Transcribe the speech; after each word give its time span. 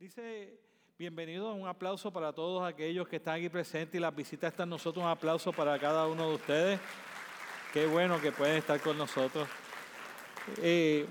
Dice, 0.00 0.56
bienvenido, 0.96 1.52
un 1.52 1.66
aplauso 1.66 2.12
para 2.12 2.32
todos 2.32 2.64
aquellos 2.64 3.08
que 3.08 3.16
están 3.16 3.34
aquí 3.34 3.48
presentes 3.48 3.96
y 3.96 4.00
las 4.00 4.14
visitas 4.14 4.52
están 4.52 4.68
nosotros, 4.68 5.04
un 5.04 5.10
aplauso 5.10 5.52
para 5.52 5.76
cada 5.76 6.06
uno 6.06 6.28
de 6.28 6.34
ustedes. 6.36 6.80
Qué 7.72 7.84
bueno 7.88 8.20
que 8.20 8.30
pueden 8.30 8.58
estar 8.58 8.80
con 8.80 8.96
nosotros. 8.96 9.48
Eh, 10.58 11.04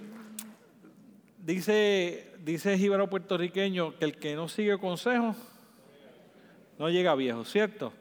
dice, 1.43 2.31
dice 2.39 2.77
jíbaro 2.77 3.09
puertorriqueño 3.09 3.97
que 3.97 4.05
el 4.05 4.15
que 4.15 4.35
no 4.35 4.47
sigue 4.47 4.77
consejo 4.77 5.35
no 6.79 6.89
llega 6.89 7.13
viejo, 7.15 7.43
¿cierto? 7.43 7.91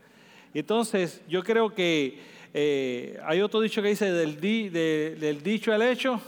Entonces, 0.54 1.20
yo 1.28 1.42
creo 1.42 1.74
que 1.74 2.20
eh, 2.54 3.18
hay 3.24 3.40
otro 3.40 3.60
dicho 3.60 3.82
que 3.82 3.88
dice 3.88 4.12
del, 4.12 4.40
del 4.40 5.42
dicho 5.42 5.74
al 5.74 5.82
hecho 5.82 6.20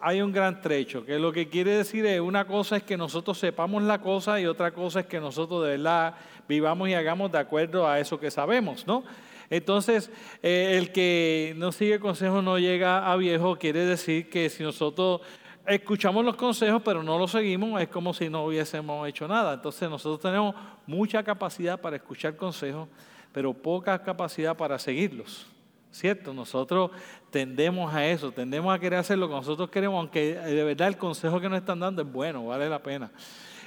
hay 0.00 0.22
un 0.22 0.32
gran 0.32 0.60
trecho, 0.60 1.04
que 1.04 1.18
lo 1.18 1.32
que 1.32 1.48
quiere 1.48 1.72
decir 1.72 2.06
es, 2.06 2.20
una 2.20 2.46
cosa 2.46 2.76
es 2.76 2.82
que 2.82 2.96
nosotros 2.96 3.38
sepamos 3.38 3.82
la 3.82 4.00
cosa 4.00 4.40
y 4.40 4.46
otra 4.46 4.70
cosa 4.70 5.00
es 5.00 5.06
que 5.06 5.20
nosotros 5.20 5.64
de 5.64 5.70
verdad 5.76 6.14
vivamos 6.48 6.88
y 6.88 6.94
hagamos 6.94 7.32
de 7.32 7.38
acuerdo 7.38 7.86
a 7.86 7.98
eso 7.98 8.18
que 8.18 8.30
sabemos, 8.30 8.86
¿no? 8.86 9.04
Entonces, 9.50 10.10
eh, 10.42 10.74
el 10.76 10.92
que 10.92 11.54
no 11.56 11.72
sigue 11.72 11.98
consejo 11.98 12.42
no 12.42 12.58
llega 12.58 13.10
a 13.10 13.16
viejo, 13.16 13.56
quiere 13.56 13.84
decir 13.86 14.28
que 14.28 14.50
si 14.50 14.62
nosotros 14.62 15.22
escuchamos 15.66 16.24
los 16.24 16.36
consejos 16.36 16.82
pero 16.84 17.02
no 17.02 17.18
los 17.18 17.30
seguimos, 17.30 17.80
es 17.80 17.88
como 17.88 18.14
si 18.14 18.28
no 18.28 18.44
hubiésemos 18.44 19.08
hecho 19.08 19.26
nada. 19.26 19.54
Entonces, 19.54 19.88
nosotros 19.88 20.20
tenemos 20.20 20.54
mucha 20.86 21.22
capacidad 21.22 21.80
para 21.80 21.96
escuchar 21.96 22.36
consejos, 22.36 22.88
pero 23.32 23.52
poca 23.54 24.02
capacidad 24.02 24.56
para 24.56 24.78
seguirlos. 24.78 25.46
¿Cierto? 25.90 26.34
Nosotros 26.34 26.90
tendemos 27.30 27.92
a 27.94 28.06
eso, 28.06 28.30
tendemos 28.30 28.74
a 28.74 28.78
querer 28.78 28.98
hacer 28.98 29.18
lo 29.18 29.28
que 29.28 29.34
nosotros 29.34 29.70
queremos, 29.70 29.98
aunque 29.98 30.34
de 30.34 30.64
verdad 30.64 30.88
el 30.88 30.96
consejo 30.96 31.40
que 31.40 31.48
nos 31.48 31.58
están 31.58 31.80
dando 31.80 32.02
es 32.02 32.12
bueno, 32.12 32.46
vale 32.46 32.68
la 32.68 32.82
pena. 32.82 33.10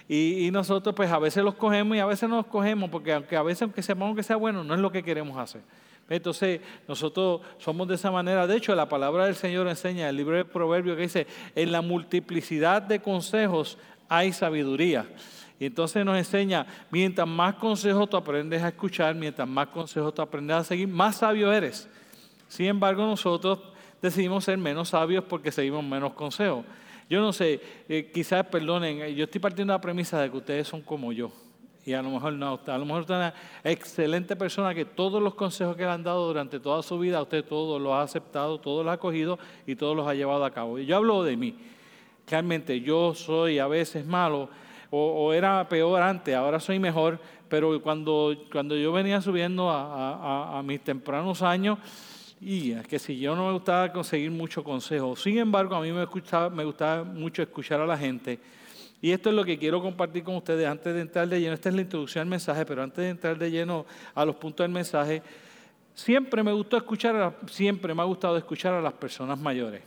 Y, 0.08 0.52
nosotros 0.52 0.94
pues 0.94 1.10
a 1.10 1.20
veces 1.20 1.44
los 1.44 1.56
cogemos 1.56 1.96
y 1.96 2.00
a 2.00 2.06
veces 2.06 2.28
no 2.28 2.38
los 2.38 2.46
cogemos, 2.46 2.90
porque 2.90 3.14
aunque 3.14 3.38
a 3.38 3.44
veces 3.44 3.62
aunque 3.64 3.82
sepamos 3.82 4.16
que 4.16 4.24
sea 4.24 4.36
bueno, 4.36 4.64
no 4.64 4.74
es 4.74 4.80
lo 4.80 4.92
que 4.92 5.04
queremos 5.04 5.38
hacer. 5.38 5.62
Entonces 6.10 6.60
nosotros 6.88 7.42
somos 7.58 7.88
de 7.88 7.96
esa 7.96 8.12
manera. 8.12 8.46
De 8.46 8.58
hecho, 8.58 8.76
la 8.76 8.90
palabra 8.90 9.26
del 9.26 9.36
Señor 9.36 9.68
enseña, 9.70 10.10
el 10.10 10.18
libro 10.18 10.36
de 10.36 10.44
Proverbios 10.44 10.98
que 10.98 11.04
dice, 11.04 11.28
en 11.56 11.72
la 11.72 11.82
multiplicidad 11.82 12.82
de 12.82 13.00
consejos 13.00 13.78
hay 14.10 14.34
sabiduría. 14.34 15.08
Y 15.58 15.68
entonces 15.68 16.04
nos 16.04 16.18
enseña, 16.18 16.66
mientras 16.90 17.28
más 17.28 17.56
consejos 17.56 18.10
tú 18.10 18.18
aprendes 18.18 18.62
a 18.64 18.68
escuchar, 18.68 19.16
mientras 19.16 19.48
más 19.48 19.68
consejos 19.68 20.14
tú 20.14 20.22
aprendes 20.22 20.58
a 20.58 20.64
seguir, 20.66 20.90
más 20.90 21.18
sabio 21.18 21.54
eres. 21.54 21.88
Sin 22.52 22.66
embargo, 22.66 23.06
nosotros 23.06 23.60
decidimos 24.02 24.44
ser 24.44 24.58
menos 24.58 24.90
sabios 24.90 25.24
porque 25.24 25.54
seguimos 25.54 25.86
menos 25.86 26.12
consejos. 26.12 26.66
Yo 27.10 27.22
no 27.22 27.32
sé, 27.32 27.62
eh, 27.88 28.12
quizás 28.14 28.46
perdonen, 28.46 29.02
eh, 29.04 29.16
yo 29.16 29.24
estoy 29.24 29.40
partiendo 29.40 29.72
de 29.72 29.78
la 29.78 29.82
premisa 29.82 30.20
de 30.20 30.30
que 30.30 30.36
ustedes 30.36 30.68
son 30.68 30.82
como 30.82 31.14
yo. 31.14 31.32
Y 31.86 31.94
a 31.94 32.02
lo 32.02 32.10
mejor 32.10 32.34
no, 32.34 32.60
a 32.68 32.78
lo 32.78 32.84
mejor 32.84 33.02
usted 33.04 33.14
es 33.14 33.20
una 33.20 33.34
excelente 33.64 34.36
persona 34.36 34.76
que 34.76 34.84
todos 34.84 35.24
los 35.24 35.34
consejos 35.34 35.78
que 35.78 35.84
le 35.84 35.92
han 35.92 36.04
dado 36.04 36.28
durante 36.28 36.60
toda 36.60 36.84
su 36.84 37.00
vida, 37.00 37.22
usted 37.22 37.46
todos 37.46 37.82
los 37.82 37.94
ha 37.94 38.02
aceptado, 38.02 38.60
todos 38.60 38.84
los 38.84 38.94
ha 38.94 38.98
cogido 38.98 39.40
y 39.66 39.78
todos 39.78 39.96
los 39.96 40.06
ha 40.06 40.14
llevado 40.14 40.44
a 40.44 40.52
cabo. 40.52 40.78
Y 40.78 40.86
yo 40.86 40.98
hablo 40.98 41.24
de 41.24 41.38
mí. 41.38 41.56
Realmente 42.28 42.82
yo 42.82 43.16
soy 43.16 43.60
a 43.60 43.68
veces 43.68 44.06
malo, 44.06 44.50
o, 44.90 45.32
era 45.32 45.70
peor 45.70 46.02
antes, 46.02 46.36
ahora 46.36 46.60
soy 46.60 46.80
mejor, 46.80 47.18
pero 47.48 47.82
cuando, 47.82 48.36
cuando 48.52 48.76
yo 48.76 48.92
venía 48.92 49.22
subiendo 49.22 49.70
a 49.72 50.62
mis 50.66 50.84
tempranos 50.84 51.42
años, 51.42 51.80
y 52.42 52.72
es 52.72 52.88
que 52.88 52.98
si 52.98 53.20
yo 53.20 53.36
no 53.36 53.46
me 53.46 53.54
gustaba 53.54 53.94
conseguir 53.94 54.32
mucho 54.32 54.64
consejo, 54.64 55.16
sin 55.16 55.38
embargo, 55.38 55.76
a 55.76 55.82
mí 55.82 55.92
me 55.92 56.04
gustaba, 56.06 56.50
me 56.50 56.64
gustaba 56.64 57.04
mucho 57.04 57.44
escuchar 57.44 57.80
a 57.80 57.86
la 57.86 57.96
gente. 57.96 58.40
Y 59.00 59.12
esto 59.12 59.30
es 59.30 59.36
lo 59.36 59.46
que 59.46 59.60
quiero 59.60 59.80
compartir 59.80 60.24
con 60.24 60.36
ustedes 60.36 60.68
antes 60.68 60.92
de 60.94 61.02
entrar 61.02 61.28
de 61.28 61.40
lleno. 61.40 61.54
Esta 61.54 61.70
es 61.70 61.76
la 61.76 61.82
introducción 61.82 62.24
al 62.24 62.28
mensaje, 62.28 62.66
pero 62.66 62.82
antes 62.82 62.98
de 62.98 63.10
entrar 63.10 63.38
de 63.38 63.52
lleno 63.52 63.86
a 64.16 64.26
los 64.26 64.36
puntos 64.38 64.64
del 64.64 64.72
mensaje, 64.72 65.22
siempre 65.94 66.42
me 66.42 66.52
gustó 66.52 66.78
escuchar, 66.78 67.38
siempre 67.48 67.94
me 67.94 68.02
ha 68.02 68.06
gustado 68.06 68.36
escuchar 68.38 68.74
a 68.74 68.82
las 68.82 68.94
personas 68.94 69.38
mayores. 69.38 69.84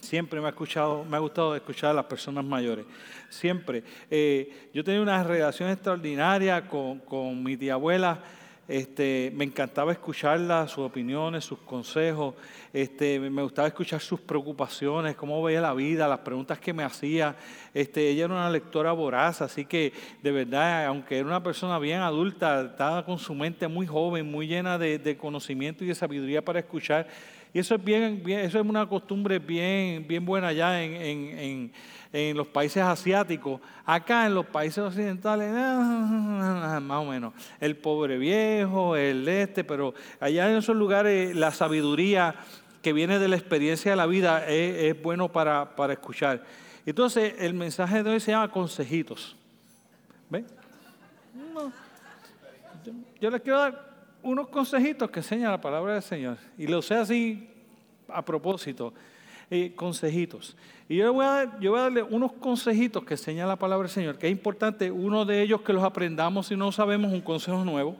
Siempre 0.00 0.40
me 0.40 0.46
ha, 0.46 0.50
escuchado, 0.50 1.04
me 1.04 1.16
ha 1.16 1.20
gustado 1.20 1.54
escuchar 1.54 1.90
a 1.90 1.94
las 1.94 2.06
personas 2.06 2.44
mayores. 2.44 2.84
Siempre. 3.28 3.84
Eh, 4.10 4.70
yo 4.74 4.82
tenía 4.82 5.02
una 5.02 5.22
relación 5.22 5.70
extraordinaria 5.70 6.66
con, 6.66 6.98
con 7.00 7.40
mi 7.44 7.56
tía 7.56 7.74
abuela 7.74 8.20
este, 8.70 9.32
me 9.34 9.44
encantaba 9.44 9.90
escucharla, 9.90 10.68
sus 10.68 10.84
opiniones, 10.84 11.44
sus 11.44 11.58
consejos, 11.58 12.36
este, 12.72 13.18
me 13.18 13.42
gustaba 13.42 13.66
escuchar 13.66 14.00
sus 14.00 14.20
preocupaciones, 14.20 15.16
cómo 15.16 15.42
veía 15.42 15.60
la 15.60 15.74
vida, 15.74 16.06
las 16.06 16.20
preguntas 16.20 16.60
que 16.60 16.72
me 16.72 16.84
hacía. 16.84 17.34
Este, 17.74 18.08
ella 18.08 18.26
era 18.26 18.34
una 18.34 18.48
lectora 18.48 18.92
voraz, 18.92 19.42
así 19.42 19.64
que 19.64 19.92
de 20.22 20.30
verdad, 20.30 20.86
aunque 20.86 21.18
era 21.18 21.26
una 21.26 21.42
persona 21.42 21.80
bien 21.80 22.00
adulta, 22.00 22.62
estaba 22.62 23.04
con 23.04 23.18
su 23.18 23.34
mente 23.34 23.66
muy 23.66 23.88
joven, 23.88 24.30
muy 24.30 24.46
llena 24.46 24.78
de, 24.78 25.16
conocimiento 25.18 25.82
y 25.82 25.88
de 25.88 25.96
sabiduría 25.96 26.40
para 26.44 26.60
escuchar. 26.60 27.08
Y 27.52 27.58
eso 27.58 27.74
es 27.74 27.82
bien, 27.82 28.22
eso 28.24 28.60
es 28.60 28.64
una 28.64 28.88
costumbre 28.88 29.40
bien, 29.40 30.06
bien 30.06 30.24
buena 30.24 30.48
allá 30.48 30.80
en 30.80 30.94
en 30.94 31.72
los 32.12 32.48
países 32.48 32.82
asiáticos, 32.82 33.60
acá 33.86 34.26
en 34.26 34.34
los 34.34 34.46
países 34.46 34.78
occidentales, 34.78 35.50
más 35.52 36.90
o 36.90 37.04
menos, 37.04 37.32
el 37.60 37.76
pobre 37.76 38.18
viejo, 38.18 38.96
el 38.96 39.26
este, 39.28 39.62
pero 39.62 39.94
allá 40.18 40.50
en 40.50 40.58
esos 40.58 40.74
lugares 40.74 41.36
la 41.36 41.52
sabiduría 41.52 42.34
que 42.82 42.92
viene 42.92 43.18
de 43.18 43.28
la 43.28 43.36
experiencia 43.36 43.92
de 43.92 43.96
la 43.96 44.06
vida 44.06 44.46
es, 44.46 45.00
bueno 45.02 45.30
para, 45.30 45.70
escuchar. 45.90 46.42
Entonces, 46.84 47.34
el 47.38 47.54
mensaje 47.54 48.02
de 48.02 48.10
hoy 48.10 48.20
se 48.20 48.32
llama 48.32 48.50
consejitos. 48.50 49.36
¿Ven? 50.28 50.46
Yo 53.20 53.30
les 53.30 53.42
quiero 53.42 53.58
dar 53.58 53.90
unos 54.22 54.48
consejitos 54.48 55.10
que 55.10 55.20
enseña 55.20 55.50
la 55.50 55.60
palabra 55.60 55.94
del 55.94 56.02
Señor. 56.02 56.38
Y 56.56 56.66
lo 56.66 56.80
sé 56.80 56.94
así 56.94 57.50
a 58.08 58.24
propósito. 58.24 58.94
Eh, 59.50 59.72
consejitos. 59.74 60.56
Y 60.90 60.96
yo 60.96 61.12
voy, 61.12 61.24
a, 61.24 61.56
yo 61.60 61.70
voy 61.70 61.78
a 61.78 61.82
darle 61.84 62.02
unos 62.02 62.32
consejitos 62.32 63.04
que 63.04 63.14
enseña 63.14 63.46
la 63.46 63.54
palabra 63.54 63.86
del 63.86 63.94
Señor, 63.94 64.18
que 64.18 64.26
es 64.26 64.32
importante, 64.32 64.90
uno 64.90 65.24
de 65.24 65.40
ellos 65.40 65.60
que 65.60 65.72
los 65.72 65.84
aprendamos 65.84 66.48
si 66.48 66.56
no 66.56 66.72
sabemos 66.72 67.12
un 67.12 67.20
consejo 67.20 67.64
nuevo. 67.64 67.96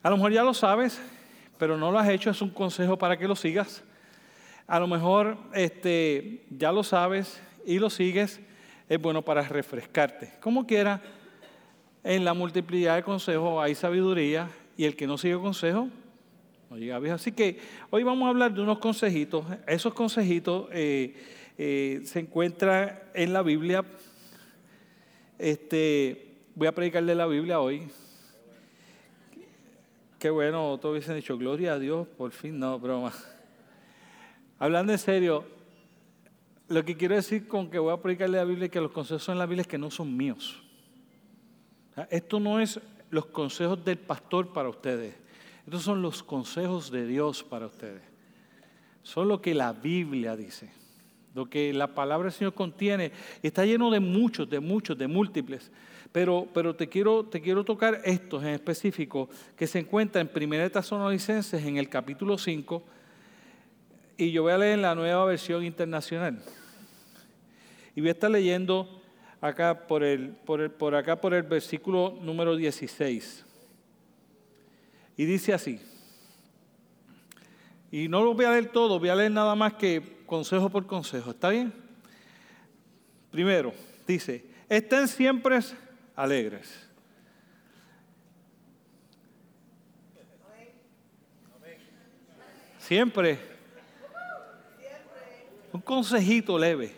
A 0.00 0.08
lo 0.08 0.16
mejor 0.16 0.30
ya 0.30 0.44
lo 0.44 0.54
sabes, 0.54 1.02
pero 1.58 1.76
no 1.76 1.90
lo 1.90 1.98
has 1.98 2.08
hecho, 2.08 2.30
es 2.30 2.40
un 2.40 2.50
consejo 2.50 2.96
para 2.96 3.16
que 3.16 3.26
lo 3.26 3.34
sigas. 3.34 3.82
A 4.68 4.78
lo 4.78 4.86
mejor 4.86 5.36
este, 5.52 6.46
ya 6.48 6.70
lo 6.70 6.84
sabes 6.84 7.42
y 7.66 7.80
lo 7.80 7.90
sigues, 7.90 8.40
es 8.88 9.02
bueno 9.02 9.22
para 9.22 9.42
refrescarte. 9.42 10.30
Como 10.40 10.68
quiera, 10.68 11.02
en 12.04 12.24
la 12.24 12.34
multiplicidad 12.34 12.94
de 12.94 13.02
consejos 13.02 13.60
hay 13.60 13.74
sabiduría 13.74 14.48
y 14.76 14.84
el 14.84 14.94
que 14.94 15.08
no 15.08 15.18
sigue 15.18 15.38
consejo 15.38 15.88
Así 17.12 17.30
que 17.30 17.60
hoy 17.90 18.02
vamos 18.02 18.26
a 18.26 18.30
hablar 18.30 18.52
de 18.52 18.60
unos 18.60 18.78
consejitos. 18.78 19.44
Esos 19.64 19.94
consejitos 19.94 20.66
eh, 20.72 21.14
eh, 21.56 22.02
se 22.04 22.20
encuentran 22.20 22.98
en 23.14 23.32
la 23.32 23.42
Biblia. 23.42 23.84
Este, 25.38 26.36
voy 26.54 26.66
a 26.66 26.72
predicarle 26.72 27.14
la 27.14 27.26
Biblia 27.26 27.60
hoy. 27.60 27.88
Qué 30.18 30.30
bueno, 30.30 30.78
todos 30.78 30.92
hubiesen 30.92 31.16
dicho, 31.16 31.36
gloria 31.36 31.74
a 31.74 31.78
Dios, 31.78 32.08
por 32.08 32.30
fin, 32.30 32.58
no, 32.58 32.78
broma. 32.78 33.12
Hablando 34.58 34.92
en 34.92 34.98
serio, 34.98 35.44
lo 36.68 36.84
que 36.84 36.96
quiero 36.96 37.14
decir 37.14 37.46
con 37.46 37.70
que 37.70 37.78
voy 37.78 37.92
a 37.92 38.00
predicarle 38.00 38.38
la 38.38 38.44
Biblia 38.44 38.66
y 38.66 38.70
que 38.70 38.80
los 38.80 38.90
consejos 38.90 39.28
en 39.28 39.38
la 39.38 39.46
Biblia 39.46 39.62
es 39.62 39.68
que 39.68 39.78
no 39.78 39.90
son 39.90 40.16
míos. 40.16 40.62
Esto 42.10 42.40
no 42.40 42.58
es 42.58 42.80
los 43.10 43.26
consejos 43.26 43.84
del 43.84 43.98
pastor 43.98 44.52
para 44.52 44.68
ustedes. 44.68 45.14
Estos 45.66 45.82
son 45.82 46.02
los 46.02 46.22
consejos 46.22 46.90
de 46.90 47.06
Dios 47.06 47.42
para 47.42 47.66
ustedes. 47.66 48.02
Son 49.02 49.28
lo 49.28 49.40
que 49.40 49.54
la 49.54 49.72
Biblia 49.72 50.36
dice, 50.36 50.72
lo 51.34 51.46
que 51.46 51.72
la 51.72 51.88
palabra 51.94 52.26
del 52.26 52.32
Señor 52.32 52.54
contiene. 52.54 53.10
Está 53.42 53.66
lleno 53.66 53.90
de 53.90 54.00
muchos, 54.00 54.48
de 54.48 54.60
muchos, 54.60 54.96
de 54.96 55.08
múltiples. 55.08 55.70
Pero, 56.12 56.46
pero 56.54 56.76
te, 56.76 56.88
quiero, 56.88 57.24
te 57.24 57.40
quiero 57.40 57.64
tocar 57.64 58.00
estos 58.04 58.42
en 58.44 58.50
específico 58.50 59.28
que 59.56 59.66
se 59.66 59.80
encuentran 59.80 60.30
en 60.32 60.52
1 60.52 60.70
Tesalonicenses 60.70 61.64
en 61.64 61.76
el 61.76 61.88
capítulo 61.88 62.38
5. 62.38 62.82
Y 64.16 64.30
yo 64.30 64.44
voy 64.44 64.52
a 64.52 64.58
leer 64.58 64.78
la 64.78 64.94
nueva 64.94 65.24
versión 65.24 65.64
internacional. 65.64 66.40
Y 67.96 68.00
voy 68.00 68.10
a 68.10 68.12
estar 68.12 68.30
leyendo 68.30 69.02
acá 69.40 69.88
por, 69.88 70.04
el, 70.04 70.28
por, 70.30 70.60
el, 70.60 70.70
por 70.70 70.94
acá 70.94 71.20
por 71.20 71.34
el 71.34 71.42
versículo 71.42 72.16
número 72.22 72.54
16. 72.54 73.44
Y 75.16 75.24
dice 75.24 75.52
así. 75.52 75.80
Y 77.90 78.08
no 78.08 78.22
lo 78.22 78.34
voy 78.34 78.44
a 78.44 78.50
leer 78.50 78.72
todo, 78.72 79.00
voy 79.00 79.08
a 79.08 79.16
leer 79.16 79.30
nada 79.32 79.54
más 79.54 79.74
que 79.74 80.13
consejo 80.26 80.68
por 80.70 80.86
consejo. 80.86 81.30
¿Está 81.30 81.50
bien? 81.50 81.72
Primero, 83.30 83.72
dice, 84.06 84.44
estén 84.68 85.08
siempre 85.08 85.58
alegres. 86.14 86.88
Siempre. 92.78 93.38
Un 95.72 95.80
consejito 95.80 96.58
leve. 96.58 96.94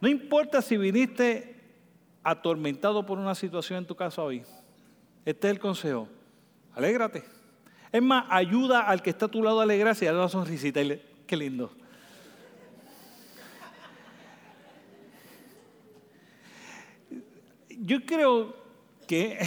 No 0.00 0.08
importa 0.08 0.60
si 0.60 0.76
viniste 0.76 1.56
atormentado 2.22 3.06
por 3.06 3.18
una 3.18 3.34
situación 3.34 3.78
en 3.78 3.86
tu 3.86 3.94
casa 3.94 4.22
hoy, 4.22 4.42
este 5.24 5.46
es 5.46 5.52
el 5.52 5.60
consejo. 5.60 6.08
Alégrate. 6.74 7.24
Es 7.90 8.02
más, 8.02 8.26
ayuda 8.28 8.82
al 8.82 9.00
que 9.00 9.10
está 9.10 9.26
a 9.26 9.30
tu 9.30 9.42
lado 9.42 9.60
a 9.60 9.62
alegrarse 9.62 10.04
y 10.04 10.08
a 10.08 10.12
una 10.12 10.28
sonrisita. 10.28 10.80
Qué 11.26 11.36
lindo. 11.36 11.72
Yo 17.88 18.04
creo 18.04 18.54
que 19.06 19.38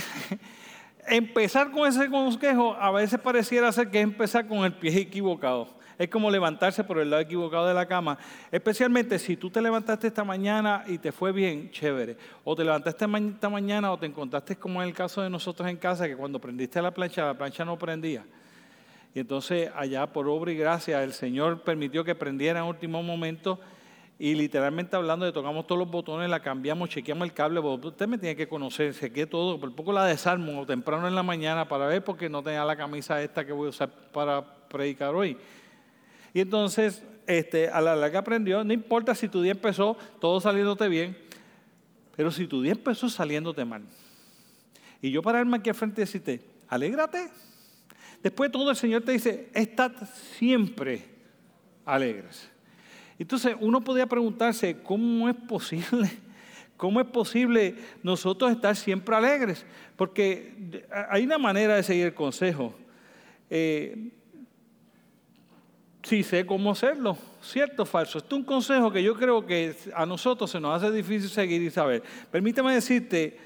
empezar 1.07 1.69
con 1.69 1.87
ese 1.87 2.09
consejo 2.09 2.73
a 2.73 2.89
veces 2.89 3.19
pareciera 3.19 3.71
ser 3.71 3.91
que 3.91 3.99
es 3.99 4.03
empezar 4.03 4.47
con 4.47 4.65
el 4.65 4.73
pie 4.73 4.97
equivocado. 4.97 5.67
Es 5.99 6.09
como 6.09 6.31
levantarse 6.31 6.83
por 6.83 6.97
el 6.97 7.11
lado 7.11 7.21
equivocado 7.21 7.67
de 7.67 7.75
la 7.75 7.85
cama. 7.85 8.17
Especialmente 8.51 9.19
si 9.19 9.37
tú 9.37 9.51
te 9.51 9.61
levantaste 9.61 10.07
esta 10.07 10.23
mañana 10.23 10.83
y 10.87 10.97
te 10.97 11.11
fue 11.11 11.31
bien, 11.31 11.69
chévere. 11.69 12.17
O 12.43 12.55
te 12.55 12.63
levantaste 12.63 13.05
esta 13.05 13.49
mañana 13.49 13.91
o 13.91 13.99
te 13.99 14.07
encontraste 14.07 14.55
como 14.55 14.81
en 14.81 14.89
el 14.89 14.95
caso 14.95 15.21
de 15.21 15.29
nosotros 15.29 15.69
en 15.69 15.77
casa, 15.77 16.07
que 16.07 16.17
cuando 16.17 16.41
prendiste 16.41 16.81
la 16.81 16.89
plancha, 16.89 17.23
la 17.23 17.37
plancha 17.37 17.63
no 17.63 17.77
prendía. 17.77 18.25
Y 19.13 19.19
entonces 19.19 19.69
allá 19.75 20.07
por 20.07 20.27
obra 20.27 20.51
y 20.51 20.57
gracia 20.57 21.03
el 21.03 21.13
Señor 21.13 21.61
permitió 21.61 22.03
que 22.03 22.15
prendiera 22.15 22.61
en 22.61 22.65
último 22.65 23.03
momento 23.03 23.59
y 24.23 24.35
literalmente 24.35 24.95
hablando 24.95 25.25
de 25.25 25.31
tocamos 25.31 25.65
todos 25.65 25.79
los 25.79 25.89
botones, 25.89 26.29
la 26.29 26.41
cambiamos, 26.41 26.89
chequeamos 26.89 27.27
el 27.27 27.33
cable, 27.33 27.59
usted 27.59 28.07
me 28.07 28.19
tiene 28.19 28.35
que 28.35 28.47
conocer, 28.47 28.93
chequeé 28.93 29.25
todo, 29.25 29.59
por 29.59 29.73
poco 29.73 29.91
la 29.91 30.05
desarmo 30.05 30.63
temprano 30.63 31.07
en 31.07 31.15
la 31.15 31.23
mañana 31.23 31.67
para 31.67 31.87
ver 31.87 32.03
porque 32.03 32.29
no 32.29 32.43
tenía 32.43 32.63
la 32.63 32.75
camisa 32.75 33.19
esta 33.23 33.43
que 33.43 33.51
voy 33.51 33.65
a 33.65 33.69
usar 33.71 33.89
para 33.89 34.67
predicar 34.67 35.15
hoy. 35.15 35.35
Y 36.35 36.41
entonces, 36.41 37.03
este, 37.25 37.69
a 37.69 37.81
la 37.81 37.95
larga 37.95 38.19
aprendió, 38.19 38.63
no 38.63 38.71
importa 38.71 39.15
si 39.15 39.27
tu 39.27 39.41
día 39.41 39.53
empezó 39.53 39.97
todo 40.19 40.39
saliéndote 40.39 40.87
bien, 40.87 41.17
pero 42.15 42.29
si 42.29 42.45
tu 42.45 42.61
día 42.61 42.73
empezó 42.73 43.09
saliéndote 43.09 43.65
mal. 43.65 43.81
Y 45.01 45.09
yo 45.09 45.23
pararme 45.23 45.57
aquí 45.57 45.71
al 45.71 45.75
frente 45.75 46.03
y 46.03 46.39
alégrate. 46.67 47.27
Después 48.21 48.51
de 48.51 48.53
todo 48.53 48.69
el 48.69 48.75
Señor 48.75 49.01
te 49.01 49.13
dice, 49.13 49.49
estad 49.55 49.93
siempre 50.37 51.05
alegres. 51.85 52.50
Entonces 53.21 53.55
uno 53.59 53.81
podría 53.81 54.07
preguntarse, 54.07 54.77
¿cómo 54.81 55.29
es 55.29 55.35
posible? 55.35 56.09
¿Cómo 56.77 56.99
es 56.99 57.05
posible 57.05 57.75
nosotros 58.01 58.51
estar 58.51 58.75
siempre 58.75 59.15
alegres? 59.15 59.63
Porque 59.95 60.83
hay 61.07 61.23
una 61.23 61.37
manera 61.37 61.75
de 61.75 61.83
seguir 61.83 62.07
el 62.07 62.13
consejo. 62.15 62.73
Eh, 63.51 64.09
sí 66.01 66.23
sé 66.23 66.47
cómo 66.47 66.71
hacerlo, 66.71 67.15
cierto 67.43 67.83
o 67.83 67.85
falso. 67.85 68.17
Esto 68.17 68.35
es 68.35 68.39
un 68.39 68.45
consejo 68.45 68.91
que 68.91 69.03
yo 69.03 69.13
creo 69.13 69.45
que 69.45 69.75
a 69.95 70.07
nosotros 70.07 70.49
se 70.49 70.59
nos 70.59 70.81
hace 70.81 70.91
difícil 70.91 71.29
seguir 71.29 71.61
y 71.61 71.69
saber. 71.69 72.01
Permíteme 72.31 72.73
decirte 72.73 73.37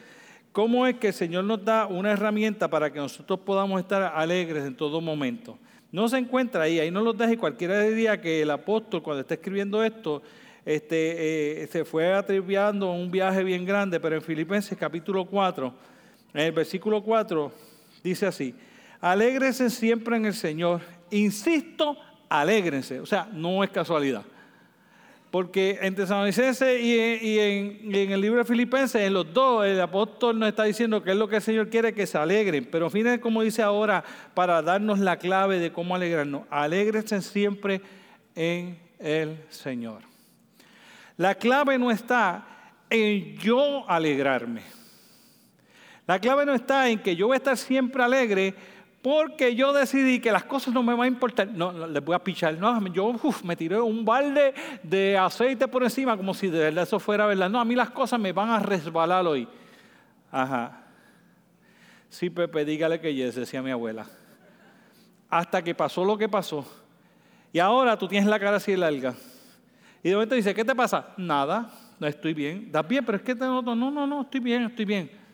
cómo 0.54 0.88
es 0.88 0.95
que 0.95 1.07
el 1.07 1.13
Señor 1.13 1.44
nos 1.44 1.66
da 1.66 1.86
una 1.86 2.12
herramienta 2.12 2.69
para 2.69 2.94
que 2.94 3.00
nosotros 3.00 3.42
podamos 3.42 3.81
estar 3.81 4.04
alegres 4.16 4.63
en 4.63 4.77
todo 4.77 5.01
momento. 5.01 5.60
No 5.95 6.09
se 6.09 6.18
encuentra 6.18 6.63
ahí, 6.63 6.77
ahí 6.77 6.92
no 6.92 7.00
lo 7.00 7.13
deje. 7.13 7.38
Cualquiera 7.38 7.80
diría 7.80 8.19
que 8.19 8.42
el 8.42 8.51
apóstol, 8.51 9.01
cuando 9.01 9.21
está 9.21 9.36
escribiendo 9.36 9.81
esto, 9.81 10.21
este, 10.65 11.63
eh, 11.63 11.68
se 11.68 11.86
fue 11.86 12.13
atribuando 12.13 12.92
un 12.92 13.09
viaje 13.09 13.45
bien 13.45 13.63
grande, 13.63 13.97
pero 14.01 14.18
en 14.18 14.21
Filipenses 14.21 14.77
capítulo 14.77 15.24
4, 15.24 15.74
en 16.33 16.42
el 16.42 16.51
versículo 16.51 17.01
4, 17.01 17.50
dice 18.03 18.25
así: 18.25 18.53
Alégrense 19.00 19.69
siempre 19.69 20.18
en 20.18 20.25
el 20.25 20.33
Señor. 20.33 20.81
Insisto, 21.12 21.95
alégrense. 22.27 23.00
O 23.00 23.06
sea, 23.06 23.30
no 23.31 23.63
es 23.63 23.69
casualidad. 23.69 24.25
Porque 25.35 25.79
en 25.81 25.93
Tesalonicenses 25.95 26.81
y, 26.81 26.95
y 26.95 27.39
en, 27.39 27.91
el 28.13 28.21
libro 28.21 28.37
de 28.39 28.45
Filipenses, 28.45 29.01
en 29.01 29.13
los 29.13 29.33
dos, 29.33 29.65
el 29.65 29.81
apóstol 29.81 30.39
nos 30.39 30.47
está 30.47 30.63
diciendo 30.63 31.03
que 31.03 31.11
es 31.11 31.17
lo 31.17 31.27
que 31.27 31.35
el 31.35 31.41
Señor 31.41 31.69
quiere 31.69 31.93
que 31.93 32.07
se 32.07 32.17
alegren. 32.17 32.69
Pero 32.71 32.89
fíjense 32.89 33.19
como 33.19 33.41
dice 33.41 33.61
ahora, 33.61 34.01
para 34.33 34.61
darnos 34.61 34.97
la 34.97 35.17
clave 35.17 35.59
de 35.59 35.73
cómo 35.73 35.93
alegrarnos. 35.93 36.43
Alégrense 36.49 37.21
siempre 37.21 37.81
en 38.33 38.79
el 38.97 39.43
Señor. 39.49 40.03
La 41.17 41.35
clave 41.35 41.77
no 41.77 41.91
está 41.91 42.45
en 42.89 43.35
yo 43.35 43.83
alegrarme. 43.89 44.61
La 46.07 46.17
clave 46.17 46.45
no 46.45 46.53
está 46.53 46.88
en 46.88 46.99
que 46.99 47.17
yo 47.17 47.27
voy 47.27 47.35
a 47.35 47.39
estar 47.39 47.57
siempre 47.57 48.01
alegre 48.01 48.55
porque 49.05 49.53
yo 49.53 49.71
decidí 49.71 50.19
que 50.19 50.31
las 50.31 50.45
cosas 50.45 50.73
no 50.73 50.81
me 50.81 50.91
van 50.95 51.03
a 51.03 51.07
importar. 51.07 51.47
No, 51.47 51.71
les 51.87 52.03
voy 52.03 52.15
a 52.15 52.23
pichar. 52.23 52.57
No, 52.57 52.83
yo 52.87 53.13
me 53.43 53.55
tiré 53.55 53.79
un 53.79 54.03
balde 54.03 54.55
de 54.81 55.15
aceite 55.15 55.67
por 55.67 55.83
encima 55.83 56.17
como 56.17 56.33
si 56.33 56.47
de 56.47 56.57
verdad 56.57 56.85
eso 56.85 56.99
fuera 56.99 57.27
verdad. 57.27 57.47
No, 57.47 57.59
a 57.59 57.65
mí 57.65 57.75
las 57.75 57.91
cosas 57.91 58.19
me 58.19 58.33
van 58.33 58.49
a 58.49 58.57
resbalar 58.57 59.27
hoy. 59.27 59.47
Ajá. 60.31 60.85
Sí, 62.09 62.31
Pepe, 62.31 62.65
dígale 62.65 62.99
que 62.99 63.13
yes, 63.13 63.35
decía 63.35 63.61
mi 63.61 63.69
abuela. 63.69 64.07
Hasta 65.29 65.63
que 65.63 65.75
pasó 65.75 66.03
lo 66.03 66.17
que 66.17 66.27
pasó. 66.27 66.65
Y 67.53 67.59
ahora 67.59 67.95
tú 67.99 68.07
tienes 68.07 68.27
la 68.27 68.39
cara 68.39 68.57
así 68.57 68.75
larga. 68.75 69.13
Y 70.01 70.09
de 70.09 70.15
momento 70.15 70.33
dice, 70.33 70.51
¿qué 70.55 70.65
te 70.65 70.73
pasa? 70.73 71.13
Nada, 71.15 71.69
no 71.99 72.07
estoy 72.07 72.33
bien. 72.33 72.71
¿Das 72.71 72.87
bien? 72.87 73.05
Pero 73.05 73.17
es 73.19 73.23
que 73.23 73.35
te 73.35 73.45
noto. 73.45 73.75
No, 73.75 73.91
no, 73.91 74.07
no, 74.07 74.21
estoy 74.23 74.39
bien, 74.39 74.63
estoy 74.63 74.85
bien. 74.85 75.25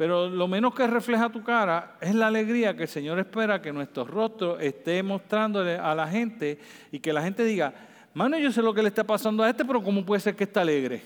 Pero 0.00 0.30
lo 0.30 0.48
menos 0.48 0.74
que 0.74 0.86
refleja 0.86 1.28
tu 1.28 1.42
cara 1.42 1.98
es 2.00 2.14
la 2.14 2.28
alegría 2.28 2.74
que 2.74 2.84
el 2.84 2.88
Señor 2.88 3.18
espera 3.18 3.60
que 3.60 3.70
nuestro 3.70 4.06
rostro 4.06 4.58
esté 4.58 5.02
mostrándole 5.02 5.76
a 5.76 5.94
la 5.94 6.08
gente 6.08 6.58
y 6.90 7.00
que 7.00 7.12
la 7.12 7.20
gente 7.20 7.44
diga, 7.44 7.74
mano, 8.14 8.38
yo 8.38 8.50
sé 8.50 8.62
lo 8.62 8.72
que 8.72 8.80
le 8.80 8.88
está 8.88 9.04
pasando 9.04 9.42
a 9.42 9.50
este, 9.50 9.62
pero 9.62 9.82
¿cómo 9.82 10.02
puede 10.02 10.22
ser 10.22 10.34
que 10.34 10.44
está 10.44 10.62
alegre? 10.62 11.02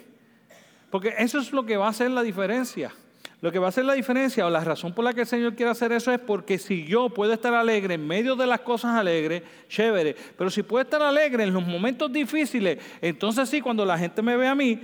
Porque 0.91 1.13
eso 1.19 1.41
es 1.41 1.51
lo 1.51 1.67
que 1.67 1.77
va 1.77 1.87
a 1.87 1.91
hacer 1.91 2.09
la 2.09 2.23
diferencia. 2.23 2.93
Lo 3.41 3.51
que 3.51 3.59
va 3.59 3.67
a 3.67 3.71
hacer 3.71 3.85
la 3.85 3.95
diferencia 3.95 4.47
o 4.47 4.51
la 4.51 4.63
razón 4.63 4.95
por 4.95 5.05
la 5.05 5.13
que 5.13 5.23
el 5.23 5.27
Señor 5.27 5.57
quiere 5.57 5.73
hacer 5.73 5.91
eso 5.91 6.13
es 6.13 6.21
porque 6.21 6.57
si 6.57 6.87
yo 6.87 7.09
puedo 7.09 7.33
estar 7.33 7.53
alegre 7.53 7.95
en 7.95 8.07
medio 8.07 8.37
de 8.37 8.47
las 8.47 8.61
cosas 8.61 8.95
alegres, 8.97 9.43
chévere, 9.69 10.15
pero 10.39 10.51
si 10.51 10.63
puedo 10.63 10.85
estar 10.85 11.03
alegre 11.03 11.43
en 11.43 11.53
los 11.53 11.67
momentos 11.67 12.13
difíciles, 12.13 12.79
entonces 13.03 13.49
sí, 13.49 13.61
cuando 13.61 13.85
la 13.85 13.99
gente 13.99 14.23
me 14.23 14.37
ve 14.37 14.47
a 14.47 14.55
mí, 14.55 14.81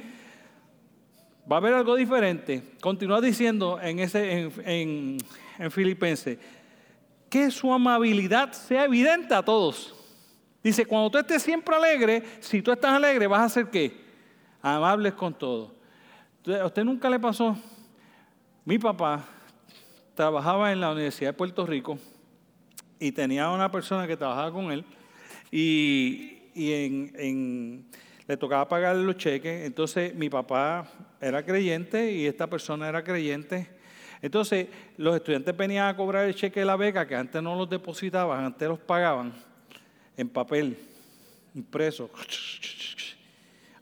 va 1.50 1.56
a 1.56 1.58
haber 1.58 1.74
algo 1.74 1.96
diferente. 1.96 2.62
Continúa 2.80 3.20
diciendo 3.20 3.78
en, 3.80 3.98
ese, 3.98 4.50
en, 4.64 5.18
en, 5.58 5.70
Filipenses 5.70 6.38
que 7.28 7.50
su 7.50 7.72
amabilidad 7.72 8.52
sea 8.52 8.84
evidente 8.84 9.34
a 9.34 9.42
todos. 9.42 9.94
Dice, 10.62 10.84
cuando 10.84 11.10
tú 11.10 11.18
estés 11.18 11.42
siempre 11.42 11.74
alegre, 11.74 12.22
si 12.40 12.60
tú 12.60 12.70
estás 12.70 12.92
alegre, 12.92 13.26
vas 13.26 13.40
a 13.40 13.48
ser 13.48 13.70
qué? 13.70 13.98
Amables 14.62 15.14
con 15.14 15.32
todos. 15.32 15.72
¿A 16.60 16.66
usted 16.66 16.84
nunca 16.84 17.08
le 17.08 17.18
pasó? 17.18 17.56
Mi 18.64 18.78
papá 18.78 19.24
trabajaba 20.14 20.70
en 20.72 20.80
la 20.80 20.92
Universidad 20.92 21.30
de 21.30 21.32
Puerto 21.34 21.66
Rico 21.66 21.98
y 22.98 23.12
tenía 23.12 23.50
una 23.50 23.70
persona 23.70 24.06
que 24.06 24.16
trabajaba 24.16 24.52
con 24.52 24.70
él 24.70 24.84
y, 25.50 26.38
en 26.54 27.86
le 28.30 28.36
tocaba 28.36 28.68
pagar 28.68 28.94
los 28.94 29.16
cheques. 29.16 29.66
Entonces 29.66 30.14
mi 30.14 30.30
papá 30.30 30.86
era 31.20 31.44
creyente 31.44 32.12
y 32.12 32.26
esta 32.26 32.46
persona 32.46 32.88
era 32.88 33.02
creyente. 33.02 33.66
Entonces 34.22 34.68
los 34.96 35.16
estudiantes 35.16 35.56
venían 35.56 35.88
a 35.88 35.96
cobrar 35.96 36.26
el 36.26 36.34
cheque 36.36 36.60
de 36.60 36.66
la 36.66 36.76
beca, 36.76 37.08
que 37.08 37.16
antes 37.16 37.42
no 37.42 37.56
los 37.56 37.68
depositaban, 37.68 38.44
antes 38.44 38.68
los 38.68 38.78
pagaban 38.78 39.32
en 40.16 40.28
papel, 40.28 40.78
impreso. 41.56 42.08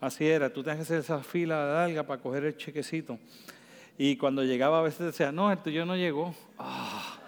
Así 0.01 0.27
era, 0.27 0.51
tú 0.51 0.63
tenías 0.63 0.79
que 0.79 0.83
hacer 0.95 1.01
esa 1.01 1.23
fila 1.23 1.67
larga 1.67 2.05
para 2.05 2.23
coger 2.23 2.47
el 2.47 2.57
chequecito. 2.57 3.19
Y 3.99 4.17
cuando 4.17 4.43
llegaba 4.45 4.79
a 4.79 4.83
veces 4.83 5.01
decía, 5.01 5.31
no, 5.31 5.53
el 5.53 5.59
tuyo 5.59 5.85
no 5.85 5.95
llegó. 5.95 6.35
Ah, 6.57 7.19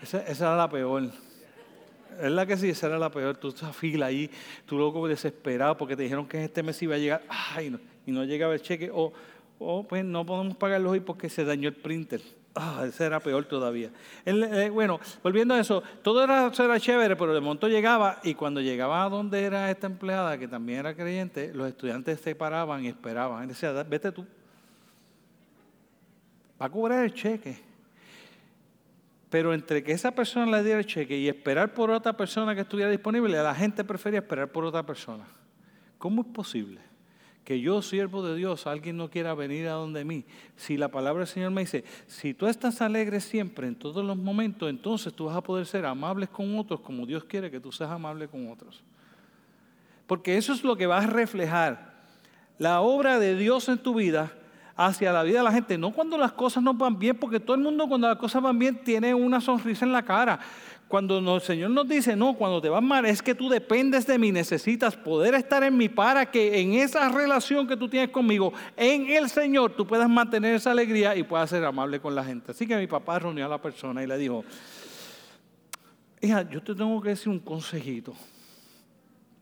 esa 0.00 0.22
era 0.26 0.56
la 0.56 0.70
peor. 0.70 1.10
Es 2.20 2.30
la 2.30 2.46
que 2.46 2.56
sí, 2.56 2.70
esa 2.70 2.86
era 2.86 2.98
la 2.98 3.10
peor. 3.10 3.36
Tú 3.36 3.48
esa 3.48 3.72
fila 3.72 4.06
ahí, 4.06 4.30
tú 4.66 4.78
loco 4.78 5.06
desesperado 5.06 5.76
porque 5.76 5.96
te 5.96 6.02
dijeron 6.02 6.26
que 6.26 6.44
este 6.44 6.62
mes 6.62 6.80
iba 6.82 6.94
a 6.94 6.98
llegar 6.98 7.22
ay, 7.28 7.70
no, 7.70 7.78
y 8.06 8.12
no 8.12 8.24
llegaba 8.24 8.54
el 8.54 8.62
cheque. 8.62 8.90
O, 8.92 9.12
pues 9.88 10.04
no 10.04 10.24
podemos 10.26 10.56
pagarlo 10.56 10.90
hoy 10.90 11.00
porque 11.00 11.28
se 11.28 11.44
dañó 11.44 11.68
el 11.68 11.74
printer. 11.74 12.20
Ah, 12.54 12.84
ese 12.86 13.04
era 13.04 13.20
peor 13.20 13.44
todavía. 13.44 13.90
Eh, 14.24 14.70
bueno, 14.72 14.98
volviendo 15.22 15.54
a 15.54 15.60
eso, 15.60 15.82
todo 16.02 16.24
era, 16.24 16.50
era 16.58 16.80
chévere, 16.80 17.14
pero 17.14 17.34
de 17.34 17.40
momento 17.40 17.68
llegaba 17.68 18.18
y 18.22 18.34
cuando 18.34 18.62
llegaba 18.62 19.04
a 19.04 19.10
donde 19.10 19.42
era 19.42 19.70
esta 19.70 19.86
empleada, 19.86 20.38
que 20.38 20.48
también 20.48 20.80
era 20.80 20.94
creyente, 20.94 21.52
los 21.52 21.68
estudiantes 21.68 22.20
se 22.20 22.34
paraban 22.34 22.84
y 22.84 22.88
esperaban. 22.88 23.44
Y 23.44 23.48
decía, 23.48 23.72
vete 23.82 24.10
tú. 24.10 24.26
Va 26.60 26.66
a 26.66 26.70
cobrar 26.70 27.04
el 27.04 27.12
cheque. 27.12 27.65
Pero 29.30 29.52
entre 29.52 29.82
que 29.82 29.92
esa 29.92 30.12
persona 30.12 30.46
le 30.46 30.62
diera 30.62 30.78
el 30.78 30.86
cheque 30.86 31.16
y 31.18 31.28
esperar 31.28 31.74
por 31.74 31.90
otra 31.90 32.16
persona 32.16 32.54
que 32.54 32.60
estuviera 32.60 32.90
disponible, 32.90 33.36
la 33.42 33.54
gente 33.54 33.82
prefería 33.84 34.20
esperar 34.20 34.50
por 34.52 34.64
otra 34.64 34.84
persona. 34.84 35.24
¿Cómo 35.98 36.22
es 36.22 36.28
posible 36.28 36.80
que 37.44 37.60
yo, 37.60 37.82
siervo 37.82 38.24
de 38.26 38.36
Dios, 38.36 38.66
alguien 38.66 38.96
no 38.96 39.10
quiera 39.10 39.34
venir 39.34 39.66
a 39.66 39.72
donde 39.72 40.04
mí? 40.04 40.24
Si 40.56 40.76
la 40.76 40.88
palabra 40.88 41.20
del 41.20 41.28
Señor 41.28 41.50
me 41.50 41.62
dice, 41.62 41.84
si 42.06 42.34
tú 42.34 42.46
estás 42.46 42.80
alegre 42.80 43.20
siempre, 43.20 43.66
en 43.66 43.74
todos 43.74 44.04
los 44.04 44.16
momentos, 44.16 44.70
entonces 44.70 45.12
tú 45.12 45.24
vas 45.26 45.36
a 45.36 45.42
poder 45.42 45.66
ser 45.66 45.86
amables 45.86 46.28
con 46.28 46.56
otros 46.58 46.80
como 46.80 47.04
Dios 47.04 47.24
quiere 47.24 47.50
que 47.50 47.58
tú 47.58 47.72
seas 47.72 47.90
amable 47.90 48.28
con 48.28 48.48
otros. 48.48 48.84
Porque 50.06 50.36
eso 50.36 50.52
es 50.52 50.62
lo 50.62 50.76
que 50.76 50.86
va 50.86 50.98
a 50.98 51.06
reflejar 51.06 51.96
la 52.58 52.80
obra 52.80 53.18
de 53.18 53.34
Dios 53.36 53.68
en 53.68 53.78
tu 53.78 53.94
vida 53.94 54.32
hacia 54.76 55.10
la 55.10 55.22
vida 55.22 55.38
de 55.38 55.44
la 55.44 55.52
gente, 55.52 55.78
no 55.78 55.90
cuando 55.90 56.18
las 56.18 56.32
cosas 56.32 56.62
no 56.62 56.74
van 56.74 56.98
bien, 56.98 57.16
porque 57.16 57.40
todo 57.40 57.56
el 57.56 57.62
mundo 57.62 57.88
cuando 57.88 58.08
las 58.08 58.18
cosas 58.18 58.42
van 58.42 58.58
bien 58.58 58.76
tiene 58.84 59.14
una 59.14 59.40
sonrisa 59.40 59.86
en 59.86 59.92
la 59.92 60.02
cara. 60.02 60.38
Cuando 60.86 61.18
el 61.18 61.40
Señor 61.40 61.70
nos 61.70 61.88
dice, 61.88 62.14
no, 62.14 62.34
cuando 62.34 62.60
te 62.60 62.68
va 62.68 62.80
mal, 62.80 63.06
es 63.06 63.20
que 63.20 63.34
tú 63.34 63.48
dependes 63.48 64.06
de 64.06 64.18
mí, 64.18 64.30
necesitas 64.30 64.94
poder 64.94 65.34
estar 65.34 65.64
en 65.64 65.76
mí 65.76 65.88
para 65.88 66.30
que 66.30 66.60
en 66.60 66.74
esa 66.74 67.08
relación 67.08 67.66
que 67.66 67.76
tú 67.76 67.88
tienes 67.88 68.10
conmigo, 68.10 68.52
en 68.76 69.10
el 69.10 69.28
Señor, 69.28 69.72
tú 69.72 69.84
puedas 69.84 70.08
mantener 70.08 70.54
esa 70.54 70.70
alegría 70.70 71.16
y 71.16 71.24
puedas 71.24 71.50
ser 71.50 71.64
amable 71.64 71.98
con 71.98 72.14
la 72.14 72.22
gente. 72.22 72.52
Así 72.52 72.68
que 72.68 72.76
mi 72.76 72.86
papá 72.86 73.18
reunió 73.18 73.46
a 73.46 73.48
la 73.48 73.60
persona 73.60 74.00
y 74.04 74.06
le 74.06 74.16
dijo, 74.16 74.44
hija, 76.20 76.48
yo 76.48 76.62
te 76.62 76.74
tengo 76.74 77.00
que 77.00 77.08
decir 77.08 77.30
un 77.30 77.40
consejito. 77.40 78.14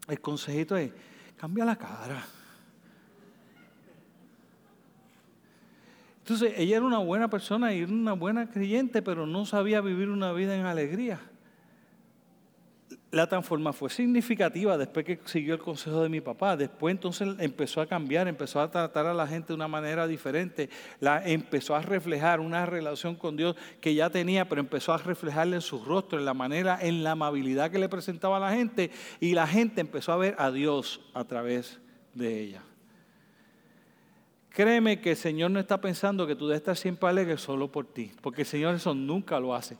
El 0.08 0.20
consejito 0.20 0.76
es, 0.76 0.92
cambia 1.36 1.66
la 1.66 1.76
cara. 1.76 2.24
Entonces, 6.24 6.54
ella 6.56 6.78
era 6.78 6.86
una 6.86 7.00
buena 7.00 7.28
persona 7.28 7.74
y 7.74 7.82
una 7.82 8.14
buena 8.14 8.48
creyente, 8.48 9.02
pero 9.02 9.26
no 9.26 9.44
sabía 9.44 9.82
vivir 9.82 10.08
una 10.08 10.32
vida 10.32 10.56
en 10.56 10.64
alegría. 10.64 11.20
La 13.10 13.28
transformación 13.28 13.78
fue 13.78 13.90
significativa 13.90 14.78
después 14.78 15.04
que 15.04 15.20
siguió 15.26 15.52
el 15.52 15.60
consejo 15.60 16.02
de 16.02 16.08
mi 16.08 16.22
papá. 16.22 16.56
Después 16.56 16.92
entonces 16.92 17.28
empezó 17.40 17.82
a 17.82 17.86
cambiar, 17.86 18.26
empezó 18.26 18.58
a 18.62 18.70
tratar 18.70 19.04
a 19.04 19.12
la 19.12 19.26
gente 19.26 19.48
de 19.48 19.54
una 19.54 19.68
manera 19.68 20.06
diferente. 20.06 20.70
La, 20.98 21.22
empezó 21.28 21.76
a 21.76 21.82
reflejar 21.82 22.40
una 22.40 22.64
relación 22.64 23.16
con 23.16 23.36
Dios 23.36 23.54
que 23.82 23.94
ya 23.94 24.08
tenía, 24.08 24.48
pero 24.48 24.62
empezó 24.62 24.94
a 24.94 24.98
reflejarle 24.98 25.56
en 25.56 25.62
su 25.62 25.84
rostro, 25.84 26.18
en 26.18 26.24
la 26.24 26.32
manera, 26.32 26.78
en 26.80 27.04
la 27.04 27.10
amabilidad 27.10 27.70
que 27.70 27.78
le 27.78 27.90
presentaba 27.90 28.38
a 28.38 28.40
la 28.40 28.52
gente. 28.52 28.90
Y 29.20 29.34
la 29.34 29.46
gente 29.46 29.82
empezó 29.82 30.12
a 30.12 30.16
ver 30.16 30.36
a 30.38 30.50
Dios 30.50 31.02
a 31.12 31.24
través 31.24 31.78
de 32.14 32.40
ella. 32.40 32.62
Créeme 34.54 35.00
que 35.00 35.10
el 35.10 35.16
Señor 35.16 35.50
no 35.50 35.58
está 35.58 35.80
pensando 35.80 36.28
que 36.28 36.36
tú 36.36 36.46
debes 36.46 36.60
estar 36.60 36.76
siempre 36.76 37.08
alegre 37.08 37.36
solo 37.38 37.72
por 37.72 37.86
ti, 37.86 38.12
porque 38.20 38.42
el 38.42 38.46
Señor 38.46 38.76
eso 38.76 38.94
nunca 38.94 39.40
lo 39.40 39.52
hace. 39.52 39.76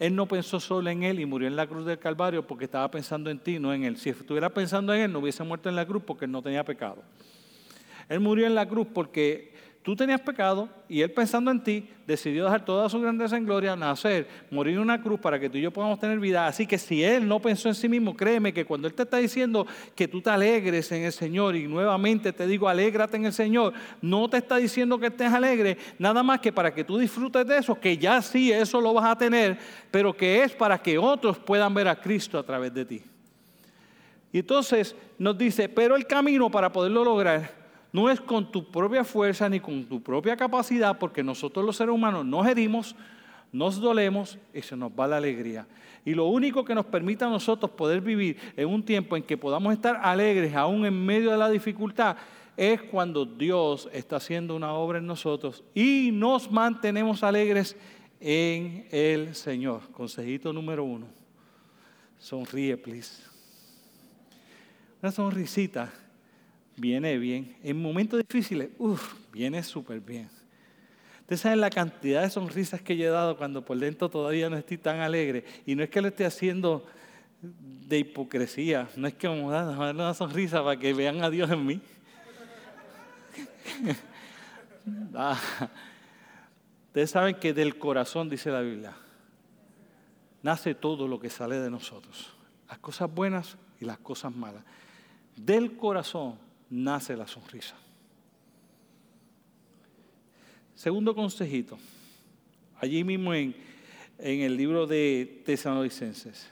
Él 0.00 0.16
no 0.16 0.26
pensó 0.26 0.58
solo 0.60 0.88
en 0.88 1.02
Él 1.02 1.20
y 1.20 1.26
murió 1.26 1.46
en 1.46 1.56
la 1.56 1.66
cruz 1.66 1.84
del 1.84 1.98
Calvario 1.98 2.46
porque 2.46 2.64
estaba 2.64 2.90
pensando 2.90 3.28
en 3.28 3.38
ti, 3.38 3.58
no 3.58 3.74
en 3.74 3.84
Él. 3.84 3.98
Si 3.98 4.08
estuviera 4.08 4.48
pensando 4.48 4.94
en 4.94 5.02
Él, 5.02 5.12
no 5.12 5.18
hubiese 5.18 5.44
muerto 5.44 5.68
en 5.68 5.76
la 5.76 5.84
cruz 5.84 6.02
porque 6.06 6.26
no 6.26 6.40
tenía 6.40 6.64
pecado. 6.64 7.02
Él 8.08 8.20
murió 8.20 8.46
en 8.46 8.54
la 8.54 8.66
cruz 8.66 8.86
porque 8.94 9.53
Tú 9.84 9.94
tenías 9.94 10.22
pecado 10.22 10.66
y 10.88 11.02
Él 11.02 11.12
pensando 11.12 11.50
en 11.50 11.62
ti 11.62 11.86
decidió 12.06 12.44
dejar 12.44 12.64
toda 12.64 12.88
su 12.88 12.98
grandeza 12.98 13.36
en 13.36 13.44
gloria, 13.44 13.76
nacer, 13.76 14.26
morir 14.50 14.76
en 14.76 14.80
una 14.80 15.02
cruz 15.02 15.20
para 15.20 15.38
que 15.38 15.50
tú 15.50 15.58
y 15.58 15.60
yo 15.60 15.70
podamos 15.70 16.00
tener 16.00 16.18
vida. 16.18 16.46
Así 16.46 16.66
que 16.66 16.78
si 16.78 17.04
Él 17.04 17.28
no 17.28 17.38
pensó 17.38 17.68
en 17.68 17.74
sí 17.74 17.86
mismo, 17.86 18.16
créeme 18.16 18.54
que 18.54 18.64
cuando 18.64 18.88
Él 18.88 18.94
te 18.94 19.02
está 19.02 19.18
diciendo 19.18 19.66
que 19.94 20.08
tú 20.08 20.22
te 20.22 20.30
alegres 20.30 20.90
en 20.92 21.02
el 21.02 21.12
Señor 21.12 21.54
y 21.54 21.68
nuevamente 21.68 22.32
te 22.32 22.46
digo, 22.46 22.66
alégrate 22.66 23.18
en 23.18 23.26
el 23.26 23.34
Señor, 23.34 23.74
no 24.00 24.26
te 24.26 24.38
está 24.38 24.56
diciendo 24.56 24.98
que 24.98 25.08
estés 25.08 25.30
alegre, 25.30 25.76
nada 25.98 26.22
más 26.22 26.40
que 26.40 26.50
para 26.50 26.72
que 26.72 26.82
tú 26.82 26.96
disfrutes 26.96 27.46
de 27.46 27.58
eso, 27.58 27.78
que 27.78 27.98
ya 27.98 28.22
sí 28.22 28.50
eso 28.50 28.80
lo 28.80 28.94
vas 28.94 29.04
a 29.04 29.18
tener, 29.18 29.58
pero 29.90 30.16
que 30.16 30.44
es 30.44 30.52
para 30.52 30.80
que 30.80 30.96
otros 30.96 31.38
puedan 31.38 31.74
ver 31.74 31.88
a 31.88 32.00
Cristo 32.00 32.38
a 32.38 32.42
través 32.42 32.72
de 32.72 32.86
ti. 32.86 33.02
Y 34.32 34.38
entonces 34.38 34.96
nos 35.18 35.36
dice, 35.36 35.68
pero 35.68 35.94
el 35.94 36.06
camino 36.06 36.50
para 36.50 36.72
poderlo 36.72 37.04
lograr 37.04 37.63
no 37.94 38.10
es 38.10 38.20
con 38.20 38.50
tu 38.50 38.64
propia 38.64 39.04
fuerza 39.04 39.48
ni 39.48 39.60
con 39.60 39.84
tu 39.84 40.02
propia 40.02 40.36
capacidad, 40.36 40.98
porque 40.98 41.22
nosotros 41.22 41.64
los 41.64 41.76
seres 41.76 41.94
humanos 41.94 42.26
nos 42.26 42.44
herimos, 42.44 42.96
nos 43.52 43.80
dolemos 43.80 44.36
y 44.52 44.62
se 44.62 44.76
nos 44.76 44.90
va 44.90 45.06
la 45.06 45.18
alegría. 45.18 45.64
Y 46.04 46.12
lo 46.12 46.24
único 46.24 46.64
que 46.64 46.74
nos 46.74 46.86
permite 46.86 47.24
a 47.24 47.28
nosotros 47.28 47.70
poder 47.70 48.00
vivir 48.00 48.36
en 48.56 48.68
un 48.68 48.82
tiempo 48.84 49.16
en 49.16 49.22
que 49.22 49.36
podamos 49.36 49.72
estar 49.72 50.00
alegres 50.02 50.52
aún 50.56 50.84
en 50.84 51.06
medio 51.06 51.30
de 51.30 51.38
la 51.38 51.48
dificultad 51.48 52.16
es 52.56 52.82
cuando 52.82 53.24
Dios 53.24 53.88
está 53.92 54.16
haciendo 54.16 54.56
una 54.56 54.72
obra 54.72 54.98
en 54.98 55.06
nosotros 55.06 55.62
y 55.72 56.10
nos 56.12 56.50
mantenemos 56.50 57.22
alegres 57.22 57.76
en 58.18 58.88
el 58.90 59.36
Señor. 59.36 59.82
Consejito 59.92 60.52
número 60.52 60.82
uno. 60.82 61.06
Sonríe, 62.18 62.76
please. 62.76 63.22
Una 65.00 65.12
sonrisita 65.12 65.92
viene 66.76 67.18
bien. 67.18 67.56
En 67.62 67.80
momentos 67.80 68.20
difíciles, 68.20 68.70
uff, 68.78 69.14
viene 69.32 69.62
súper 69.62 70.00
bien. 70.00 70.28
Ustedes 71.20 71.40
saben 71.40 71.60
la 71.60 71.70
cantidad 71.70 72.22
de 72.22 72.30
sonrisas 72.30 72.82
que 72.82 72.96
yo 72.96 73.06
he 73.06 73.10
dado 73.10 73.36
cuando 73.36 73.64
por 73.64 73.78
dentro 73.78 74.10
todavía 74.10 74.50
no 74.50 74.56
estoy 74.56 74.78
tan 74.78 75.00
alegre. 75.00 75.44
Y 75.64 75.74
no 75.74 75.82
es 75.82 75.90
que 75.90 76.02
lo 76.02 76.08
esté 76.08 76.26
haciendo 76.26 76.84
de 77.40 77.98
hipocresía, 77.98 78.88
no 78.96 79.06
es 79.06 79.14
que 79.14 79.28
vamos 79.28 79.52
a 79.52 79.64
darle 79.64 80.02
una 80.02 80.14
sonrisa 80.14 80.62
para 80.62 80.78
que 80.78 80.92
vean 80.94 81.22
a 81.22 81.30
Dios 81.30 81.50
en 81.50 81.66
mí. 81.66 81.80
Ah. 85.14 85.40
Ustedes 86.88 87.10
saben 87.10 87.36
que 87.36 87.54
del 87.54 87.78
corazón, 87.78 88.28
dice 88.28 88.50
la 88.50 88.60
Biblia, 88.60 88.94
nace 90.42 90.74
todo 90.74 91.08
lo 91.08 91.18
que 91.18 91.30
sale 91.30 91.58
de 91.58 91.70
nosotros. 91.70 92.34
Las 92.68 92.78
cosas 92.80 93.12
buenas 93.12 93.56
y 93.80 93.86
las 93.86 93.96
cosas 93.98 94.36
malas. 94.36 94.62
Del 95.34 95.78
corazón 95.78 96.38
nace 96.70 97.16
la 97.16 97.26
sonrisa. 97.26 97.76
Segundo 100.74 101.14
consejito, 101.14 101.78
allí 102.80 103.04
mismo 103.04 103.32
en, 103.32 103.54
el 104.18 104.56
libro 104.56 104.86
de 104.86 105.42
Tesalonicenses, 105.44 106.48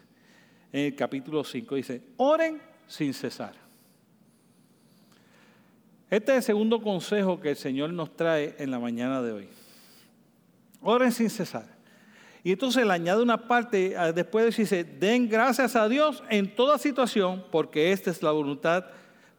en 0.73 0.87
el 0.87 0.97
capítulo 0.97 1.45
5, 1.45 1.75
dice, 1.75 2.03
oren 2.17 2.61
sin 2.87 3.13
cesar. 3.13 3.55
Este 6.09 6.33
es 6.33 6.39
el 6.39 6.43
segundo 6.43 6.81
consejo 6.81 7.41
que 7.41 7.51
el 7.51 7.57
Señor 7.57 7.93
nos 7.93 8.15
trae 8.17 8.55
en 8.59 8.71
la 8.71 8.79
mañana 8.79 9.23
de 9.23 9.33
hoy. 9.33 9.49
Oren 10.81 11.11
sin 11.11 11.31
cesar. 11.31 11.67
Y 12.45 12.53
entonces 12.53 12.85
le 12.85 12.93
añade 12.93 13.23
una 13.23 13.49
parte, 13.49 13.97
ah, 13.97 14.13
después 14.13 14.57
dice, 14.57 14.85
den 14.85 15.29
gracias 15.29 15.77
a 15.77 15.89
Dios 15.89 16.23
en 16.29 16.55
toda 16.55 16.77
situación, 16.79 17.45
porque 17.51 17.93
esta 17.93 18.11
es 18.11 18.23
la 18.23 18.33
voluntad 18.33 18.85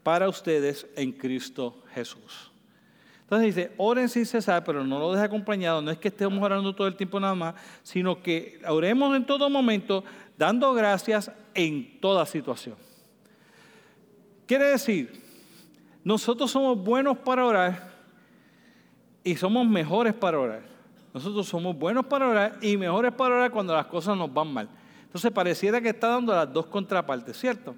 para 0.03 0.29
ustedes 0.29 0.85
en 0.95 1.11
Cristo 1.11 1.81
Jesús. 1.93 2.51
Entonces 3.21 3.55
dice, 3.55 3.71
oren 3.77 4.09
sin 4.09 4.25
cesar, 4.25 4.63
pero 4.63 4.83
no 4.83 4.99
lo 4.99 5.11
deje 5.11 5.25
acompañado, 5.25 5.81
no 5.81 5.89
es 5.89 5.97
que 5.97 6.09
estemos 6.09 6.43
orando 6.43 6.75
todo 6.75 6.87
el 6.87 6.95
tiempo 6.95 7.19
nada 7.19 7.33
más, 7.33 7.55
sino 7.81 8.21
que 8.21 8.61
oremos 8.67 9.15
en 9.15 9.25
todo 9.25 9.49
momento, 9.49 10.03
dando 10.37 10.73
gracias 10.73 11.31
en 11.55 11.99
toda 11.99 12.25
situación. 12.25 12.75
Quiere 14.45 14.65
decir, 14.65 15.23
nosotros 16.03 16.51
somos 16.51 16.77
buenos 16.77 17.17
para 17.17 17.45
orar 17.45 17.93
y 19.23 19.35
somos 19.35 19.65
mejores 19.65 20.13
para 20.13 20.37
orar. 20.37 20.61
Nosotros 21.13 21.47
somos 21.47 21.77
buenos 21.77 22.05
para 22.05 22.27
orar 22.27 22.57
y 22.61 22.75
mejores 22.75 23.13
para 23.13 23.35
orar 23.35 23.51
cuando 23.51 23.73
las 23.73 23.85
cosas 23.85 24.17
nos 24.17 24.31
van 24.33 24.51
mal. 24.51 24.69
Entonces 25.03 25.31
pareciera 25.31 25.79
que 25.79 25.89
está 25.89 26.07
dando 26.09 26.35
las 26.35 26.51
dos 26.51 26.65
contrapartes, 26.65 27.37
¿cierto? 27.37 27.75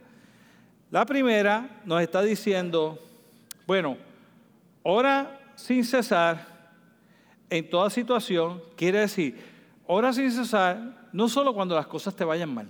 La 0.96 1.06
primera 1.06 1.82
nos 1.84 2.02
está 2.02 2.22
diciendo, 2.22 2.98
bueno, 3.68 3.98
ora 4.82 5.42
sin 5.56 5.84
cesar 5.84 6.48
en 7.50 7.70
toda 7.70 7.90
situación, 7.90 8.64
quiere 8.78 9.00
decir, 9.00 9.38
ora 9.88 10.14
sin 10.14 10.32
cesar 10.32 11.10
no 11.12 11.28
solo 11.28 11.54
cuando 11.54 11.75
las 11.75 11.88
cosas 11.88 12.16
te 12.16 12.24
vayan 12.24 12.54
mal. 12.54 12.70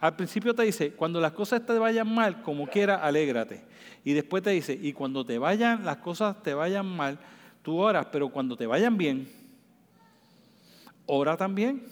Al 0.00 0.16
principio 0.16 0.52
te 0.52 0.64
dice, 0.64 0.94
cuando 0.94 1.20
las 1.20 1.30
cosas 1.30 1.64
te 1.64 1.78
vayan 1.78 2.12
mal, 2.12 2.42
como 2.42 2.66
quiera, 2.66 2.96
alégrate. 2.96 3.62
Y 4.02 4.14
después 4.14 4.42
te 4.42 4.50
dice, 4.50 4.72
y 4.72 4.92
cuando 4.92 5.24
te 5.24 5.38
vayan, 5.38 5.84
las 5.84 5.98
cosas 5.98 6.42
te 6.42 6.54
vayan 6.54 6.86
mal, 6.86 7.20
tú 7.62 7.78
oras, 7.78 8.08
pero 8.10 8.30
cuando 8.30 8.56
te 8.56 8.66
vayan 8.66 8.96
bien, 8.96 9.30
ora 11.06 11.36
también. 11.36 11.86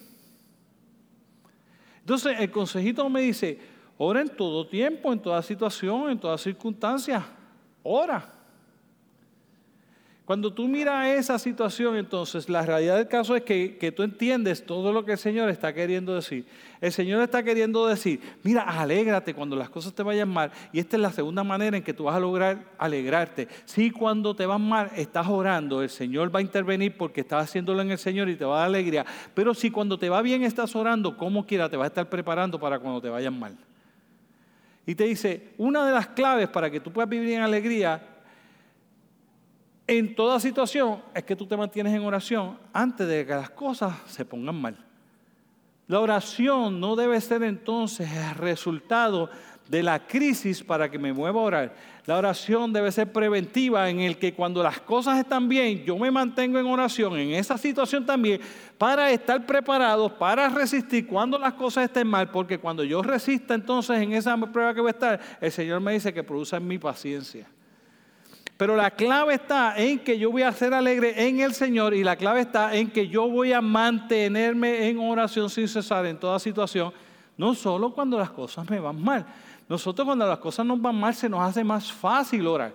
Entonces 2.00 2.40
el 2.40 2.50
consejito 2.50 3.08
me 3.08 3.20
dice, 3.20 3.77
Ora 3.98 4.20
en 4.20 4.28
todo 4.28 4.64
tiempo, 4.64 5.12
en 5.12 5.18
toda 5.18 5.42
situación, 5.42 6.10
en 6.10 6.18
toda 6.18 6.38
circunstancia. 6.38 7.26
Ora. 7.82 8.34
Cuando 10.24 10.52
tú 10.52 10.68
miras 10.68 11.06
esa 11.06 11.38
situación, 11.38 11.96
entonces 11.96 12.50
la 12.50 12.60
realidad 12.60 12.98
del 12.98 13.08
caso 13.08 13.34
es 13.34 13.42
que, 13.42 13.78
que, 13.78 13.90
tú 13.90 14.02
entiendes 14.02 14.64
todo 14.64 14.92
lo 14.92 15.02
que 15.02 15.12
el 15.12 15.18
Señor 15.18 15.48
está 15.48 15.72
queriendo 15.72 16.14
decir. 16.14 16.44
El 16.82 16.92
Señor 16.92 17.22
está 17.22 17.42
queriendo 17.42 17.86
decir, 17.86 18.20
mira, 18.42 18.60
alégrate 18.60 19.32
cuando 19.32 19.56
las 19.56 19.70
cosas 19.70 19.94
te 19.94 20.02
vayan 20.02 20.28
mal. 20.28 20.52
Y 20.70 20.80
esta 20.80 20.96
es 20.96 21.02
la 21.02 21.12
segunda 21.12 21.42
manera 21.44 21.78
en 21.78 21.82
que 21.82 21.94
tú 21.94 22.04
vas 22.04 22.14
a 22.14 22.20
lograr 22.20 22.62
alegrarte. 22.76 23.48
Si 23.64 23.90
cuando 23.90 24.36
te 24.36 24.44
van 24.44 24.60
mal 24.60 24.90
estás 24.96 25.26
orando, 25.26 25.82
el 25.82 25.88
Señor 25.88 26.32
va 26.32 26.40
a 26.40 26.42
intervenir 26.42 26.94
porque 26.98 27.22
estás 27.22 27.44
haciéndolo 27.44 27.80
en 27.80 27.90
el 27.90 27.98
Señor 27.98 28.28
y 28.28 28.36
te 28.36 28.44
va 28.44 28.56
a 28.56 28.58
dar 28.58 28.66
alegría. 28.68 29.06
Pero 29.32 29.54
si 29.54 29.70
cuando 29.70 29.98
te 29.98 30.10
va 30.10 30.20
bien 30.20 30.42
estás 30.42 30.76
orando, 30.76 31.16
como 31.16 31.46
quiera, 31.46 31.70
te 31.70 31.78
vas 31.78 31.86
a 31.86 31.88
estar 31.88 32.10
preparando 32.10 32.60
para 32.60 32.78
cuando 32.78 33.00
te 33.00 33.08
vayan 33.08 33.36
mal. 33.36 33.56
Y 34.88 34.94
te 34.94 35.04
dice, 35.04 35.52
una 35.58 35.84
de 35.84 35.92
las 35.92 36.06
claves 36.06 36.48
para 36.48 36.70
que 36.70 36.80
tú 36.80 36.90
puedas 36.90 37.10
vivir 37.10 37.34
en 37.34 37.42
alegría 37.42 38.00
en 39.86 40.14
toda 40.14 40.40
situación 40.40 41.02
es 41.14 41.24
que 41.24 41.36
tú 41.36 41.46
te 41.46 41.58
mantienes 41.58 41.92
en 41.92 42.02
oración 42.02 42.58
antes 42.72 43.06
de 43.06 43.26
que 43.26 43.34
las 43.34 43.50
cosas 43.50 43.94
se 44.06 44.24
pongan 44.24 44.58
mal. 44.58 44.82
La 45.88 46.00
oración 46.00 46.80
no 46.80 46.96
debe 46.96 47.20
ser 47.20 47.42
entonces 47.42 48.10
el 48.10 48.34
resultado 48.36 49.28
de 49.68 49.82
la 49.82 49.98
crisis 50.06 50.62
para 50.62 50.90
que 50.90 50.98
me 50.98 51.12
mueva 51.12 51.40
a 51.40 51.44
orar. 51.44 51.74
La 52.06 52.16
oración 52.16 52.72
debe 52.72 52.90
ser 52.90 53.12
preventiva 53.12 53.88
en 53.90 54.00
el 54.00 54.16
que 54.16 54.32
cuando 54.32 54.62
las 54.62 54.80
cosas 54.80 55.18
están 55.18 55.46
bien, 55.46 55.84
yo 55.84 55.98
me 55.98 56.10
mantengo 56.10 56.58
en 56.58 56.66
oración 56.66 57.18
en 57.18 57.32
esa 57.32 57.58
situación 57.58 58.06
también 58.06 58.40
para 58.78 59.10
estar 59.10 59.44
preparado, 59.44 60.18
para 60.18 60.48
resistir 60.48 61.06
cuando 61.06 61.38
las 61.38 61.52
cosas 61.52 61.84
estén 61.84 62.06
mal, 62.06 62.30
porque 62.30 62.58
cuando 62.58 62.82
yo 62.82 63.02
resista 63.02 63.54
entonces 63.54 64.00
en 64.00 64.14
esa 64.14 64.36
prueba 64.38 64.72
que 64.72 64.80
voy 64.80 64.88
a 64.88 64.92
estar, 64.92 65.20
el 65.40 65.52
Señor 65.52 65.80
me 65.80 65.92
dice 65.92 66.14
que 66.14 66.22
produce 66.22 66.58
mi 66.58 66.78
paciencia. 66.78 67.46
Pero 68.56 68.74
la 68.74 68.90
clave 68.90 69.34
está 69.34 69.78
en 69.78 70.00
que 70.00 70.18
yo 70.18 70.32
voy 70.32 70.42
a 70.42 70.50
ser 70.50 70.74
alegre 70.74 71.28
en 71.28 71.40
el 71.40 71.54
Señor 71.54 71.94
y 71.94 72.02
la 72.02 72.16
clave 72.16 72.40
está 72.40 72.74
en 72.74 72.90
que 72.90 73.06
yo 73.06 73.28
voy 73.28 73.52
a 73.52 73.60
mantenerme 73.60 74.88
en 74.88 74.98
oración 74.98 75.48
sin 75.48 75.68
cesar 75.68 76.06
en 76.06 76.18
toda 76.18 76.40
situación, 76.40 76.92
no 77.36 77.54
solo 77.54 77.92
cuando 77.92 78.18
las 78.18 78.30
cosas 78.30 78.68
me 78.68 78.80
van 78.80 79.00
mal. 79.00 79.26
Nosotros 79.68 80.06
cuando 80.06 80.26
las 80.26 80.38
cosas 80.38 80.64
nos 80.64 80.80
van 80.80 80.96
mal 80.96 81.14
se 81.14 81.28
nos 81.28 81.40
hace 81.40 81.62
más 81.62 81.92
fácil 81.92 82.46
orar. 82.46 82.72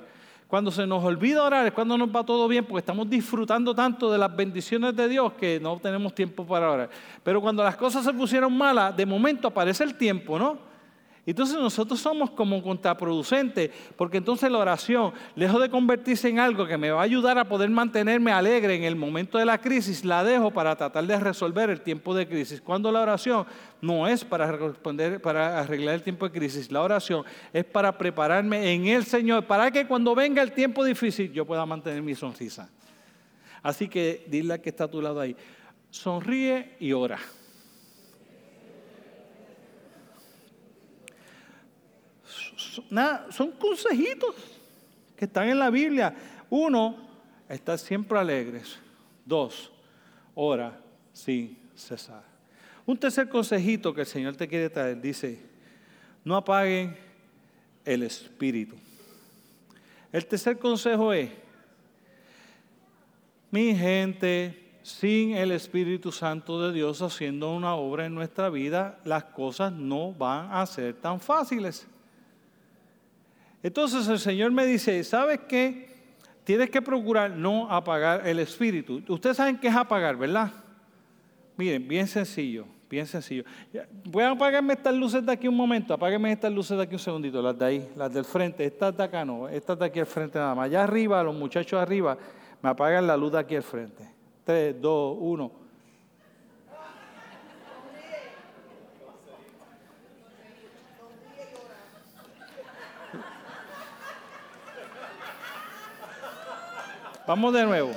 Cuando 0.47 0.69
se 0.69 0.85
nos 0.85 1.03
olvida 1.03 1.43
orar 1.43 1.65
es 1.65 1.73
cuando 1.73 1.97
nos 1.97 2.15
va 2.15 2.23
todo 2.23 2.47
bien 2.47 2.63
porque 2.63 2.79
estamos 2.79 3.09
disfrutando 3.09 3.73
tanto 3.73 4.11
de 4.11 4.19
las 4.19 4.35
bendiciones 4.35 4.95
de 4.95 5.07
Dios 5.07 5.33
que 5.33 5.59
no 5.59 5.79
tenemos 5.79 6.13
tiempo 6.13 6.45
para 6.45 6.69
orar. 6.69 6.89
Pero 7.23 7.41
cuando 7.41 7.63
las 7.63 7.75
cosas 7.75 8.05
se 8.05 8.13
pusieron 8.13 8.55
malas, 8.55 8.95
de 8.95 9.05
momento 9.05 9.47
aparece 9.47 9.83
el 9.83 9.95
tiempo, 9.95 10.37
¿no? 10.37 10.72
Entonces 11.25 11.57
nosotros 11.57 12.01
somos 12.01 12.31
como 12.31 12.61
contraproducentes, 12.61 13.71
porque 13.95 14.17
entonces 14.17 14.51
la 14.51 14.57
oración, 14.57 15.13
lejos 15.35 15.61
de 15.61 15.69
convertirse 15.69 16.27
en 16.27 16.37
algo 16.37 16.67
que 16.67 16.77
me 16.77 16.91
va 16.91 16.99
a 16.99 17.03
ayudar 17.03 17.37
a 17.37 17.47
poder 17.47 17.69
mantenerme 17.69 18.33
alegre 18.33 18.75
en 18.75 18.83
el 18.83 18.97
momento 18.97 19.37
de 19.37 19.45
la 19.45 19.57
crisis, 19.57 20.03
la 20.03 20.21
dejo 20.25 20.51
para 20.51 20.75
tratar 20.75 21.05
de 21.05 21.17
resolver 21.17 21.69
el 21.69 21.79
tiempo 21.79 22.13
de 22.13 22.27
crisis. 22.27 22.59
Cuando 22.59 22.91
la 22.91 23.01
oración 23.01 23.45
no 23.81 24.05
es 24.05 24.25
para 24.25 24.51
responder, 24.51 25.21
para 25.21 25.61
arreglar 25.61 25.95
el 25.95 26.03
tiempo 26.03 26.27
de 26.27 26.37
crisis, 26.37 26.69
la 26.69 26.81
oración 26.81 27.23
es 27.53 27.63
para 27.63 27.97
prepararme 27.97 28.73
en 28.73 28.87
el 28.87 29.05
Señor, 29.05 29.45
para 29.45 29.71
que 29.71 29.87
cuando 29.87 30.13
venga 30.13 30.41
el 30.41 30.51
tiempo 30.51 30.83
difícil 30.83 31.31
yo 31.31 31.45
pueda 31.45 31.65
mantener 31.65 32.01
mi 32.01 32.15
sonrisa. 32.15 32.69
Así 33.61 33.87
que 33.87 34.25
dile 34.27 34.59
que 34.59 34.71
está 34.71 34.83
a 34.83 34.91
tu 34.91 35.01
lado 35.01 35.21
ahí, 35.21 35.37
sonríe 35.89 36.75
y 36.81 36.91
ora. 36.91 37.17
Son 43.29 43.51
consejitos 43.51 44.35
que 45.15 45.25
están 45.25 45.49
en 45.49 45.59
la 45.59 45.69
Biblia. 45.69 46.15
Uno, 46.49 46.95
estar 47.49 47.77
siempre 47.77 48.17
alegres. 48.17 48.77
Dos, 49.25 49.71
ora 50.35 50.79
sin 51.11 51.57
cesar. 51.75 52.23
Un 52.85 52.97
tercer 52.97 53.29
consejito 53.29 53.93
que 53.93 54.01
el 54.01 54.07
Señor 54.07 54.35
te 54.35 54.47
quiere 54.47 54.69
traer 54.69 54.99
dice, 54.99 55.39
no 56.23 56.35
apaguen 56.35 56.97
el 57.85 58.03
espíritu. 58.03 58.75
El 60.11 60.25
tercer 60.25 60.59
consejo 60.59 61.13
es, 61.13 61.29
mi 63.49 63.75
gente, 63.75 64.79
sin 64.83 65.35
el 65.35 65.51
Espíritu 65.51 66.11
Santo 66.11 66.61
de 66.61 66.73
Dios 66.73 67.01
haciendo 67.01 67.51
una 67.55 67.75
obra 67.75 68.05
en 68.05 68.13
nuestra 68.13 68.49
vida, 68.49 68.99
las 69.05 69.23
cosas 69.25 69.71
no 69.71 70.11
van 70.11 70.51
a 70.51 70.65
ser 70.65 70.95
tan 70.95 71.19
fáciles. 71.19 71.87
Entonces 73.63 74.07
el 74.09 74.19
Señor 74.19 74.51
me 74.51 74.65
dice, 74.65 75.01
¿sabes 75.05 75.39
qué? 75.47 75.87
Tienes 76.43 76.69
que 76.69 76.81
procurar 76.81 77.31
no 77.31 77.71
apagar 77.71 78.27
el 78.27 78.39
espíritu. 78.39 79.01
Ustedes 79.07 79.37
saben 79.37 79.57
qué 79.57 79.69
es 79.69 79.75
apagar, 79.75 80.17
¿verdad? 80.17 80.51
Miren, 81.55 81.87
bien 81.87 82.05
sencillo, 82.05 82.65
bien 82.89 83.07
sencillo. 83.07 83.45
Voy 84.03 84.23
a 84.23 84.31
apagarme 84.31 84.73
estas 84.73 84.93
luces 84.93 85.25
de 85.25 85.31
aquí 85.31 85.47
un 85.47 85.55
momento, 85.55 85.93
apáguenme 85.93 86.33
estas 86.33 86.51
luces 86.51 86.75
de 86.75 86.83
aquí 86.83 86.95
un 86.95 86.99
segundito, 86.99 87.41
las 87.41 87.57
de 87.57 87.65
ahí, 87.65 87.89
las 87.95 88.13
del 88.13 88.25
frente, 88.25 88.65
estas 88.65 88.97
de 88.97 89.03
acá 89.03 89.23
no, 89.23 89.47
estas 89.47 89.79
de 89.79 89.85
aquí 89.85 89.99
al 90.01 90.05
frente 90.05 90.37
nada 90.37 90.53
más. 90.53 90.65
Allá 90.65 90.83
arriba, 90.83 91.23
los 91.23 91.33
muchachos 91.33 91.79
arriba, 91.79 92.17
me 92.61 92.69
apagan 92.69 93.07
la 93.07 93.15
luz 93.15 93.31
de 93.31 93.39
aquí 93.39 93.55
al 93.55 93.63
frente. 93.63 94.03
Tres, 94.43 94.75
dos, 94.81 95.15
uno. 95.17 95.62
Vamos 107.25 107.53
de 107.53 107.63
nuevo. 107.63 107.91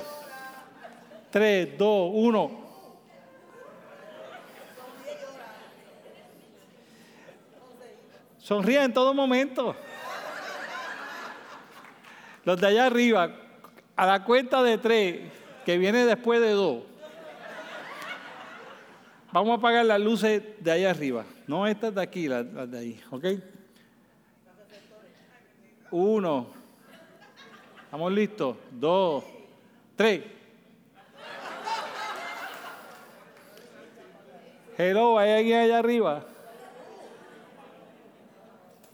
3, 1.31 1.77
2, 1.77 2.11
1. 2.13 2.67
Sonríe 8.39 8.81
en 8.81 8.93
todo 8.93 9.13
momento. 9.13 9.75
Los 12.45 12.61
de 12.61 12.67
allá 12.67 12.85
arriba, 12.85 13.29
a 13.97 14.05
la 14.05 14.23
cuenta 14.23 14.63
de 14.63 14.77
tres, 14.77 15.29
que 15.65 15.77
viene 15.77 16.05
después 16.05 16.39
de 16.39 16.51
dos. 16.51 16.83
Vamos 19.33 19.51
a 19.51 19.55
apagar 19.55 19.85
las 19.85 19.99
luces 19.99 20.41
de 20.61 20.71
allá 20.71 20.91
arriba. 20.91 21.25
No 21.45 21.67
estas 21.67 21.93
de 21.93 22.01
aquí, 22.01 22.29
las, 22.29 22.45
las 22.45 22.71
de 22.71 22.79
ahí. 22.79 23.01
¿Ok? 23.11 23.25
Uno. 25.91 26.47
¿Estamos 27.87 28.11
listos? 28.11 28.57
Dos, 28.69 29.23
tres. 29.95 30.21
Hello, 34.77 35.17
hay 35.17 35.31
alguien 35.31 35.59
allá 35.61 35.79
arriba. 35.79 36.25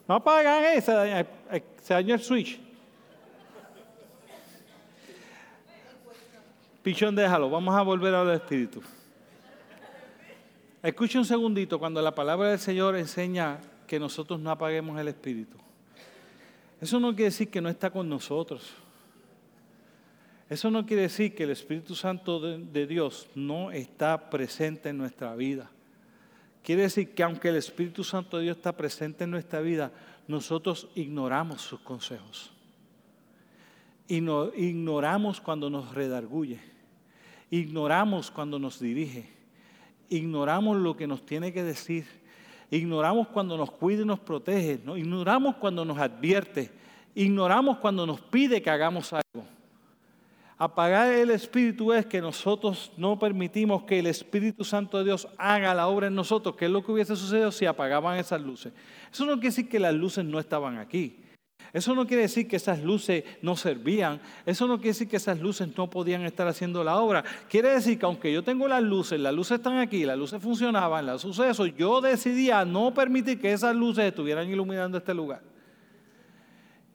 No 0.08 0.14
apagan 0.14 0.64
ese, 0.66 1.26
se 1.82 1.94
dañó 1.96 2.14
el 2.14 2.22
switch. 2.22 2.60
Pichón, 6.84 7.16
déjalo, 7.16 7.50
vamos 7.50 7.74
a 7.74 7.82
volver 7.82 8.14
al 8.14 8.30
Espíritu. 8.30 8.84
Escucha 10.84 11.18
un 11.18 11.26
segundito 11.26 11.80
cuando 11.80 12.00
la 12.00 12.14
palabra 12.14 12.50
del 12.50 12.60
Señor 12.60 12.96
enseña 12.96 13.60
que 13.88 14.00
nosotros 14.00 14.40
no 14.40 14.52
apaguemos 14.52 15.00
el 15.00 15.08
Espíritu. 15.08 15.58
Eso 16.80 17.00
no 17.00 17.10
quiere 17.16 17.32
decir 17.32 17.50
que 17.50 17.60
no 17.60 17.70
está 17.70 17.90
con 17.90 18.08
nosotros. 18.08 18.83
Eso 20.54 20.70
no 20.70 20.86
quiere 20.86 21.02
decir 21.02 21.34
que 21.34 21.46
el 21.46 21.50
Espíritu 21.50 21.96
Santo 21.96 22.40
de, 22.40 22.86
Dios 22.86 23.28
no 23.34 23.72
está 23.72 24.30
presente 24.30 24.90
en 24.90 25.00
nuestra 25.00 25.36
vida. 25.36 25.72
Quiere 26.62 26.84
decir 26.84 27.16
que 27.16 27.24
aunque 27.24 27.50
el 27.50 27.56
Espíritu 27.56 28.04
Santo 28.04 28.38
de 28.38 28.44
Dios 28.44 28.58
está 28.58 28.78
presente 28.78 29.24
en 29.24 29.32
nuestra 29.32 29.62
vida, 29.62 29.92
nosotros 30.28 30.90
ignoramos 30.94 31.64
sus 31.64 31.80
consejos. 31.80 32.52
Y 34.08 34.18
ignoramos 34.18 35.42
cuando 35.42 35.72
nos 35.72 35.92
redarguye. 35.92 36.60
Ignoramos 37.50 38.30
cuando 38.30 38.60
nos 38.60 38.80
dirige. 38.80 39.28
Ignoramos 40.08 40.78
lo 40.78 40.96
que 40.96 41.08
nos 41.08 41.26
tiene 41.26 41.52
que 41.52 41.64
decir. 41.64 42.06
Ignoramos 42.70 43.28
cuando 43.30 43.58
nos 43.58 43.72
cuida 43.72 44.04
y 44.04 44.06
nos 44.06 44.20
protege. 44.20 44.80
Ignoramos 44.96 45.56
cuando 45.56 45.84
nos 45.84 45.98
advierte. 45.98 46.70
Ignoramos 47.16 47.80
cuando 47.80 48.06
nos 48.06 48.22
pide 48.22 48.62
que 48.62 48.70
hagamos 48.70 49.14
algo. 49.14 49.53
Apagar 50.58 51.12
el 51.12 51.32
Espíritu 51.32 51.94
es 51.94 52.06
que 52.06 52.22
nosotros 52.22 52.92
no 52.96 53.18
permitimos 53.18 53.84
que 53.84 54.00
el 54.00 54.08
Espíritu 54.08 54.64
Santo 54.64 54.98
de 54.98 55.06
Dios 55.06 55.28
haga 55.38 55.74
la 55.74 55.88
obra 55.88 56.08
en 56.08 56.16
nosotros, 56.16 56.56
que 56.56 56.66
es 56.66 56.72
lo 56.72 56.84
que 56.84 56.92
hubiese 56.92 57.16
sucedido 57.16 57.52
si 57.52 57.66
apagaban 57.66 58.18
esas 58.18 58.42
luces. 58.42 58.72
Eso 59.12 59.26
no 59.26 59.34
quiere 59.34 59.48
decir 59.50 59.70
que 59.70 59.80
las 59.80 59.94
luces 59.94 60.24
no 60.24 60.40
estaban 60.40 60.78
aquí. 60.78 61.24
Eso 61.74 61.96
no 61.96 62.06
quiere 62.06 62.24
decir 62.24 62.48
que 62.48 62.58
esas 62.58 62.84
luces 62.84 63.24
no 63.42 63.56
servían. 63.56 64.22
Eso 64.46 64.68
no 64.68 64.78
quiere 64.78 64.90
decir 64.90 65.10
que 65.10 65.18
esas 65.18 65.40
luces 65.40 65.70
no 65.76 65.90
podían 65.90 66.22
estar 66.22 66.48
haciendo 66.48 66.84
la 66.84 66.98
obra. 66.98 67.24
Quiere 67.50 67.70
decir 67.70 67.98
que 67.98 68.06
aunque 68.06 68.32
yo 68.32 68.44
tengo 68.44 68.68
las 68.68 68.84
luces, 68.84 69.20
las 69.20 69.34
luces 69.34 69.58
están 69.58 69.80
aquí, 69.80 70.06
las 70.06 70.18
luces 70.18 70.40
funcionaban, 70.40 71.08
las 71.08 71.22
sucesos, 71.22 71.76
yo 71.76 72.00
decidía 72.00 72.64
no 72.64 72.94
permitir 72.94 73.42
que 73.42 73.52
esas 73.52 73.76
luces 73.76 74.06
estuvieran 74.06 74.48
iluminando 74.48 75.00
este 75.00 75.16
lugar. 75.16 75.53